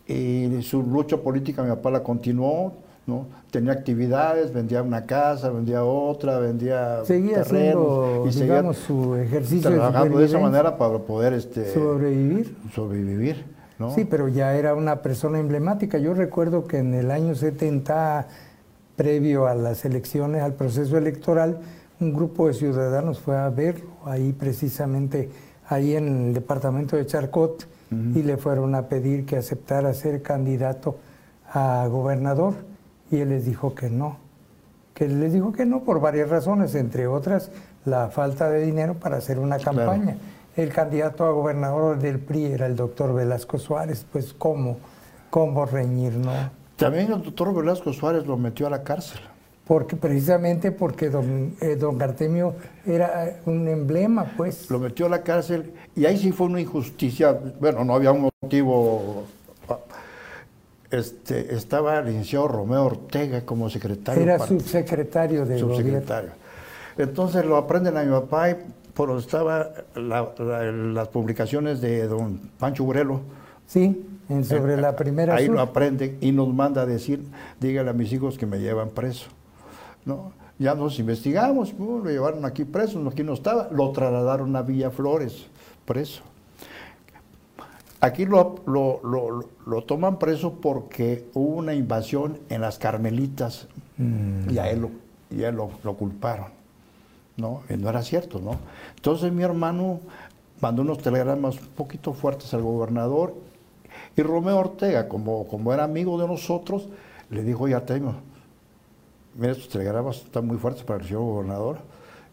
y 0.06 0.62
su 0.62 0.82
lucha 0.82 1.16
política 1.16 1.62
mi 1.62 1.70
papá 1.70 1.90
la 1.90 2.02
continuó, 2.02 2.74
¿no? 3.06 3.26
Tenía 3.50 3.72
actividades, 3.72 4.52
vendía 4.52 4.82
una 4.82 5.06
casa, 5.06 5.50
vendía 5.50 5.84
otra, 5.84 6.38
vendía 6.38 7.04
seguía 7.04 7.40
haciendo, 7.40 8.26
y 8.26 8.30
digamos, 8.30 8.76
su 8.76 9.16
ejercicio 9.16 9.70
trabajando 9.70 10.18
de, 10.18 10.26
esa 10.26 10.38
manera 10.38 10.76
para 10.76 10.98
poder 10.98 11.32
este, 11.32 11.72
sobrevivir. 11.72 12.56
Sobrevivir, 12.74 13.44
¿no? 13.78 13.94
Sí, 13.94 14.04
pero 14.04 14.28
ya 14.28 14.54
era 14.54 14.74
una 14.74 15.02
persona 15.02 15.38
emblemática. 15.38 15.98
Yo 15.98 16.14
recuerdo 16.14 16.66
que 16.66 16.78
en 16.78 16.94
el 16.94 17.10
año 17.10 17.34
70, 17.34 18.28
previo 18.96 19.46
a 19.46 19.54
las 19.54 19.84
elecciones, 19.84 20.42
al 20.42 20.54
proceso 20.54 20.96
electoral, 20.98 21.60
un 22.00 22.12
grupo 22.12 22.48
de 22.48 22.54
ciudadanos 22.54 23.20
fue 23.20 23.36
a 23.36 23.48
verlo 23.50 23.90
ahí 24.04 24.32
precisamente, 24.32 25.30
ahí 25.68 25.96
en 25.96 26.28
el 26.28 26.34
departamento 26.34 26.96
de 26.96 27.06
Charcot, 27.06 27.68
y 27.90 28.24
le 28.24 28.36
fueron 28.38 28.74
a 28.74 28.88
pedir 28.88 29.24
que 29.24 29.36
aceptara 29.36 29.94
ser 29.94 30.20
candidato 30.20 30.96
a 31.52 31.86
gobernador, 31.88 32.54
y 33.10 33.18
él 33.18 33.28
les 33.28 33.44
dijo 33.44 33.74
que 33.74 33.88
no, 33.88 34.16
que 34.94 35.06
les 35.06 35.32
dijo 35.32 35.52
que 35.52 35.64
no 35.64 35.84
por 35.84 36.00
varias 36.00 36.28
razones, 36.28 36.74
entre 36.74 37.06
otras 37.06 37.52
la 37.84 38.08
falta 38.08 38.48
de 38.50 38.62
dinero 38.62 38.94
para 38.94 39.18
hacer 39.18 39.38
una 39.38 39.58
campaña. 39.58 40.16
El 40.56 40.72
candidato 40.72 41.24
a 41.24 41.30
gobernador 41.30 41.98
del 41.98 42.18
PRI 42.18 42.46
era 42.46 42.66
el 42.66 42.76
doctor 42.76 43.14
Velasco 43.14 43.58
Suárez, 43.58 44.06
pues 44.10 44.32
cómo, 44.32 44.78
cómo 45.30 45.66
reñir, 45.66 46.14
¿no? 46.14 46.32
También 46.76 47.12
el 47.12 47.22
doctor 47.22 47.54
Velasco 47.54 47.92
Suárez 47.92 48.26
lo 48.26 48.36
metió 48.36 48.66
a 48.66 48.70
la 48.70 48.82
cárcel. 48.82 49.20
Porque 49.66 49.96
precisamente 49.96 50.72
porque 50.72 51.08
don, 51.08 51.56
eh, 51.60 51.76
don 51.76 52.00
Artemio 52.02 52.54
era 52.86 53.40
un 53.46 53.66
emblema, 53.66 54.24
pues. 54.36 54.70
Lo 54.70 54.78
metió 54.78 55.06
a 55.06 55.08
la 55.08 55.22
cárcel 55.22 55.72
y 55.96 56.04
ahí 56.04 56.18
sí 56.18 56.32
fue 56.32 56.48
una 56.48 56.60
injusticia. 56.60 57.32
Bueno, 57.58 57.82
no 57.84 57.94
había 57.94 58.12
un 58.12 58.30
motivo. 58.42 59.24
Este, 60.90 61.54
estaba 61.54 61.98
el 61.98 62.06
licenciado 62.06 62.46
Romeo 62.46 62.84
Ortega 62.84 63.40
como 63.44 63.70
secretario. 63.70 64.22
Era 64.22 64.38
subsecretario 64.38 65.46
de 65.46 65.58
subsecretario. 65.58 66.30
Entonces 66.98 67.44
lo 67.44 67.56
aprenden 67.56 67.96
a 67.96 68.04
mi 68.04 68.10
papá 68.10 68.50
y 68.50 68.56
por 68.92 69.18
estaba 69.18 69.70
las 69.96 71.08
publicaciones 71.08 71.80
de 71.80 72.06
don 72.06 72.38
Pancho 72.58 72.84
Burelo. 72.84 73.22
Sí, 73.66 74.06
sobre 74.44 74.76
la 74.76 74.94
primera. 74.94 75.34
Ahí 75.34 75.48
lo 75.48 75.60
aprenden 75.60 76.18
y 76.20 76.32
nos 76.32 76.52
manda 76.52 76.82
a 76.82 76.86
decir, 76.86 77.24
dígale 77.60 77.90
a 77.90 77.92
mis 77.92 78.12
hijos 78.12 78.38
que 78.38 78.46
me 78.46 78.60
llevan 78.60 78.90
preso. 78.90 79.26
¿No? 80.04 80.32
Ya 80.58 80.74
nos 80.74 80.98
investigamos, 80.98 81.74
lo 81.78 82.04
llevaron 82.04 82.44
aquí 82.44 82.64
preso, 82.64 83.04
aquí 83.08 83.24
no 83.24 83.34
estaba, 83.34 83.68
lo 83.72 83.90
trasladaron 83.90 84.54
a 84.54 84.62
Villa 84.62 84.90
Flores, 84.90 85.46
preso. 85.84 86.22
Aquí 88.00 88.26
lo, 88.26 88.56
lo, 88.66 89.82
toman 89.82 90.18
preso 90.18 90.60
porque 90.60 91.26
hubo 91.32 91.56
una 91.56 91.74
invasión 91.74 92.38
en 92.50 92.60
las 92.60 92.78
Carmelitas 92.78 93.66
mm. 93.96 94.50
y 94.50 94.58
a 94.58 94.70
él, 94.70 94.82
lo, 94.82 94.90
él 95.30 95.56
lo, 95.56 95.94
culparon. 95.94 96.48
¿no? 97.36 97.62
Y 97.68 97.76
no 97.76 97.88
era 97.88 98.02
cierto, 98.02 98.38
¿no? 98.38 98.58
Entonces 98.94 99.32
mi 99.32 99.42
hermano 99.42 100.00
mandó 100.60 100.82
unos 100.82 100.98
telegramas 100.98 101.58
un 101.58 101.68
poquito 101.68 102.12
fuertes 102.12 102.52
al 102.54 102.62
gobernador 102.62 103.34
y 104.16 104.22
Romeo 104.22 104.58
Ortega, 104.58 105.08
como, 105.08 105.48
como 105.48 105.72
era 105.72 105.84
amigo 105.84 106.20
de 106.20 106.28
nosotros, 106.28 106.88
le 107.30 107.42
dijo, 107.42 107.66
ya 107.68 107.84
tengo, 107.86 108.14
mira, 109.36 109.52
estos 109.52 109.68
telegramas 109.68 110.16
están 110.16 110.46
muy 110.46 110.56
fuertes 110.56 110.84
para 110.84 111.00
el 111.00 111.06
señor 111.06 111.22
gobernador. 111.22 111.78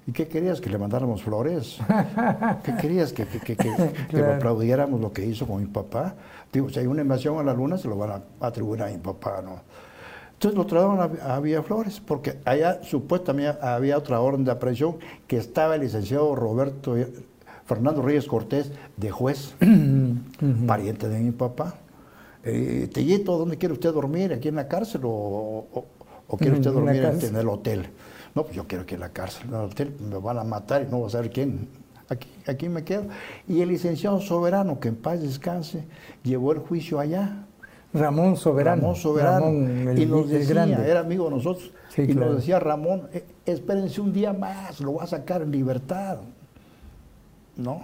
¿Y 0.07 0.11
qué 0.11 0.27
querías? 0.27 0.59
¿Que 0.59 0.69
le 0.69 0.77
mandáramos 0.77 1.21
flores? 1.21 1.77
¿Qué 2.63 2.75
querías? 2.75 3.13
¿Que, 3.13 3.25
que, 3.25 3.55
que, 3.55 4.23
aplaudiéramos 4.35 4.99
lo 4.99 5.13
que 5.13 5.25
hizo 5.25 5.45
con 5.45 5.61
mi 5.61 5.67
papá? 5.67 6.15
Digo, 6.51 6.69
si 6.69 6.79
hay 6.79 6.87
una 6.87 7.01
invasión 7.01 7.37
a 7.39 7.43
la 7.43 7.53
luna, 7.53 7.77
se 7.77 7.87
lo 7.87 7.97
van 7.97 8.23
a 8.39 8.45
atribuir 8.45 8.81
a 8.81 8.87
mi 8.87 8.97
papá, 8.97 9.41
¿no? 9.43 9.61
Entonces 10.33 10.57
lo 10.57 10.65
trajeron 10.65 11.19
a, 11.21 11.39
Villa 11.39 11.61
Flores, 11.61 11.99
porque 11.99 12.39
allá 12.45 12.81
supuestamente 12.81 13.59
había 13.61 13.95
otra 13.95 14.19
orden 14.21 14.43
de 14.43 14.49
aprehensión 14.49 14.97
que 15.27 15.37
estaba 15.37 15.75
el 15.75 15.81
licenciado 15.81 16.33
Roberto 16.33 16.95
Fernando 17.67 18.01
Reyes 18.01 18.25
Cortés 18.25 18.71
de 18.97 19.11
juez, 19.11 19.53
pariente 20.67 21.07
de 21.09 21.19
mi 21.19 21.29
papá. 21.29 21.75
Eh, 22.43 22.89
Tellito, 22.91 23.37
¿dónde 23.37 23.59
quiere 23.59 23.73
usted 23.73 23.93
dormir? 23.93 24.33
¿Aquí 24.33 24.47
en 24.47 24.55
la 24.55 24.67
cárcel 24.67 25.01
o, 25.03 25.67
o 25.71 25.85
quiere 26.37 26.57
usted 26.57 26.71
dormir 26.71 27.03
en, 27.03 27.35
el 27.35 27.49
hotel? 27.49 27.87
No, 28.35 28.43
pues 28.43 28.55
yo 28.55 28.67
quiero 28.67 28.85
que 28.85 28.95
en 28.95 29.01
la 29.01 29.09
cárcel, 29.09 29.47
en 29.49 29.55
el 29.55 29.61
hotel 29.61 29.95
me 29.99 30.17
van 30.17 30.37
a 30.37 30.43
matar 30.43 30.83
y 30.83 30.91
no 30.91 30.99
voy 30.99 31.07
a 31.07 31.11
saber 31.11 31.31
quién. 31.31 31.67
Aquí, 32.09 32.29
aquí 32.47 32.69
me 32.69 32.83
quedo. 32.83 33.03
Y 33.47 33.61
el 33.61 33.69
licenciado 33.69 34.19
Soberano, 34.19 34.79
que 34.79 34.89
en 34.89 34.95
paz 34.95 35.21
descanse, 35.21 35.85
llevó 36.23 36.51
el 36.51 36.59
juicio 36.59 36.99
allá. 36.99 37.45
Ramón 37.93 38.37
Soberano. 38.37 38.81
Ramón 38.81 38.95
Soberano. 38.95 39.49
y 39.97 40.05
nos 40.05 40.29
decía, 40.29 40.63
era 40.85 41.01
amigo 41.01 41.25
de 41.25 41.31
nosotros, 41.31 41.71
y 41.97 42.13
nos 42.13 42.37
decía 42.37 42.59
Ramón, 42.59 43.09
eh, 43.13 43.25
espérense 43.45 43.99
un 43.99 44.13
día 44.13 44.33
más, 44.33 44.79
lo 44.79 44.95
va 44.95 45.03
a 45.03 45.07
sacar 45.07 45.41
en 45.41 45.51
libertad. 45.51 46.19
No, 47.57 47.83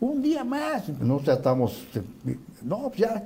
un 0.00 0.22
día 0.22 0.44
más. 0.44 0.88
No 1.00 1.20
estamos, 1.20 1.84
no, 2.62 2.88
pues 2.88 2.98
ya 2.98 3.24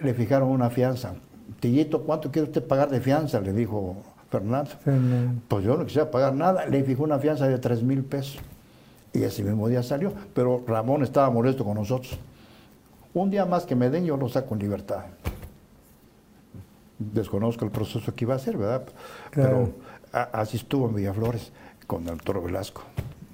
le 0.00 0.14
fijaron 0.14 0.50
una 0.50 0.68
fianza. 0.70 1.14
Tillito, 1.60 2.02
¿cuánto 2.02 2.30
quiere 2.30 2.48
usted 2.48 2.64
pagar 2.64 2.88
de 2.88 3.00
fianza? 3.00 3.40
Le 3.40 3.52
dijo 3.52 3.96
Fernando. 4.30 4.70
Pues 5.48 5.64
yo 5.64 5.76
no 5.76 5.84
quisiera 5.84 6.10
pagar 6.10 6.34
nada. 6.34 6.66
Le 6.66 6.84
fijó 6.84 7.02
una 7.04 7.18
fianza 7.18 7.48
de 7.48 7.58
tres 7.58 7.82
mil 7.82 8.04
pesos. 8.04 8.38
Y 9.12 9.22
ese 9.22 9.42
mismo 9.42 9.68
día 9.68 9.82
salió. 9.82 10.12
Pero 10.34 10.62
Ramón 10.66 11.02
estaba 11.02 11.30
molesto 11.30 11.64
con 11.64 11.74
nosotros. 11.74 12.18
Un 13.14 13.30
día 13.30 13.44
más 13.46 13.64
que 13.64 13.74
me 13.74 13.90
den, 13.90 14.04
yo 14.04 14.16
lo 14.16 14.28
saco 14.28 14.54
en 14.54 14.60
libertad. 14.60 15.04
Desconozco 16.98 17.64
el 17.64 17.70
proceso 17.70 18.14
que 18.14 18.24
iba 18.24 18.34
a 18.34 18.36
hacer, 18.36 18.56
¿verdad? 18.56 18.82
Pero 19.32 19.70
así 20.12 20.56
estuvo 20.56 20.88
en 20.88 20.94
Villaflores 20.94 21.52
con 21.86 22.02
el 22.02 22.08
doctor 22.08 22.42
Velasco. 22.42 22.82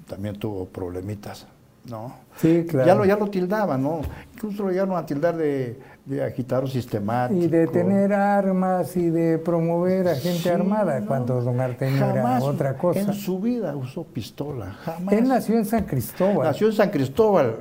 También 0.09 0.39
tuvo 0.39 0.67
problemitas, 0.67 1.47
¿no? 1.87 2.15
Sí, 2.37 2.67
claro. 2.69 2.87
Ya 2.87 2.95
lo, 2.95 3.05
ya 3.05 3.17
lo 3.17 3.29
tildaban, 3.29 3.83
¿no? 3.83 4.03
Incluso 4.35 4.65
lo 4.65 4.71
llegaron 4.71 4.97
a 4.97 5.05
tildar 5.05 5.37
de 5.37 5.81
de 6.05 6.23
agitador 6.23 6.69
sistemático. 6.69 7.41
Y 7.41 7.47
de 7.49 7.67
tener 7.67 8.13
armas 8.13 8.97
y 8.97 9.09
de 9.09 9.39
promover 9.39 10.09
a 10.09 10.17
gente 10.17 10.51
armada, 10.51 11.01
cuando 11.07 11.41
don 11.41 11.61
Artemio 11.61 12.05
era 12.05 12.43
otra 12.43 12.77
cosa. 12.77 13.01
En 13.01 13.15
su 13.15 13.41
vida 13.41 13.75
usó 13.75 14.05
pistola, 14.05 14.73
jamás. 14.85 15.15
Él 15.15 15.29
nació 15.29 15.57
en 15.57 15.65
San 15.65 15.85
Cristóbal. 15.85 16.47
Nació 16.47 16.69
en 16.69 16.73
San 16.75 16.91
Cristóbal 16.91 17.57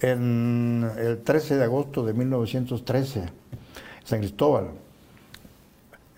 en 0.00 0.88
el 0.96 1.22
13 1.22 1.56
de 1.56 1.64
agosto 1.64 2.04
de 2.04 2.12
1913, 2.12 3.24
San 4.04 4.18
Cristóbal. 4.20 4.66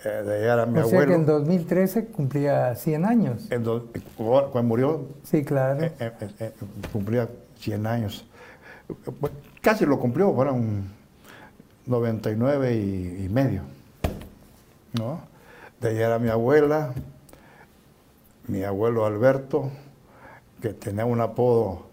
Eh, 0.04 0.22
de 0.22 0.34
allá 0.36 0.52
era 0.52 0.66
mi 0.66 0.80
o 0.80 0.84
sea 0.84 1.06
que 1.06 1.14
en 1.14 1.24
2013 1.24 2.06
cumplía 2.06 2.74
100 2.74 3.04
años. 3.06 3.48
cuando 3.48 4.62
murió. 4.62 5.08
Sí, 5.22 5.42
claro. 5.44 5.82
Eh, 5.82 5.94
eh, 5.98 6.52
cumplía 6.92 7.26
100 7.58 7.86
años. 7.86 8.26
Casi 9.62 9.86
lo 9.86 9.98
cumplió, 9.98 10.34
fueron 10.34 10.84
99 11.86 12.74
y, 12.74 13.28
medio. 13.28 13.62
¿no? 14.98 15.20
De 15.80 15.90
ahí 15.90 15.98
era 15.98 16.18
mi 16.18 16.28
abuela, 16.28 16.92
mi 18.46 18.62
abuelo 18.62 19.04
Alberto, 19.06 19.70
que 20.60 20.70
tenía 20.70 21.04
un 21.04 21.20
apodo 21.20 21.86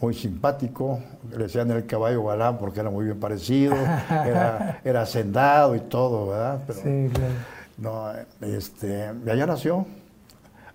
muy 0.00 0.14
simpático, 0.14 1.00
le 1.30 1.44
decían 1.44 1.70
el 1.70 1.86
caballo 1.86 2.24
galán 2.24 2.58
porque 2.58 2.80
era 2.80 2.90
muy 2.90 3.04
bien 3.04 3.20
parecido, 3.20 3.74
era, 4.10 4.80
era 4.84 5.02
hacendado 5.02 5.74
y 5.74 5.80
todo, 5.80 6.28
¿verdad? 6.28 6.60
sí, 6.72 7.10
claro. 7.12 7.34
No, 7.78 8.10
este, 8.40 9.04
allá 9.06 9.46
nació, 9.46 9.86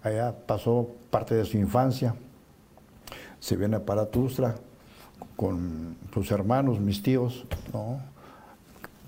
allá 0.01 0.33
pasó 0.45 0.87
parte 1.09 1.35
de 1.35 1.43
su 1.43 1.57
infancia, 1.57 2.15
se 3.41 3.57
viene 3.57 3.79
para 3.81 4.05
Tustra 4.05 4.55
con 5.35 5.97
sus 6.13 6.31
hermanos, 6.31 6.79
mis 6.79 7.03
tíos, 7.03 7.45
¿no? 7.73 7.99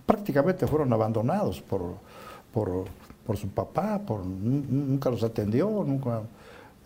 Prácticamente 0.05 0.67
fueron 0.67 0.91
abandonados 0.93 1.61
por, 1.61 1.95
por, 2.53 3.37
su 3.37 3.49
papá, 3.49 3.99
por, 3.99 4.25
nunca 4.25 5.09
los 5.09 5.23
atendió, 5.23 5.67
nunca... 5.85 6.21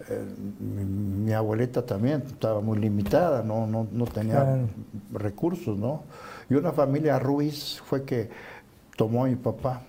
Eh, 0.10 0.26
mi, 0.62 1.34
abuelita 1.34 1.86
también 1.86 2.24
estaba 2.26 2.62
muy 2.62 2.80
limitada, 2.80 3.44
no, 3.44 3.68
no, 3.68 4.06
tenía 4.06 4.66
recursos, 5.12 5.78
¿no? 5.78 6.04
Y 6.50 6.54
una 6.56 6.72
familia 6.72 7.20
Ruiz 7.20 7.82
fue 7.86 8.06
que 8.06 8.30
tomó 8.96 9.26
a 9.26 9.28
mi 9.28 9.36
papá. 9.36 9.82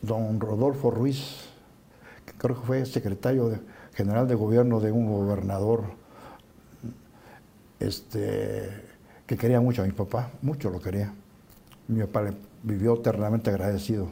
don 0.00 0.40
Rodolfo 0.40 0.90
Ruiz, 0.90 1.50
que 2.24 2.32
creo 2.32 2.58
que 2.58 2.66
fue 2.66 2.86
secretario 2.86 3.58
general 3.92 4.26
de 4.26 4.34
gobierno 4.34 4.80
de 4.80 4.90
un 4.90 5.06
gobernador, 5.12 5.82
este, 7.80 8.87
que 9.28 9.36
quería 9.36 9.60
mucho 9.60 9.82
a 9.82 9.84
mi 9.84 9.92
papá, 9.92 10.30
mucho 10.40 10.70
lo 10.70 10.80
quería. 10.80 11.12
Mi 11.86 12.00
papá 12.00 12.22
le 12.22 12.32
vivió 12.62 12.94
eternamente 12.94 13.50
agradecido. 13.50 14.08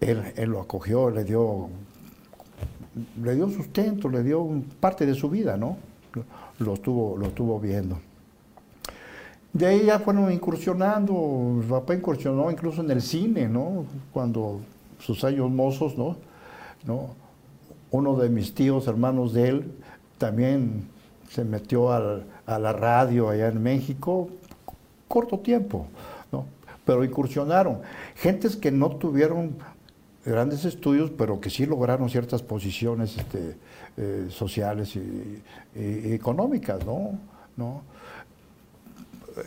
Él, 0.00 0.22
él 0.36 0.50
lo 0.50 0.60
acogió, 0.60 1.10
le 1.10 1.24
dio, 1.24 1.68
le 3.20 3.34
dio 3.34 3.50
sustento, 3.50 4.08
le 4.08 4.22
dio 4.22 4.48
parte 4.78 5.04
de 5.04 5.14
su 5.14 5.28
vida, 5.28 5.56
¿no? 5.56 5.78
Lo 6.60 6.74
estuvo, 6.74 7.16
lo 7.16 7.58
viendo. 7.58 7.98
De 9.52 9.66
ahí 9.66 9.86
ya 9.86 9.98
fueron 9.98 10.30
incursionando, 10.30 11.12
mi 11.60 11.64
papá 11.64 11.94
incursionó 11.94 12.52
incluso 12.52 12.82
en 12.82 12.90
el 12.92 13.02
cine, 13.02 13.48
¿no? 13.48 13.84
Cuando 14.12 14.60
sus 15.00 15.24
años 15.24 15.50
mozos, 15.50 15.98
¿no? 15.98 16.16
¿no? 16.86 17.16
Uno 17.90 18.16
de 18.16 18.28
mis 18.28 18.54
tíos, 18.54 18.86
hermanos 18.86 19.32
de 19.32 19.48
él, 19.48 19.72
también 20.18 20.88
se 21.32 21.44
metió 21.44 21.92
al, 21.92 22.26
a 22.46 22.58
la 22.58 22.72
radio 22.72 23.30
allá 23.30 23.48
en 23.48 23.62
México, 23.62 24.28
corto 25.08 25.38
tiempo, 25.38 25.86
¿no? 26.30 26.46
pero 26.84 27.04
incursionaron. 27.04 27.80
Gentes 28.16 28.56
que 28.56 28.70
no 28.70 28.90
tuvieron 28.96 29.56
grandes 30.24 30.64
estudios, 30.64 31.10
pero 31.10 31.40
que 31.40 31.48
sí 31.48 31.64
lograron 31.64 32.10
ciertas 32.10 32.42
posiciones 32.42 33.16
este, 33.16 33.56
eh, 33.96 34.26
sociales 34.30 34.94
y, 34.96 35.42
económicas, 35.74 36.84
¿no? 36.84 37.18
¿No? 37.56 37.82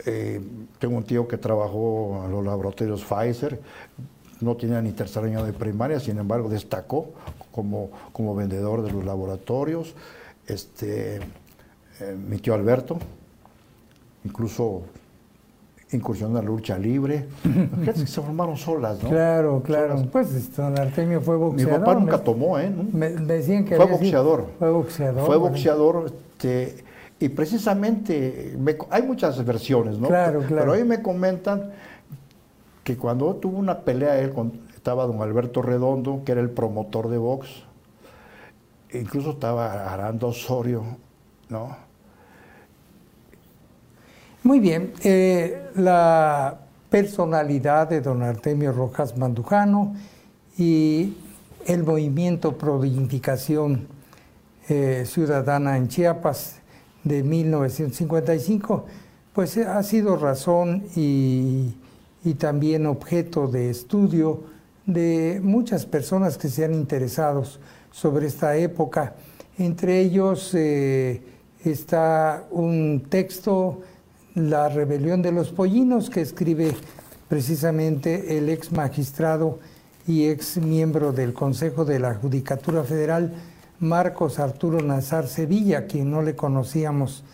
Eh, 0.06 0.40
tengo 0.80 0.96
un 0.96 1.04
tío 1.04 1.28
que 1.28 1.38
trabajó 1.38 2.22
en 2.24 2.32
los 2.32 2.44
laboratorios 2.44 3.04
Pfizer, 3.04 3.60
no 4.40 4.56
tenía 4.56 4.82
ni 4.82 4.90
tercer 4.90 5.24
año 5.24 5.44
de 5.44 5.52
primaria, 5.52 6.00
sin 6.00 6.18
embargo 6.18 6.48
destacó 6.48 7.12
como, 7.52 7.90
como 8.12 8.34
vendedor 8.34 8.82
de 8.82 8.90
los 8.90 9.04
laboratorios. 9.04 9.94
Este, 10.46 11.20
eh, 12.00 12.16
mi 12.16 12.38
tío 12.38 12.54
Alberto, 12.54 12.98
incluso 14.24 14.82
incursionó 15.92 16.38
en 16.38 16.44
la 16.44 16.50
lucha 16.50 16.78
libre. 16.78 17.26
que 17.84 17.92
se 17.94 18.06
formaron 18.20 18.56
solas, 18.56 19.02
¿no? 19.02 19.08
Claro, 19.08 19.62
claro. 19.64 20.04
Pues 20.10 20.54
don 20.56 20.78
Artemio 20.78 21.20
fue 21.20 21.36
boxeador. 21.36 21.72
Mi 21.72 21.78
papá 21.78 21.94
nunca 21.94 22.18
tomó, 22.18 22.58
¿eh? 22.58 22.70
Me, 22.92 23.10
decían 23.10 23.64
que 23.64 23.76
fue 23.76 23.86
boxeador. 23.86 24.46
fue 24.58 24.70
boxeador. 24.70 25.26
Fue 25.26 25.36
boxeador. 25.36 26.06
Este, 26.06 26.84
y 27.18 27.28
precisamente, 27.30 28.56
hay 28.90 29.02
muchas 29.02 29.42
versiones, 29.44 29.98
¿no? 29.98 30.08
Claro, 30.08 30.40
claro. 30.40 30.56
Pero 30.56 30.72
ahí 30.72 30.84
me 30.84 31.00
comentan 31.00 31.72
que 32.84 32.96
cuando 32.96 33.34
tuvo 33.36 33.58
una 33.58 33.80
pelea 33.80 34.18
él 34.18 34.32
estaba 34.74 35.06
don 35.06 35.22
Alberto 35.22 35.62
Redondo, 35.62 36.22
que 36.24 36.32
era 36.32 36.40
el 36.40 36.50
promotor 36.50 37.08
de 37.08 37.18
box, 37.18 37.48
incluso 38.92 39.30
estaba 39.30 39.92
Arando 39.92 40.28
Osorio, 40.28 40.84
¿no? 41.48 41.85
Muy 44.46 44.60
bien, 44.60 44.92
eh, 45.02 45.70
la 45.74 46.60
personalidad 46.88 47.88
de 47.88 48.00
don 48.00 48.22
Artemio 48.22 48.70
Rojas 48.70 49.16
Mandujano 49.18 49.96
y 50.56 51.16
el 51.66 51.82
movimiento 51.82 52.56
pro 52.56 52.80
eh, 54.68 55.04
ciudadana 55.04 55.76
en 55.76 55.88
Chiapas 55.88 56.60
de 57.02 57.24
1955, 57.24 58.86
pues 59.32 59.56
ha 59.56 59.82
sido 59.82 60.16
razón 60.16 60.84
y, 60.94 61.74
también 62.38 62.86
objeto 62.86 63.48
de 63.48 63.70
estudio 63.70 64.44
de 64.86 65.40
muchas 65.42 65.86
personas 65.86 66.38
que 66.38 66.46
se 66.46 66.64
han 66.64 66.72
interesado 66.72 67.42
sobre 67.90 68.28
esta 68.28 68.56
época. 68.56 69.16
Entre 69.58 69.98
ellos 70.02 70.52
eh, 70.54 71.20
está 71.64 72.44
un 72.52 73.06
texto, 73.10 73.82
La 74.36 74.68
rebelión 74.68 75.22
de 75.22 75.32
los 75.32 75.50
pollinos, 75.50 76.10
que 76.10 76.20
escribe 76.20 76.74
precisamente 77.26 78.36
el 78.36 78.50
ex 78.50 78.70
magistrado 78.70 79.60
y 80.06 80.26
ex 80.26 80.58
miembro 80.58 81.10
del 81.12 81.32
Consejo 81.32 81.86
de 81.86 81.98
la 81.98 82.12
Judicatura 82.12 82.84
Federal, 82.84 83.32
Marcos 83.80 84.38
Arturo 84.38 84.82
Nazar 84.82 85.26
Sevilla, 85.26 85.86
quien 85.86 86.10
no 86.10 86.20
le 86.20 86.36
conocíamos 86.36 87.24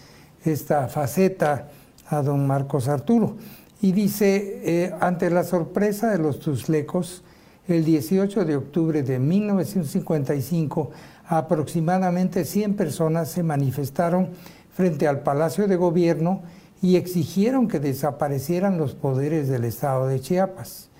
esta 0.44 0.86
faceta 0.86 1.70
a 2.06 2.22
don 2.22 2.46
Marcos 2.46 2.86
Arturo. 2.86 3.34
Y 3.80 3.90
dice, 3.90 4.60
eh, 4.62 4.94
ante 5.00 5.28
la 5.28 5.42
sorpresa 5.42 6.08
de 6.08 6.18
los 6.18 6.38
tuslecos, 6.38 7.24
el 7.66 7.84
18 7.84 8.44
de 8.44 8.54
octubre 8.54 9.02
de 9.02 9.18
1955, 9.18 10.92
aproximadamente 11.26 12.44
100 12.44 12.74
personas 12.74 13.28
se 13.28 13.42
manifestaron 13.42 14.28
frente 14.72 15.08
al 15.08 15.24
Palacio 15.24 15.66
de 15.66 15.74
Gobierno 15.74 16.42
y 16.82 16.96
exigieron 16.96 17.68
que 17.68 17.78
desaparecieran 17.78 18.76
los 18.76 18.94
poderes 18.94 19.48
del 19.48 19.64
Estado 19.64 20.08
de 20.08 20.20
Chiapas. 20.20 20.90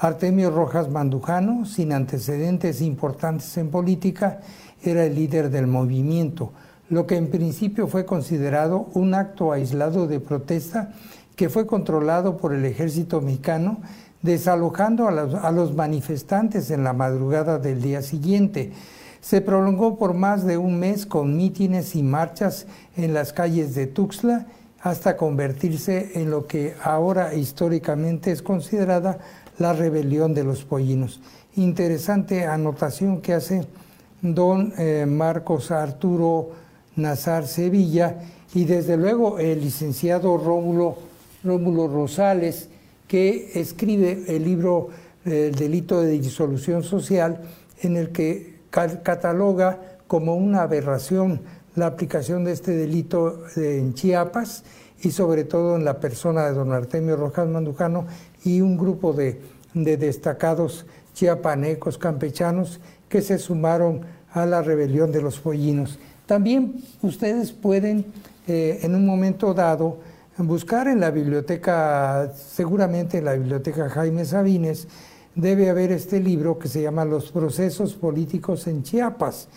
Artemio 0.00 0.50
Rojas 0.50 0.90
Mandujano, 0.90 1.64
sin 1.64 1.92
antecedentes 1.92 2.80
importantes 2.82 3.56
en 3.56 3.70
política, 3.70 4.40
era 4.82 5.04
el 5.04 5.14
líder 5.14 5.50
del 5.50 5.68
movimiento, 5.68 6.52
lo 6.90 7.06
que 7.06 7.16
en 7.16 7.30
principio 7.30 7.86
fue 7.86 8.04
considerado 8.04 8.88
un 8.94 9.14
acto 9.14 9.52
aislado 9.52 10.06
de 10.06 10.20
protesta 10.20 10.92
que 11.36 11.48
fue 11.48 11.66
controlado 11.66 12.36
por 12.36 12.52
el 12.52 12.64
ejército 12.64 13.20
mexicano 13.20 13.78
desalojando 14.22 15.06
a 15.06 15.52
los, 15.52 15.74
manifestantes 15.74 16.70
en 16.70 16.82
la 16.82 16.92
madrugada 16.92 17.58
del 17.58 17.80
día 17.80 18.02
siguiente. 18.02 18.72
Se 19.20 19.40
prolongó 19.40 19.98
por 19.98 20.14
más 20.14 20.44
de 20.44 20.58
un 20.58 20.78
mes 20.78 21.06
con 21.06 21.36
mítines 21.36 21.94
y 21.94 22.02
marchas 22.02 22.66
en 22.96 23.14
las 23.14 23.32
calles 23.32 23.74
de 23.74 23.86
Tuxtla 23.86 24.46
hasta 24.80 25.16
convertirse 25.16 26.12
en 26.14 26.30
lo 26.30 26.46
que 26.46 26.74
ahora 26.82 27.34
históricamente 27.34 28.30
es 28.30 28.42
considerada 28.42 29.18
la 29.58 29.72
rebelión 29.72 30.34
de 30.34 30.44
los 30.44 30.64
pollinos. 30.64 31.20
Interesante 31.56 32.46
anotación 32.46 33.20
que 33.20 33.34
hace 33.34 33.66
don 34.22 34.72
eh, 34.78 35.06
Marcos 35.06 35.70
Arturo 35.70 36.50
Nazar 36.96 37.46
Sevilla 37.46 38.16
y 38.54 38.64
desde 38.64 38.96
luego 38.96 39.38
el 39.38 39.60
licenciado 39.60 40.36
Rómulo, 40.36 40.96
Rómulo 41.44 41.88
Rosales, 41.88 42.68
que 43.06 43.52
escribe 43.54 44.24
el 44.28 44.44
libro 44.44 44.88
El 45.24 45.54
delito 45.54 46.00
de 46.00 46.18
disolución 46.18 46.82
social, 46.82 47.40
en 47.82 47.96
el 47.96 48.10
que 48.10 48.58
cataloga 48.70 49.80
como 50.06 50.36
una 50.36 50.62
aberración 50.62 51.40
la 51.78 51.86
aplicación 51.86 52.44
de 52.44 52.52
este 52.52 52.72
delito 52.72 53.44
en 53.56 53.94
Chiapas 53.94 54.64
y 55.00 55.10
sobre 55.10 55.44
todo 55.44 55.76
en 55.76 55.84
la 55.84 56.00
persona 56.00 56.46
de 56.46 56.52
don 56.52 56.72
Artemio 56.72 57.16
Rojas 57.16 57.48
Mandujano 57.48 58.06
y 58.44 58.60
un 58.60 58.76
grupo 58.76 59.12
de, 59.12 59.40
destacados 59.74 60.86
chiapanecos 61.14 61.98
campechanos 61.98 62.80
que 63.08 63.22
se 63.22 63.38
sumaron 63.38 64.00
a 64.32 64.44
la 64.44 64.60
rebelión 64.60 65.12
de 65.12 65.22
los 65.22 65.38
pollinos. 65.38 65.98
También 66.26 66.82
ustedes 67.02 67.52
pueden 67.52 68.06
eh, 68.46 68.80
en 68.82 68.94
un 68.94 69.06
momento 69.06 69.54
dado 69.54 69.98
buscar 70.36 70.88
en 70.88 71.00
la 71.00 71.10
biblioteca, 71.10 72.32
seguramente 72.34 73.18
en 73.18 73.24
la 73.24 73.34
biblioteca 73.34 73.88
Jaime 73.88 74.24
Sabines, 74.24 74.88
debe 75.34 75.70
haber 75.70 75.92
este 75.92 76.20
libro 76.20 76.58
que 76.58 76.68
se 76.68 76.82
llama 76.82 77.04
Los 77.04 77.30
procesos 77.30 77.94
políticos 77.94 78.66
en 78.66 78.82
Chiapas, 78.82 79.48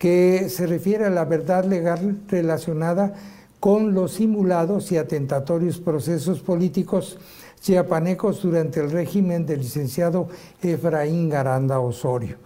que 0.00 0.48
se 0.48 0.66
refiere 0.66 1.04
a 1.04 1.10
la 1.10 1.26
verdad 1.26 1.66
legal 1.66 2.22
relacionada 2.26 3.12
con 3.60 3.92
los 3.92 4.12
simulados 4.14 4.90
y 4.92 4.96
atentatorios 4.96 5.78
procesos 5.78 6.40
políticos 6.40 7.18
chiapanecos 7.60 8.40
durante 8.40 8.80
el 8.80 8.90
régimen 8.90 9.44
del 9.44 9.60
licenciado 9.60 10.28
Efraín 10.62 11.28
Garanda 11.28 11.80
Osorio 11.80 12.38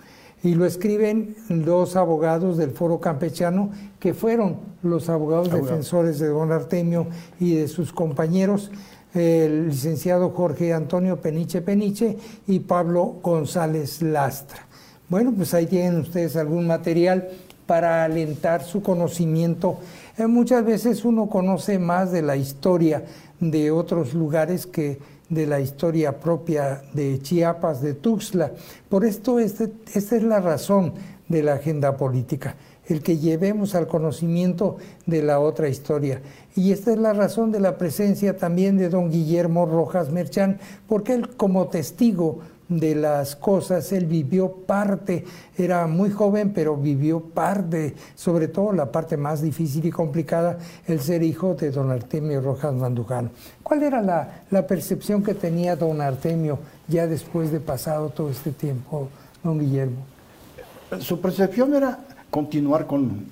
y 0.43 0.57
lo 0.57 0.67
escriben 0.67 1.37
dos 1.49 1.95
abogados 1.95 2.59
del 2.59 2.73
Foro 2.73 2.99
Campechano, 2.99 3.71
que 4.01 4.15
fueron 4.15 4.59
los 4.83 5.09
abogados 5.09 5.51
defensores 5.51 6.19
de 6.19 6.27
don 6.27 6.51
Artemio 6.51 7.07
y 7.39 7.55
de 7.55 7.69
sus 7.69 7.93
compañeros, 7.93 8.73
el 9.15 9.69
licenciado 9.69 10.31
Jorge 10.31 10.75
Antonio 10.75 11.21
Peniche 11.21 11.63
Peniche 11.63 12.19
y 12.49 12.59
Pablo 12.59 13.21
González 13.23 14.03
Lastra. 14.03 14.67
Bueno, 15.09 15.33
pues 15.35 15.55
ahí 15.55 15.67
tienen 15.67 16.01
ustedes 16.01 16.37
algún 16.37 16.67
material 16.67 17.29
para 17.67 18.05
alentar 18.05 18.63
su 18.63 18.83
conocimiento. 18.83 19.79
Eh, 20.17 20.27
muchas 20.27 20.65
veces 20.65 21.05
uno 21.05 21.29
conoce 21.29 21.79
más 21.79 22.13
de 22.13 22.23
la 22.23 22.37
historia 22.37 23.05
de 23.41 23.71
otros 23.71 24.15
lugares 24.15 24.67
que 24.67 24.99
de 25.29 25.47
la 25.47 25.61
historia 25.61 26.21
propia 26.21 26.83
de 26.93 27.21
Chiapas, 27.21 27.81
de 27.81 27.95
Tuxtla. 27.95 28.53
Por 28.89 29.05
esto, 29.05 29.39
este, 29.39 29.73
esta 29.95 30.17
es 30.17 30.23
la 30.23 30.41
razón 30.41 30.95
de 31.29 31.43
la 31.43 31.55
agenda 31.55 31.97
política, 31.97 32.57
el 32.87 33.03
que 33.03 33.17
llevemos 33.17 33.75
al 33.75 33.87
conocimiento 33.87 34.77
de 35.07 35.23
la 35.23 35.41
otra 35.41 35.69
historia. 35.69 36.21
Y 36.55 36.73
esta 36.73 36.93
es 36.93 36.99
la 36.99 37.15
razón 37.15 37.51
de 37.51 37.61
la 37.61 37.79
presencia 37.79 38.37
también 38.37 38.77
de 38.77 38.91
don 38.91 39.11
Guillermo 39.11 39.67
Rojas 39.67 40.11
Merchán, 40.11 40.59
porque 40.87 41.15
él 41.15 41.31
como 41.37 41.69
testigo 41.69 42.41
de 42.79 42.95
las 42.95 43.37
cosas, 43.37 43.93
él 43.93 44.07
vivió 44.07 44.53
parte, 44.53 45.25
era 45.57 45.87
muy 45.87 46.11
joven, 46.11 46.53
pero 46.53 46.77
vivió 46.77 47.21
parte, 47.21 47.95
sobre 48.15 48.49
todo 48.49 48.73
la 48.73 48.91
parte 48.91 49.17
más 49.17 49.43
difícil 49.43 49.85
y 49.87 49.91
complicada, 49.91 50.59
el 50.87 51.01
ser 51.01 51.23
hijo 51.23 51.55
de 51.55 51.71
don 51.71 51.91
Artemio 51.91 52.41
Rojas 52.41 52.75
Mandujano. 52.75 53.31
¿Cuál 53.63 53.83
era 53.83 54.03
la, 54.03 54.67
percepción 54.67 55.23
que 55.23 55.35
tenía 55.35 55.77
don 55.77 56.01
Artemio 56.01 56.59
ya 56.89 57.07
después 57.07 57.51
de 57.51 57.61
pasado 57.61 58.11
todo 58.11 58.31
este 58.31 58.51
tiempo, 58.51 59.09
don 59.43 59.59
Guillermo? 59.59 60.05
Su 61.01 61.21
percepción 61.21 61.75
era 61.75 61.99
continuar 62.31 62.87
con 62.87 63.27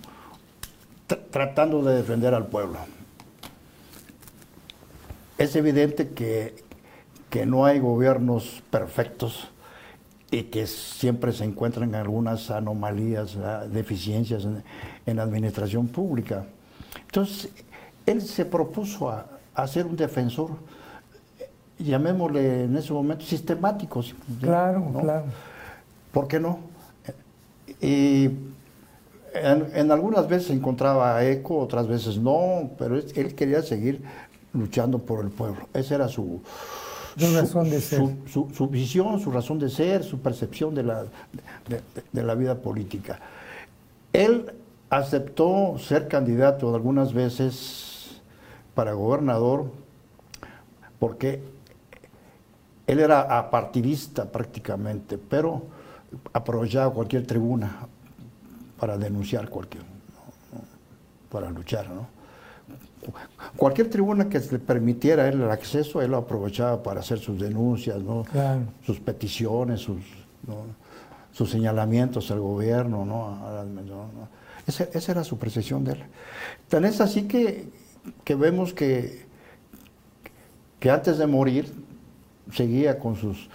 tratando 1.30 1.82
de 1.82 1.97
defender 1.97 2.34
al 2.34 2.47
pueblo. 2.47 2.78
Es 5.38 5.57
evidente 5.57 6.11
que 6.11 6.62
que 7.33 7.47
no 7.47 7.64
hay 7.64 7.78
gobiernos 7.78 8.62
perfectos 8.70 9.49
y 10.30 10.43
que 10.45 10.66
siempre 10.66 11.33
se 11.33 11.45
encuentran 11.45 11.95
algunas 11.95 12.51
anomalías, 12.51 13.39
deficiencias 13.70 14.47
en, 15.07 15.16
la 15.16 15.22
administración 15.22 15.89
pública. 15.89 16.45
Entonces, 17.07 17.49
él 18.05 18.20
se 18.20 18.45
propuso 18.45 19.09
a, 19.09 19.66
ser 19.66 19.87
un 19.87 19.97
defensor, 19.97 20.51
llamémosle 21.78 22.64
en 22.64 22.76
ese 22.76 22.93
momento, 22.93 23.24
sistemático. 23.24 24.05
Claro, 24.39 24.93
claro. 25.01 25.24
¿Por 26.12 26.28
qué 26.28 26.39
no? 26.39 26.59
Y 27.80 28.24
en, 29.33 29.68
en, 29.74 29.91
algunas 29.91 30.28
veces 30.28 30.51
encontraba 30.51 31.24
eco, 31.24 31.57
otras 31.61 31.89
veces 31.89 32.18
no, 32.18 32.72
pero 32.78 32.99
él 32.99 33.35
quería 33.35 33.62
seguir 33.62 34.03
luchando 34.53 34.99
por 34.99 35.24
el 35.24 35.30
pueblo. 35.30 35.66
Ese 35.72 35.95
era 35.95 36.09
su, 36.09 36.43
su 37.17 37.37
razón 37.37 37.71
de 37.71 37.81
ser. 37.81 38.03
Su, 38.27 38.69
visión, 38.69 39.21
su 39.21 39.31
razón 39.31 39.59
de 39.59 39.69
ser, 39.69 40.03
su 40.05 40.21
percepción 40.21 40.75
de 40.75 40.83
la, 40.83 41.05
de, 42.13 42.23
la 42.23 42.35
vida 42.35 42.57
política. 42.57 43.19
Él 44.13 44.53
aceptó 44.91 45.77
ser 45.79 46.09
candidato 46.09 46.75
algunas 46.75 47.13
veces 47.13 48.21
para 48.75 48.93
gobernador 48.93 49.71
porque 50.99 51.43
él 52.87 53.01
era 53.01 53.39
apartidista 53.39 54.31
prácticamente, 54.31 55.19
pero 55.19 55.63
aprovechaba 56.33 56.93
cualquier 56.93 57.27
tribuna 57.27 57.89
para 58.79 58.99
denunciar 58.99 59.49
cualquier, 59.49 59.85
para 61.31 61.51
luchar, 61.51 61.89
¿no? 61.89 62.22
Cualquier 63.57 63.91
tribuna 63.91 64.29
que 64.29 64.39
le 64.39 64.59
permitiera 64.59 65.29
él 65.29 65.43
el 65.43 65.51
acceso, 65.51 66.03
él 66.03 66.13
lo 66.13 66.19
aprovechaba 66.19 66.83
para 66.83 67.01
hacer 67.01 67.19
sus 67.19 67.41
denuncias, 67.41 68.01
¿no? 68.01 68.25
sus 68.85 69.01
peticiones, 69.01 69.81
sus, 69.81 70.03
sus 71.33 71.51
señalamientos 71.51 72.31
al 72.31 72.41
gobierno, 72.41 73.05
¿no? 73.05 73.39
Esa, 74.67 75.11
era 75.11 75.25
su 75.25 75.39
percepción 75.39 75.85
de 75.85 75.93
él. 75.93 76.05
Tan 76.69 76.85
es 76.85 77.01
así 77.01 77.25
que, 77.25 77.69
que 78.25 78.35
vemos 78.37 78.73
que, 78.73 79.27
que 80.79 80.91
antes 80.91 81.19
de 81.19 81.27
morir 81.27 81.73
seguía 82.53 82.99
con 82.99 83.17
sus, 83.17 83.49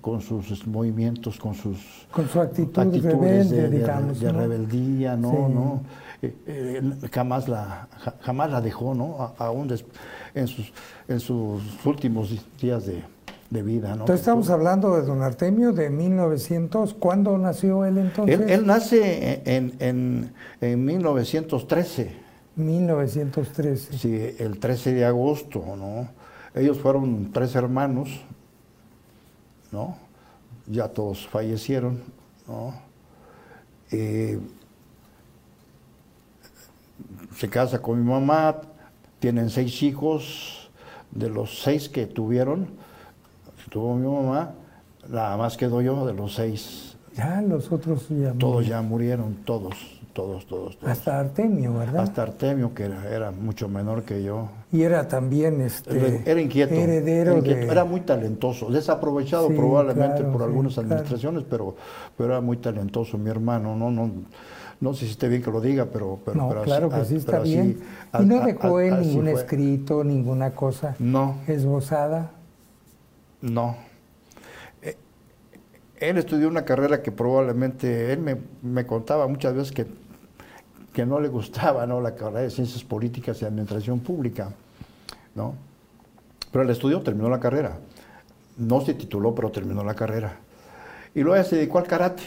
con, 0.00 0.20
sus 0.20 0.66
movimientos, 0.66 1.38
con 1.38 1.54
sus 1.54 2.06
con 2.10 2.28
su 2.28 2.40
actitud 2.40 2.78
actitudes 2.78 3.50
de, 3.50 3.68
de, 3.68 4.32
rebeldía, 4.32 5.16
¿no? 5.16 5.48
¿no? 5.48 5.82
Eh, 6.22 6.34
eh, 6.46 6.82
jamás, 7.12 7.48
la, 7.48 7.88
jamás 8.20 8.50
la 8.50 8.60
dejó, 8.60 8.94
¿no? 8.94 9.34
aún 9.38 9.70
en, 10.34 10.48
sus, 10.48 10.72
en 11.08 11.20
sus 11.20 11.62
últimos 11.84 12.30
días 12.60 12.86
de, 12.86 13.02
vida. 13.62 13.88
¿no? 13.90 14.02
Entonces 14.02 14.20
estamos 14.20 14.50
hablando 14.50 14.96
de 14.96 15.02
don 15.02 15.22
Artemio 15.22 15.72
de 15.72 15.88
1900. 15.88 16.94
¿Cuándo 16.94 17.38
nació 17.38 17.84
él 17.84 17.98
entonces? 17.98 18.40
Él, 18.50 18.66
nace 18.66 19.42
en, 19.44 19.74
en, 19.78 20.32
en, 20.60 20.84
1913. 20.84 22.16
1913. 22.56 23.98
Sí, 23.98 24.34
el 24.38 24.58
13 24.58 24.94
de 24.94 25.04
agosto, 25.04 25.64
¿no? 25.76 26.08
Ellos 26.54 26.78
fueron 26.78 27.30
tres 27.32 27.54
hermanos, 27.54 28.08
¿no? 29.70 29.96
Ya 30.66 30.88
todos 30.88 31.28
fallecieron, 31.28 32.02
¿no? 32.48 32.74
Eh, 33.90 34.40
se 37.36 37.48
casa 37.48 37.80
con 37.80 38.02
mi 38.02 38.10
mamá, 38.10 38.56
tienen 39.18 39.50
seis 39.50 39.82
hijos, 39.82 40.70
de 41.10 41.28
los 41.28 41.62
seis 41.62 41.88
que 41.88 42.06
tuvieron, 42.06 42.68
tuvo 43.70 43.94
mi 43.94 44.06
mamá, 44.06 44.52
nada 45.08 45.36
más 45.36 45.56
quedó 45.56 45.80
yo 45.80 46.06
de 46.06 46.14
los 46.14 46.34
seis. 46.34 46.96
Ya, 47.14 47.40
los 47.40 47.72
otros 47.72 48.08
ya 48.10 48.32
Todos 48.34 48.66
ya 48.66 48.82
murieron, 48.82 49.36
todos, 49.44 49.74
todos, 50.12 50.46
todos, 50.46 50.78
Hasta 50.84 51.18
Artemio, 51.18 51.74
¿verdad? 51.74 52.02
Hasta 52.02 52.22
Artemio, 52.22 52.74
que 52.74 52.84
era, 52.84 53.30
mucho 53.30 53.68
menor 53.68 54.02
que 54.02 54.22
yo. 54.22 54.48
Y 54.72 54.82
era 54.82 55.08
también 55.08 55.60
este 55.60 56.22
era 56.24 56.40
inquieto, 56.40 56.74
heredero 56.74 57.42
era, 57.44 57.84
muy 57.84 58.00
talentoso, 58.00 58.70
desaprovechado 58.70 59.48
probablemente 59.48 60.24
por 60.24 60.42
algunas 60.42 60.76
administraciones, 60.78 61.44
pero, 61.48 61.76
pero 62.16 62.32
era 62.32 62.40
muy 62.40 62.58
talentoso 62.58 63.16
mi 63.18 63.30
hermano, 63.30 63.76
no, 63.76 63.90
no, 63.90 64.10
no 64.80 64.92
sé 64.92 65.06
si 65.06 65.12
esté 65.12 65.28
bien 65.28 65.42
que 65.42 65.50
lo 65.50 65.60
diga, 65.60 65.86
pero... 65.86 66.18
pero 66.24 66.36
no, 66.36 66.62
claro 66.62 66.90
que 66.90 67.04
sí 67.04 67.16
está 67.16 67.40
bien. 67.40 67.80
¿Y 68.18 68.24
no 68.24 68.44
dejó 68.44 68.80
él 68.80 69.00
ningún 69.00 69.28
escrito, 69.28 70.04
ninguna 70.04 70.50
cosa 70.50 70.94
no, 70.98 71.38
esbozada? 71.46 72.32
No. 73.40 73.76
Eh, 74.82 74.96
él 75.98 76.18
estudió 76.18 76.48
una 76.48 76.64
carrera 76.64 77.02
que 77.02 77.10
probablemente, 77.10 78.12
él 78.12 78.20
me, 78.20 78.36
me 78.62 78.86
contaba 78.86 79.26
muchas 79.28 79.54
veces 79.54 79.72
que, 79.72 79.86
que 80.92 81.06
no 81.06 81.20
le 81.20 81.28
gustaba 81.28 81.86
¿no? 81.86 82.02
la 82.02 82.14
carrera 82.14 82.42
de 82.42 82.50
Ciencias 82.50 82.84
Políticas 82.84 83.40
y 83.40 83.46
Administración 83.46 84.00
Pública, 84.00 84.50
¿no? 85.34 85.54
Pero 86.52 86.64
él 86.64 86.70
estudió, 86.70 87.00
terminó 87.00 87.30
la 87.30 87.40
carrera. 87.40 87.78
No 88.58 88.80
se 88.82 88.94
tituló, 88.94 89.34
pero 89.34 89.50
terminó 89.50 89.82
la 89.84 89.94
carrera. 89.94 90.36
Y 91.14 91.22
luego 91.22 91.42
se 91.44 91.56
dedicó 91.56 91.78
al 91.78 91.86
karate. 91.86 92.22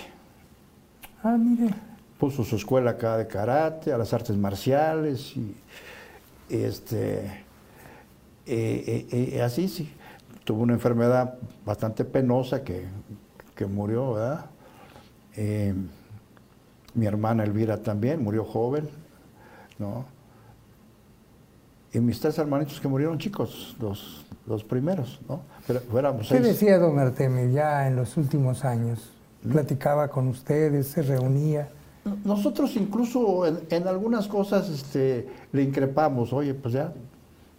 Ah, 1.23 1.37
mire 1.37 1.88
puso 2.19 2.43
su 2.43 2.57
escuela 2.57 2.91
acá 2.91 3.17
de 3.17 3.25
karate, 3.27 3.93
a 3.93 3.97
las 3.97 4.13
artes 4.13 4.35
marciales 4.35 5.35
y 5.37 5.55
este 6.49 7.25
eh, 8.45 9.07
eh, 9.11 9.29
eh, 9.35 9.41
así 9.41 9.67
sí. 9.67 9.93
Tuvo 10.43 10.63
una 10.63 10.73
enfermedad 10.73 11.35
bastante 11.65 12.03
penosa 12.03 12.63
que, 12.63 12.87
murió, 13.67 14.13
¿verdad? 14.13 14.45
mi 16.95 17.05
hermana 17.05 17.43
Elvira 17.43 17.77
también 17.77 18.23
murió 18.23 18.43
joven, 18.43 18.89
¿no? 19.77 20.05
Y 21.93 21.99
mis 21.99 22.19
tres 22.19 22.37
hermanitos 22.37 22.79
que 22.79 22.87
murieron 22.87 23.17
chicos, 23.17 23.75
los, 23.79 24.25
los 24.47 24.63
primeros, 24.63 25.19
¿no? 25.27 25.41
Pero 25.67 25.81
¿Qué 26.27 26.39
decía 26.39 26.79
don 26.79 26.97
Artemio 26.99 27.49
ya 27.49 27.87
en 27.87 27.95
los 27.95 28.17
últimos 28.17 28.65
años? 28.65 29.11
¿Mm? 29.43 29.51
¿Platicaba 29.51 30.07
con 30.07 30.27
ustedes, 30.27 30.87
se 30.87 31.01
reunía? 31.01 31.69
Nosotros 32.23 32.75
incluso 32.75 33.45
en, 33.45 33.87
algunas 33.87 34.27
cosas 34.27 34.69
este, 34.69 35.27
le 35.51 35.63
increpamos, 35.63 36.31
oye, 36.33 36.53
pues 36.53 36.73
ya, 36.73 36.93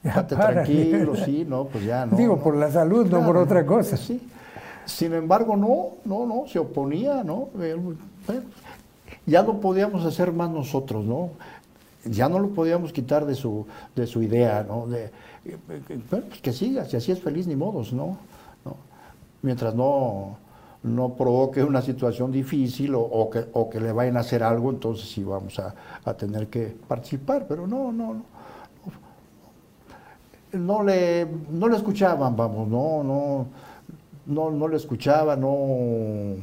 estate 0.02 0.36
tranquilo, 0.36 1.14
sí, 1.14 1.46
no, 1.48 1.64
pues 1.66 1.84
ya 1.84 2.06
no. 2.06 2.16
Digo, 2.16 2.38
por 2.38 2.56
la 2.56 2.70
salud, 2.70 3.06
no 3.06 3.24
por 3.24 3.36
otra 3.36 3.64
cosa. 3.66 3.96
Sí. 3.96 4.20
Sin 4.86 5.12
embargo, 5.12 5.56
no, 5.56 5.90
no, 6.04 6.26
no, 6.26 6.48
se 6.48 6.58
oponía, 6.58 7.22
¿no? 7.22 7.50
ya 9.26 9.42
no 9.42 9.60
podíamos 9.60 10.04
hacer 10.04 10.32
más 10.32 10.50
nosotros, 10.50 11.04
¿no? 11.04 11.30
Ya 12.04 12.28
no 12.28 12.38
lo 12.38 12.48
podíamos 12.48 12.92
quitar 12.92 13.26
de 13.26 13.34
su, 13.34 13.66
de 13.94 14.06
su 14.06 14.22
idea, 14.22 14.64
¿no? 14.66 14.86
De, 14.86 15.10
pues 16.08 16.40
que 16.42 16.52
siga, 16.52 16.86
si 16.86 16.96
así 16.96 17.12
es 17.12 17.20
feliz, 17.20 17.46
ni 17.46 17.56
modos, 17.56 17.92
¿no? 17.92 18.16
¿no? 18.64 18.76
Mientras 19.42 19.74
no 19.74 20.38
no 20.82 21.14
provoque 21.14 21.62
una 21.62 21.82
situación 21.82 22.32
difícil 22.32 22.94
o, 22.94 23.28
que, 23.30 23.44
o, 23.52 23.68
que, 23.68 23.80
le 23.80 23.92
vayan 23.92 24.16
a 24.16 24.20
hacer 24.20 24.42
algo, 24.42 24.70
entonces 24.70 25.10
sí 25.10 25.22
vamos 25.22 25.58
a, 25.58 25.74
tener 26.14 26.48
que 26.48 26.74
participar, 26.88 27.46
pero 27.46 27.66
no, 27.66 27.92
no, 27.92 28.14
no. 28.14 28.40
No 30.52 30.82
le, 30.82 31.28
no 31.50 31.68
le 31.68 31.76
escuchaban, 31.76 32.34
vamos, 32.34 32.66
no, 32.66 33.04
no, 33.04 33.46
no, 34.26 34.50
no 34.50 34.68
le 34.68 34.76
escuchaba, 34.76 35.36
no. 35.36 36.36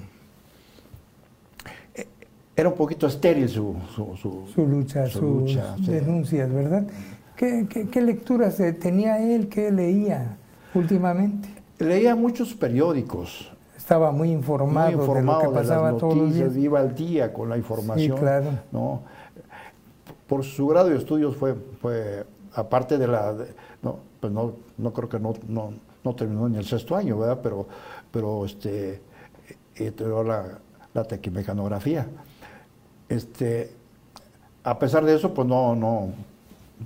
Era 2.56 2.70
un 2.70 2.76
poquito 2.76 3.06
estéril 3.08 3.50
su, 3.50 3.76
su, 3.94 4.66
lucha, 4.66 5.08
sus 5.08 5.60
denuncias, 5.86 6.52
¿verdad? 6.54 6.88
¿Qué, 7.36 7.68
qué 7.92 8.02
lecturas 8.02 8.62
tenía 8.80 9.20
él? 9.20 9.50
¿Qué 9.50 9.72
leía 9.72 10.38
últimamente? 10.74 11.50
Leía 11.78 12.16
muchos 12.16 12.54
periódicos, 12.54 13.52
estaba 13.88 14.12
muy 14.12 14.32
informado, 14.32 14.90
de 14.90 15.24
lo 15.24 15.40
que 15.40 15.48
pasaba 15.48 15.96
todos 15.96 16.18
los 16.18 16.34
días. 16.34 16.58
Iba 16.58 16.82
al 16.82 16.94
día 16.94 17.32
con 17.32 17.48
la 17.48 17.56
información. 17.56 18.18
Sí, 18.18 18.22
claro. 18.22 18.48
¿no? 18.70 19.02
Por 20.28 20.44
su 20.44 20.68
grado 20.68 20.90
de 20.90 20.98
estudios 20.98 21.38
fue, 21.38 21.56
fue 21.82 22.26
aparte 22.54 22.98
de 22.98 23.08
la... 23.08 23.34
no, 23.82 24.00
pues 24.20 24.34
no, 24.34 24.56
no 24.78 24.92
creo 24.92 25.08
que 25.08 25.20
no, 25.22 25.34
no, 25.48 25.72
no, 26.04 26.16
terminó 26.16 26.50
ni 26.50 26.58
el 26.58 26.66
sexto 26.66 26.98
año, 26.98 27.18
¿verdad? 27.18 27.40
Pero, 27.42 27.66
pero 28.12 28.44
este, 28.44 29.02
estudió 29.74 30.22
la, 30.22 30.60
la 30.94 31.04
tequimecanografía. 31.06 32.08
Este, 33.08 33.72
a 34.66 34.78
pesar 34.78 35.06
de 35.06 35.16
eso, 35.16 35.34
pues 35.34 35.48
no, 35.48 35.78
no 35.78 36.10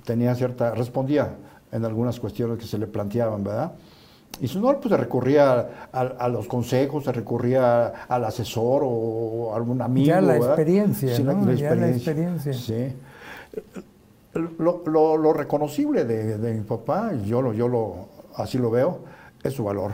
tenía 0.04 0.36
cierta... 0.36 0.70
respondía 0.70 1.34
en 1.72 1.84
algunas 1.84 2.20
cuestiones 2.20 2.58
que 2.58 2.66
se 2.66 2.78
le 2.78 2.86
planteaban, 2.86 3.42
¿verdad? 3.42 3.72
Y 4.40 4.48
si 4.48 4.58
no, 4.58 4.76
pues 4.80 4.90
se 4.90 4.96
recurría 4.96 5.88
a, 5.92 6.28
los 6.28 6.46
consejos, 6.46 7.04
se 7.04 7.12
recurría 7.12 8.06
al 8.08 8.24
asesor 8.24 8.82
o 8.84 9.52
a 9.52 9.56
algún 9.56 9.80
amigo. 9.82 10.06
Ya 10.06 10.20
la 10.20 10.36
experiencia, 10.36 11.18
¿no? 11.20 11.46
la, 11.46 11.54
ya 11.54 11.74
la 11.74 11.88
experiencia. 11.90 12.52
Sí. 12.52 12.92
Lo, 14.58 15.32
reconocible 15.32 16.04
de, 16.04 16.54
mi 16.54 16.62
papá, 16.62 17.12
yo 17.24 17.42
lo, 17.42 17.52
yo 17.52 17.68
lo, 17.68 18.08
así 18.36 18.58
lo 18.58 18.70
veo, 18.70 19.00
es 19.42 19.52
su 19.52 19.64
valor. 19.64 19.92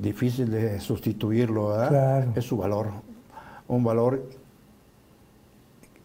Difícil 0.00 0.50
de 0.50 0.78
sustituirlo, 0.78 1.70
¿verdad? 1.70 1.88
Claro. 1.88 2.32
Es 2.36 2.44
su 2.44 2.56
valor. 2.58 2.88
Un 3.66 3.82
valor 3.82 4.22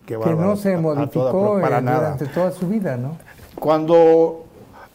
que, 0.05 0.17
que 0.17 0.33
no 0.33 0.55
se 0.55 0.77
modificó 0.77 1.59
para 1.61 1.81
durante 1.81 2.25
toda 2.27 2.51
su 2.51 2.67
vida, 2.67 2.97
¿no? 2.97 3.17
Cuando 3.59 4.44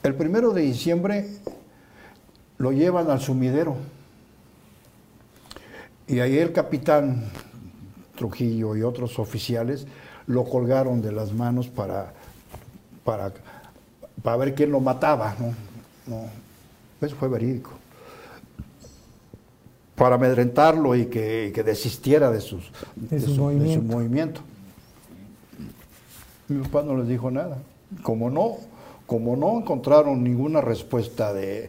el 0.03 0.15
primero 0.15 0.53
de 0.53 0.63
diciembre 0.63 1.29
lo 2.59 2.73
llevan 2.73 3.11
al 3.11 3.21
sumidero. 3.21 3.77
Y 6.07 6.21
ahí 6.21 6.39
el 6.39 6.53
capitán 6.53 7.25
Trujillo 8.17 8.77
y 8.77 8.83
otros 8.83 9.19
oficiales 9.19 9.87
lo 10.27 10.45
colgaron 10.45 11.01
de 11.01 11.13
las 11.13 11.33
manos 11.33 11.69
para, 11.69 12.13
para, 13.05 13.33
para 14.23 14.37
ver 14.37 14.55
quién 14.55 14.71
lo 14.71 14.81
mataba. 14.81 15.35
¿no? 16.07 16.27
Eso 17.01 17.17
fue 17.17 17.29
verídico. 17.29 17.71
Para 19.95 20.17
amedrentarlo 20.17 20.95
y 20.97 21.07
que, 21.07 21.63
desistiera 21.65 22.31
de, 22.31 22.41
sus, 22.41 22.71
su, 23.25 23.37
movimiento. 23.37 23.75
su 23.75 23.83
movimiento. 23.83 24.41
Mi 26.49 26.63
papá 26.63 26.83
no 26.83 26.97
les 26.97 27.09
dijo 27.09 27.31
nada. 27.31 27.59
Como 28.03 28.31
no 28.31 28.59
como 29.11 29.35
no 29.37 29.59
encontraron 29.59 30.23
ninguna 30.23 30.61
respuesta 30.61 31.33
de, 31.33 31.69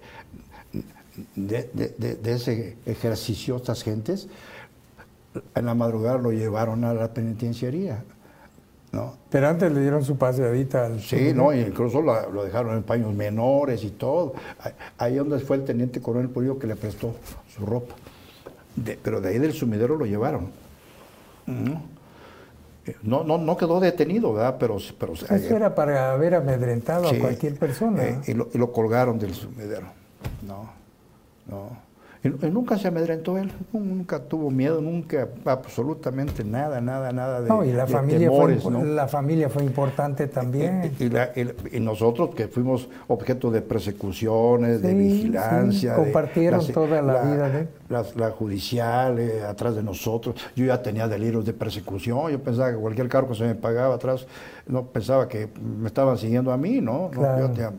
de, 1.36 2.20
ese 2.24 2.78
ejercicio, 2.86 3.56
estas 3.56 3.82
gentes, 3.82 4.28
en 5.56 5.66
la 5.66 5.74
madrugada 5.74 6.20
lo 6.20 6.32
llevaron 6.32 6.84
a 6.84 6.94
la 6.94 7.12
penitenciaría. 7.12 8.04
¿no? 8.92 9.16
Pero 9.32 9.48
antes 9.48 9.72
le 9.72 9.82
dieron 9.82 10.06
su 10.06 10.20
paseadita 10.20 10.86
al... 10.86 11.02
Sí, 11.02 11.34
no, 11.34 11.52
incluso 11.52 12.04
lo, 12.04 12.44
dejaron 12.44 12.78
en 12.78 12.84
paños 12.84 13.12
menores 13.12 13.84
y 13.84 13.90
todo. 13.90 14.36
Ahí 15.00 15.16
donde 15.16 15.40
fue 15.40 15.58
el 15.58 15.66
teniente 15.66 16.00
coronel 16.00 16.30
Polillo 16.30 16.60
que 16.60 16.68
le 16.68 16.76
prestó 16.76 17.16
su 17.56 17.66
ropa. 17.66 17.96
pero 19.02 19.20
de 19.20 19.30
ahí 19.30 19.40
del 19.40 19.54
sumidero 19.54 19.96
lo 19.96 20.06
llevaron. 20.06 20.52
No, 21.48 21.82
no, 23.04 23.24
no 23.24 23.58
quedó 23.58 23.80
detenido, 23.80 24.34
¿verdad? 24.34 24.58
Pero, 24.60 24.78
pero 24.98 25.14
Eso 25.14 25.56
era 25.56 25.76
para 25.76 26.14
haber 26.14 26.36
amedrentado 26.36 27.08
a 27.10 27.14
cualquier 27.18 27.56
persona. 27.58 28.04
Eh, 28.04 28.22
y, 28.28 28.34
lo, 28.34 28.50
y, 28.54 28.58
lo, 28.58 28.72
colgaron 28.72 29.20
del 29.20 29.34
sumidero. 29.34 29.88
No, 30.46 30.70
no. 31.48 31.91
Y, 32.24 32.30
nunca 32.30 32.78
se 32.78 32.88
amedrentó 32.88 33.40
él, 33.40 33.52
nunca 33.74 34.20
tuvo 34.20 34.52
miedo, 34.52 34.80
nunca, 34.80 35.28
absolutamente 35.44 36.44
nada, 36.44 36.80
nada, 36.80 37.12
nada 37.12 37.42
de 37.42 37.50
No, 37.50 37.66
y 37.66 37.72
la, 37.72 37.88
familia, 37.88 38.30
fue, 38.30 38.58
la 38.86 39.08
familia 39.08 39.50
fue 39.50 39.64
importante 39.64 40.28
también. 40.28 40.92
Y, 41.00 41.80
nosotros 41.80 42.36
que 42.36 42.48
fuimos 42.48 42.88
objeto 43.08 43.50
de 43.50 43.62
persecuciones, 43.62 44.84
de 44.84 44.94
vigilancia. 44.94 45.96
compartieron 45.96 46.66
toda 46.68 47.02
la, 47.02 47.24
vida 47.24 47.50
de 47.50 47.68
la, 47.90 48.30
judicial 48.30 49.18
eh, 49.18 49.44
atrás 49.44 49.76
de 49.76 49.82
nosotros. 49.82 50.36
Yo 50.56 50.66
ya 50.66 50.80
tenía 50.80 51.08
delirios 51.08 51.44
de 51.44 51.54
persecución, 51.54 52.32
yo 52.32 52.40
pensaba 52.40 52.72
que 52.72 52.78
cualquier 52.78 53.10
cargo 53.10 53.34
se 53.34 53.46
me 53.46 53.56
pagaba 53.56 53.96
atrás, 53.96 54.28
no 54.68 54.86
pensaba 54.86 55.28
que 55.28 55.50
me 55.60 55.88
estaban 55.88 56.20
siguiendo 56.20 56.52
a 56.52 56.58
mí, 56.58 56.82
¿no? 56.82 57.10
Yo 57.14 57.72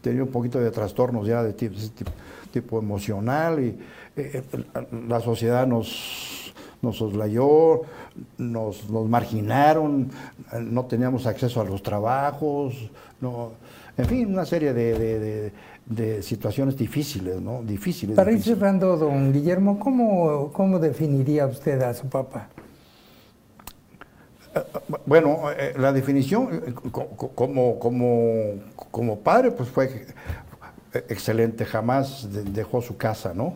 tenía, 0.00 0.22
un 0.22 0.30
poquito 0.30 0.58
de 0.58 0.70
trastornos 0.70 1.26
ya 1.26 1.42
de 1.42 1.52
tipo 1.52 1.76
tipo 1.94 2.10
emocional 2.58 3.62
y 3.62 3.78
eh, 4.16 4.42
eh, 4.52 4.64
la 5.08 5.20
sociedad 5.20 5.66
nos, 5.66 6.52
nos 6.82 6.96
soslayó, 6.96 7.82
nos, 8.38 8.90
nos, 8.90 9.08
marginaron, 9.08 10.10
no 10.60 10.84
teníamos 10.84 11.26
acceso 11.26 11.60
a 11.60 11.64
los 11.64 11.82
trabajos, 11.82 12.74
no, 13.20 13.52
en 13.96 14.06
fin, 14.06 14.32
una 14.32 14.44
serie 14.44 14.72
de, 14.72 15.52
de, 15.86 16.22
situaciones 16.22 16.76
difíciles, 16.76 17.40
¿no? 17.40 17.62
Difíciles. 17.62 18.16
Para 18.16 18.32
ir 18.32 18.42
cerrando, 18.42 18.96
don 18.96 19.32
Guillermo, 19.32 19.78
¿cómo, 19.78 20.50
¿cómo 20.52 20.78
definiría 20.78 21.46
usted 21.46 21.80
a 21.82 21.94
su 21.94 22.08
papá? 22.08 22.48
Eh, 24.54 24.60
bueno, 25.06 25.40
la 25.76 25.92
definición 25.92 26.74
como, 27.34 27.78
como, 27.78 28.54
como 28.74 29.18
padre, 29.20 29.50
pues 29.50 29.68
fue, 29.68 30.06
excelente, 30.94 31.64
jamás 31.64 32.28
dejó 32.52 32.82
su 32.82 32.96
casa, 32.96 33.32
¿no? 33.34 33.54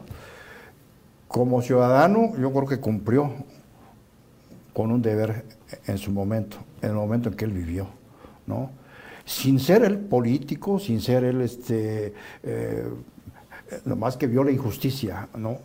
Como 1.29 1.61
ciudadano, 1.63 2.37
yo 2.39 2.53
creo 2.53 2.67
que 2.67 2.81
cumplió 2.81 3.33
con 4.73 4.91
un 4.91 5.03
deber 5.03 5.45
en 5.87 5.99
su 5.99 6.11
momento, 6.11 6.59
en 6.83 6.91
el 6.91 6.95
momento 6.95 7.29
en 7.29 7.35
que 7.35 7.45
él 7.45 7.53
vivió, 7.53 7.89
¿no? 8.47 8.71
Sin 9.25 9.59
ser 9.59 9.85
él 9.85 9.99
político, 9.99 10.79
sin 10.79 11.01
ser 11.01 11.25
él, 11.25 11.41
este, 11.41 12.15
eh, 12.43 12.89
nomás 13.85 14.17
que 14.17 14.27
vio 14.27 14.45
la 14.45 14.53
injusticia, 14.53 15.29
¿no? 15.37 15.59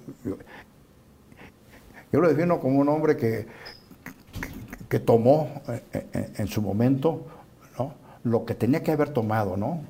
Yo, 2.11 2.19
lo 2.19 2.27
defino 2.27 2.59
como 2.59 2.79
un 2.79 2.89
hombre 2.89 3.15
que, 3.15 3.47
que, 4.89 4.99
tomó 4.99 5.61
en, 5.93 6.31
en, 6.37 6.47
su 6.47 6.61
momento, 6.61 7.25
¿no? 7.77 7.93
Lo 8.23 8.45
que 8.45 8.55
tenía 8.55 8.83
que 8.83 8.91
haber 8.91 9.09
tomado, 9.09 9.55
¿no? 9.55 9.81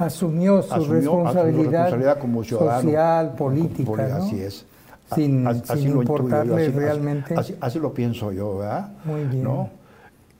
Asumió 0.00 0.62
su, 0.62 0.84
responsabilidad, 0.84 2.18
como 2.18 2.42
ciudadano, 2.42 2.82
social, 2.82 3.34
política. 3.34 4.16
Así 4.16 4.40
es. 4.40 4.66
Sin, 5.14 5.46
importarle 5.86 6.68
realmente. 6.70 7.34
Así, 7.60 7.78
lo 7.78 7.92
pienso 7.92 8.32
yo, 8.32 8.58
¿verdad? 8.58 8.90
Muy 9.04 9.24
bien. 9.24 9.46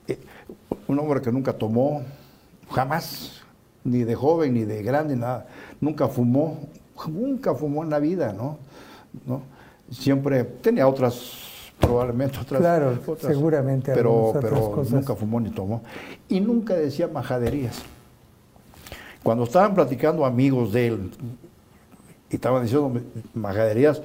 Eh, 0.07 0.19
un 0.87 0.99
hombre 0.99 1.21
que 1.21 1.33
nunca 1.33 1.53
tomó, 1.53 2.03
jamás, 2.71 3.43
ni 3.85 4.05
de 4.05 4.15
joven, 4.15 4.55
ni 4.55 4.65
de 4.65 4.83
grande, 4.83 5.17
nada, 5.17 5.47
nunca 5.81 6.09
fumó, 6.09 6.59
nunca 7.09 7.55
fumó 7.55 7.83
en 7.83 7.91
la 7.91 7.99
vida, 7.99 8.33
¿no? 8.33 8.59
¿No? 9.27 9.43
Siempre 9.91 10.45
tenía 10.45 10.87
otras 10.87 11.49
probablemente 11.81 12.39
otras, 12.39 12.61
claro, 12.61 12.99
seguramente 13.19 13.93
pero, 13.95 14.33
pero 14.41 14.85
nunca 14.91 15.15
fumó 15.15 15.41
ni 15.41 15.51
tomó 15.51 15.83
y 16.29 16.41
nunca 16.41 16.75
decía 16.75 17.09
majaderías. 17.09 17.83
Cuando 19.23 19.45
estaban 19.45 19.75
platicando 19.75 20.25
amigos 20.25 20.73
de 20.73 20.87
él 20.89 21.11
y 22.31 22.37
estaban 22.37 22.63
diciendo 22.63 23.01
majaderías, 23.35 24.03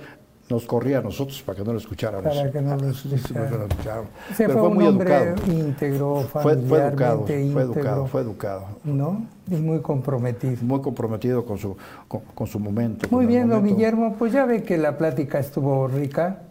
nos 0.50 0.66
corría 0.66 1.00
a 1.00 1.02
nosotros 1.02 1.42
para 1.42 1.58
que 1.58 1.64
no 1.64 1.74
lo 1.74 1.80
escucharan. 1.80 2.24
Para 2.24 2.52
que 2.52 2.62
no 2.62 2.76
lo 2.76 2.90
escucharan. 2.90 4.06
Pero 4.38 4.60
fue, 4.60 4.70
muy 4.70 4.86
educado. 4.86 5.36
íntegro, 5.48 6.22
fue, 6.32 6.42
fue 6.58 6.80
educado, 6.80 7.26
fue 7.26 7.62
educado, 7.64 8.06
fue 8.06 8.22
educado. 8.22 8.66
¿No? 8.84 9.26
Y 9.50 9.56
muy 9.56 9.80
comprometido. 9.80 10.58
Muy 10.62 10.82
comprometido 10.82 11.46
con 11.46 11.58
su, 11.58 11.76
con, 12.08 12.48
su 12.48 12.60
momento. 12.60 13.08
Muy 13.10 13.26
bien, 13.26 13.50
don 13.50 13.66
Guillermo, 13.66 14.16
pues 14.20 14.34
ya 14.34 14.46
ve 14.46 14.64
que 14.64 14.78
la 14.78 14.98
plática 14.98 15.40
estuvo 15.40 15.88
rica. 15.88 16.42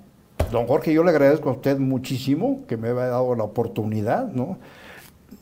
Don 0.51 0.67
Jorge, 0.67 0.93
yo 0.93 1.05
le 1.05 1.11
agradezco 1.11 1.51
a 1.51 1.53
usted 1.53 1.79
muchísimo 1.79 2.62
que 2.67 2.77
me 2.77 2.89
haya 2.89 3.07
dado 3.07 3.37
la 3.37 3.45
oportunidad, 3.45 4.27
¿no? 4.27 4.59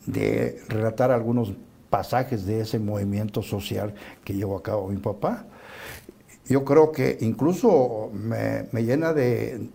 de 0.05 0.61
relatar 0.69 1.11
algunos 1.11 1.53
pasajes 1.93 2.47
de 2.47 2.61
ese 2.61 2.79
movimiento 2.79 3.43
social 3.43 3.93
que 4.23 4.33
llevó 4.33 4.57
a 4.57 4.63
cabo 4.63 4.87
mi 4.87 4.97
papá. 4.97 5.45
Yo 6.49 6.65
creo 6.65 6.91
que 6.91 7.19
incluso 7.21 8.09
me, 8.11 8.65
llena 8.81 9.13
de, 9.13 9.69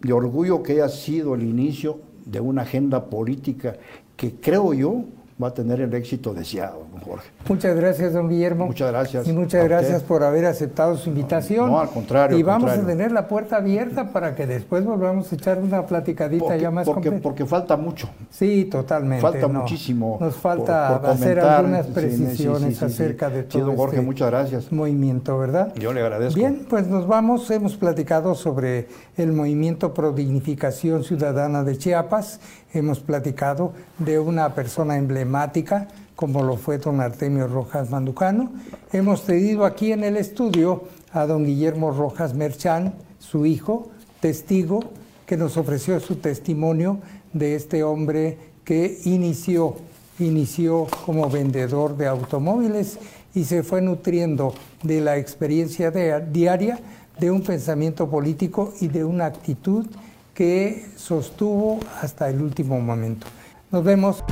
de 0.00 0.12
orgullo 0.14 0.62
que 0.62 0.72
haya 0.72 0.88
sido 0.88 1.34
el 1.34 1.42
inicio 1.42 2.00
de 2.24 2.40
una 2.40 2.62
agenda 2.62 3.10
política 3.10 3.76
que 4.16 4.36
creo 4.36 4.72
yo 4.72 5.04
va 5.42 5.48
a 5.48 5.54
tener 5.54 5.80
el 5.80 5.92
éxito 5.92 6.32
deseado, 6.32 6.86
don 6.90 7.00
Jorge. 7.00 7.28
Muchas 7.48 7.76
gracias, 7.76 8.12
don 8.14 8.28
Guillermo. 8.28 8.66
Muchas 8.66 8.90
gracias. 8.90 9.28
Y 9.28 9.32
muchas 9.32 9.64
gracias 9.64 10.02
por 10.02 10.22
haber 10.24 10.46
aceptado 10.46 10.96
su 10.96 11.10
invitación. 11.10 11.70
No, 11.70 11.78
al 11.78 11.90
contrario. 11.90 12.38
Y 12.38 12.42
vamos 12.42 12.70
a 12.70 12.80
tener 12.80 13.12
la 13.12 13.28
puerta 13.28 13.56
abierta 13.56 14.12
para 14.12 14.34
que 14.34 14.46
después 14.46 14.84
volvamos 14.84 15.30
a 15.30 15.34
echar 15.34 15.58
una 15.58 15.84
platicadita 15.84 16.56
ya 16.56 16.70
más 16.70 16.86
porque, 16.86 17.12
porque 17.12 17.44
falta 17.44 17.76
mucho. 17.76 18.08
Sí, 18.30 18.64
totalmente. 18.64 19.20
Falta 19.20 19.46
muchísimo. 19.48 20.16
Nos 20.20 20.36
falta 20.36 20.96
hacer 20.96 21.40
algunas 21.40 21.86
precisiones 21.86 22.82
acerca 22.82 23.28
de 23.28 23.42
todo. 23.42 23.60
Sí, 23.60 23.66
don 23.66 23.76
Jorge, 23.76 23.96
este 23.96 24.06
muchas 24.06 24.30
gracias. 24.30 24.72
Movimiento, 24.72 25.38
¿verdad? 25.38 25.74
Yo 25.76 25.92
le 25.92 26.00
agradezco. 26.00 26.38
Bien, 26.38 26.66
pues 26.68 26.86
nos 26.86 27.06
vamos. 27.06 27.50
Hemos 27.50 27.76
platicado 27.76 28.34
sobre 28.34 28.88
el 29.16 29.32
movimiento 29.32 29.92
Pro 29.92 30.12
Dignificación 30.12 31.04
Ciudadana 31.04 31.62
de 31.62 31.76
Chiapas. 31.76 32.40
Hemos 32.76 33.00
platicado 33.00 33.72
de 33.98 34.18
una 34.18 34.54
persona 34.54 34.98
emblemática 34.98 35.88
como 36.14 36.42
lo 36.42 36.58
fue 36.58 36.76
don 36.76 37.00
Artemio 37.00 37.46
Rojas 37.48 37.88
Manducano. 37.88 38.50
Hemos 38.92 39.24
tenido 39.24 39.64
aquí 39.64 39.92
en 39.92 40.04
el 40.04 40.18
estudio 40.18 40.84
a 41.12 41.26
don 41.26 41.46
Guillermo 41.46 41.90
Rojas 41.90 42.34
Merchán, 42.34 42.94
su 43.18 43.46
hijo, 43.46 43.88
testigo, 44.20 44.80
que 45.24 45.38
nos 45.38 45.56
ofreció 45.56 45.98
su 46.00 46.16
testimonio 46.16 46.98
de 47.32 47.54
este 47.54 47.82
hombre 47.82 48.36
que 48.62 48.98
inició, 49.04 49.76
inició 50.18 50.86
como 51.06 51.30
vendedor 51.30 51.96
de 51.96 52.06
automóviles 52.06 52.98
y 53.34 53.44
se 53.44 53.62
fue 53.62 53.80
nutriendo 53.80 54.52
de 54.82 55.00
la 55.00 55.16
experiencia 55.16 55.90
diaria, 55.90 56.78
de 57.18 57.30
un 57.30 57.40
pensamiento 57.40 58.10
político 58.10 58.74
y 58.82 58.88
de 58.88 59.02
una 59.02 59.24
actitud 59.24 59.86
que 60.36 60.84
sostuvo 60.96 61.80
hasta 62.02 62.28
el 62.28 62.42
último 62.42 62.78
momento. 62.78 63.26
Nos 63.72 63.82
vemos. 63.82 64.22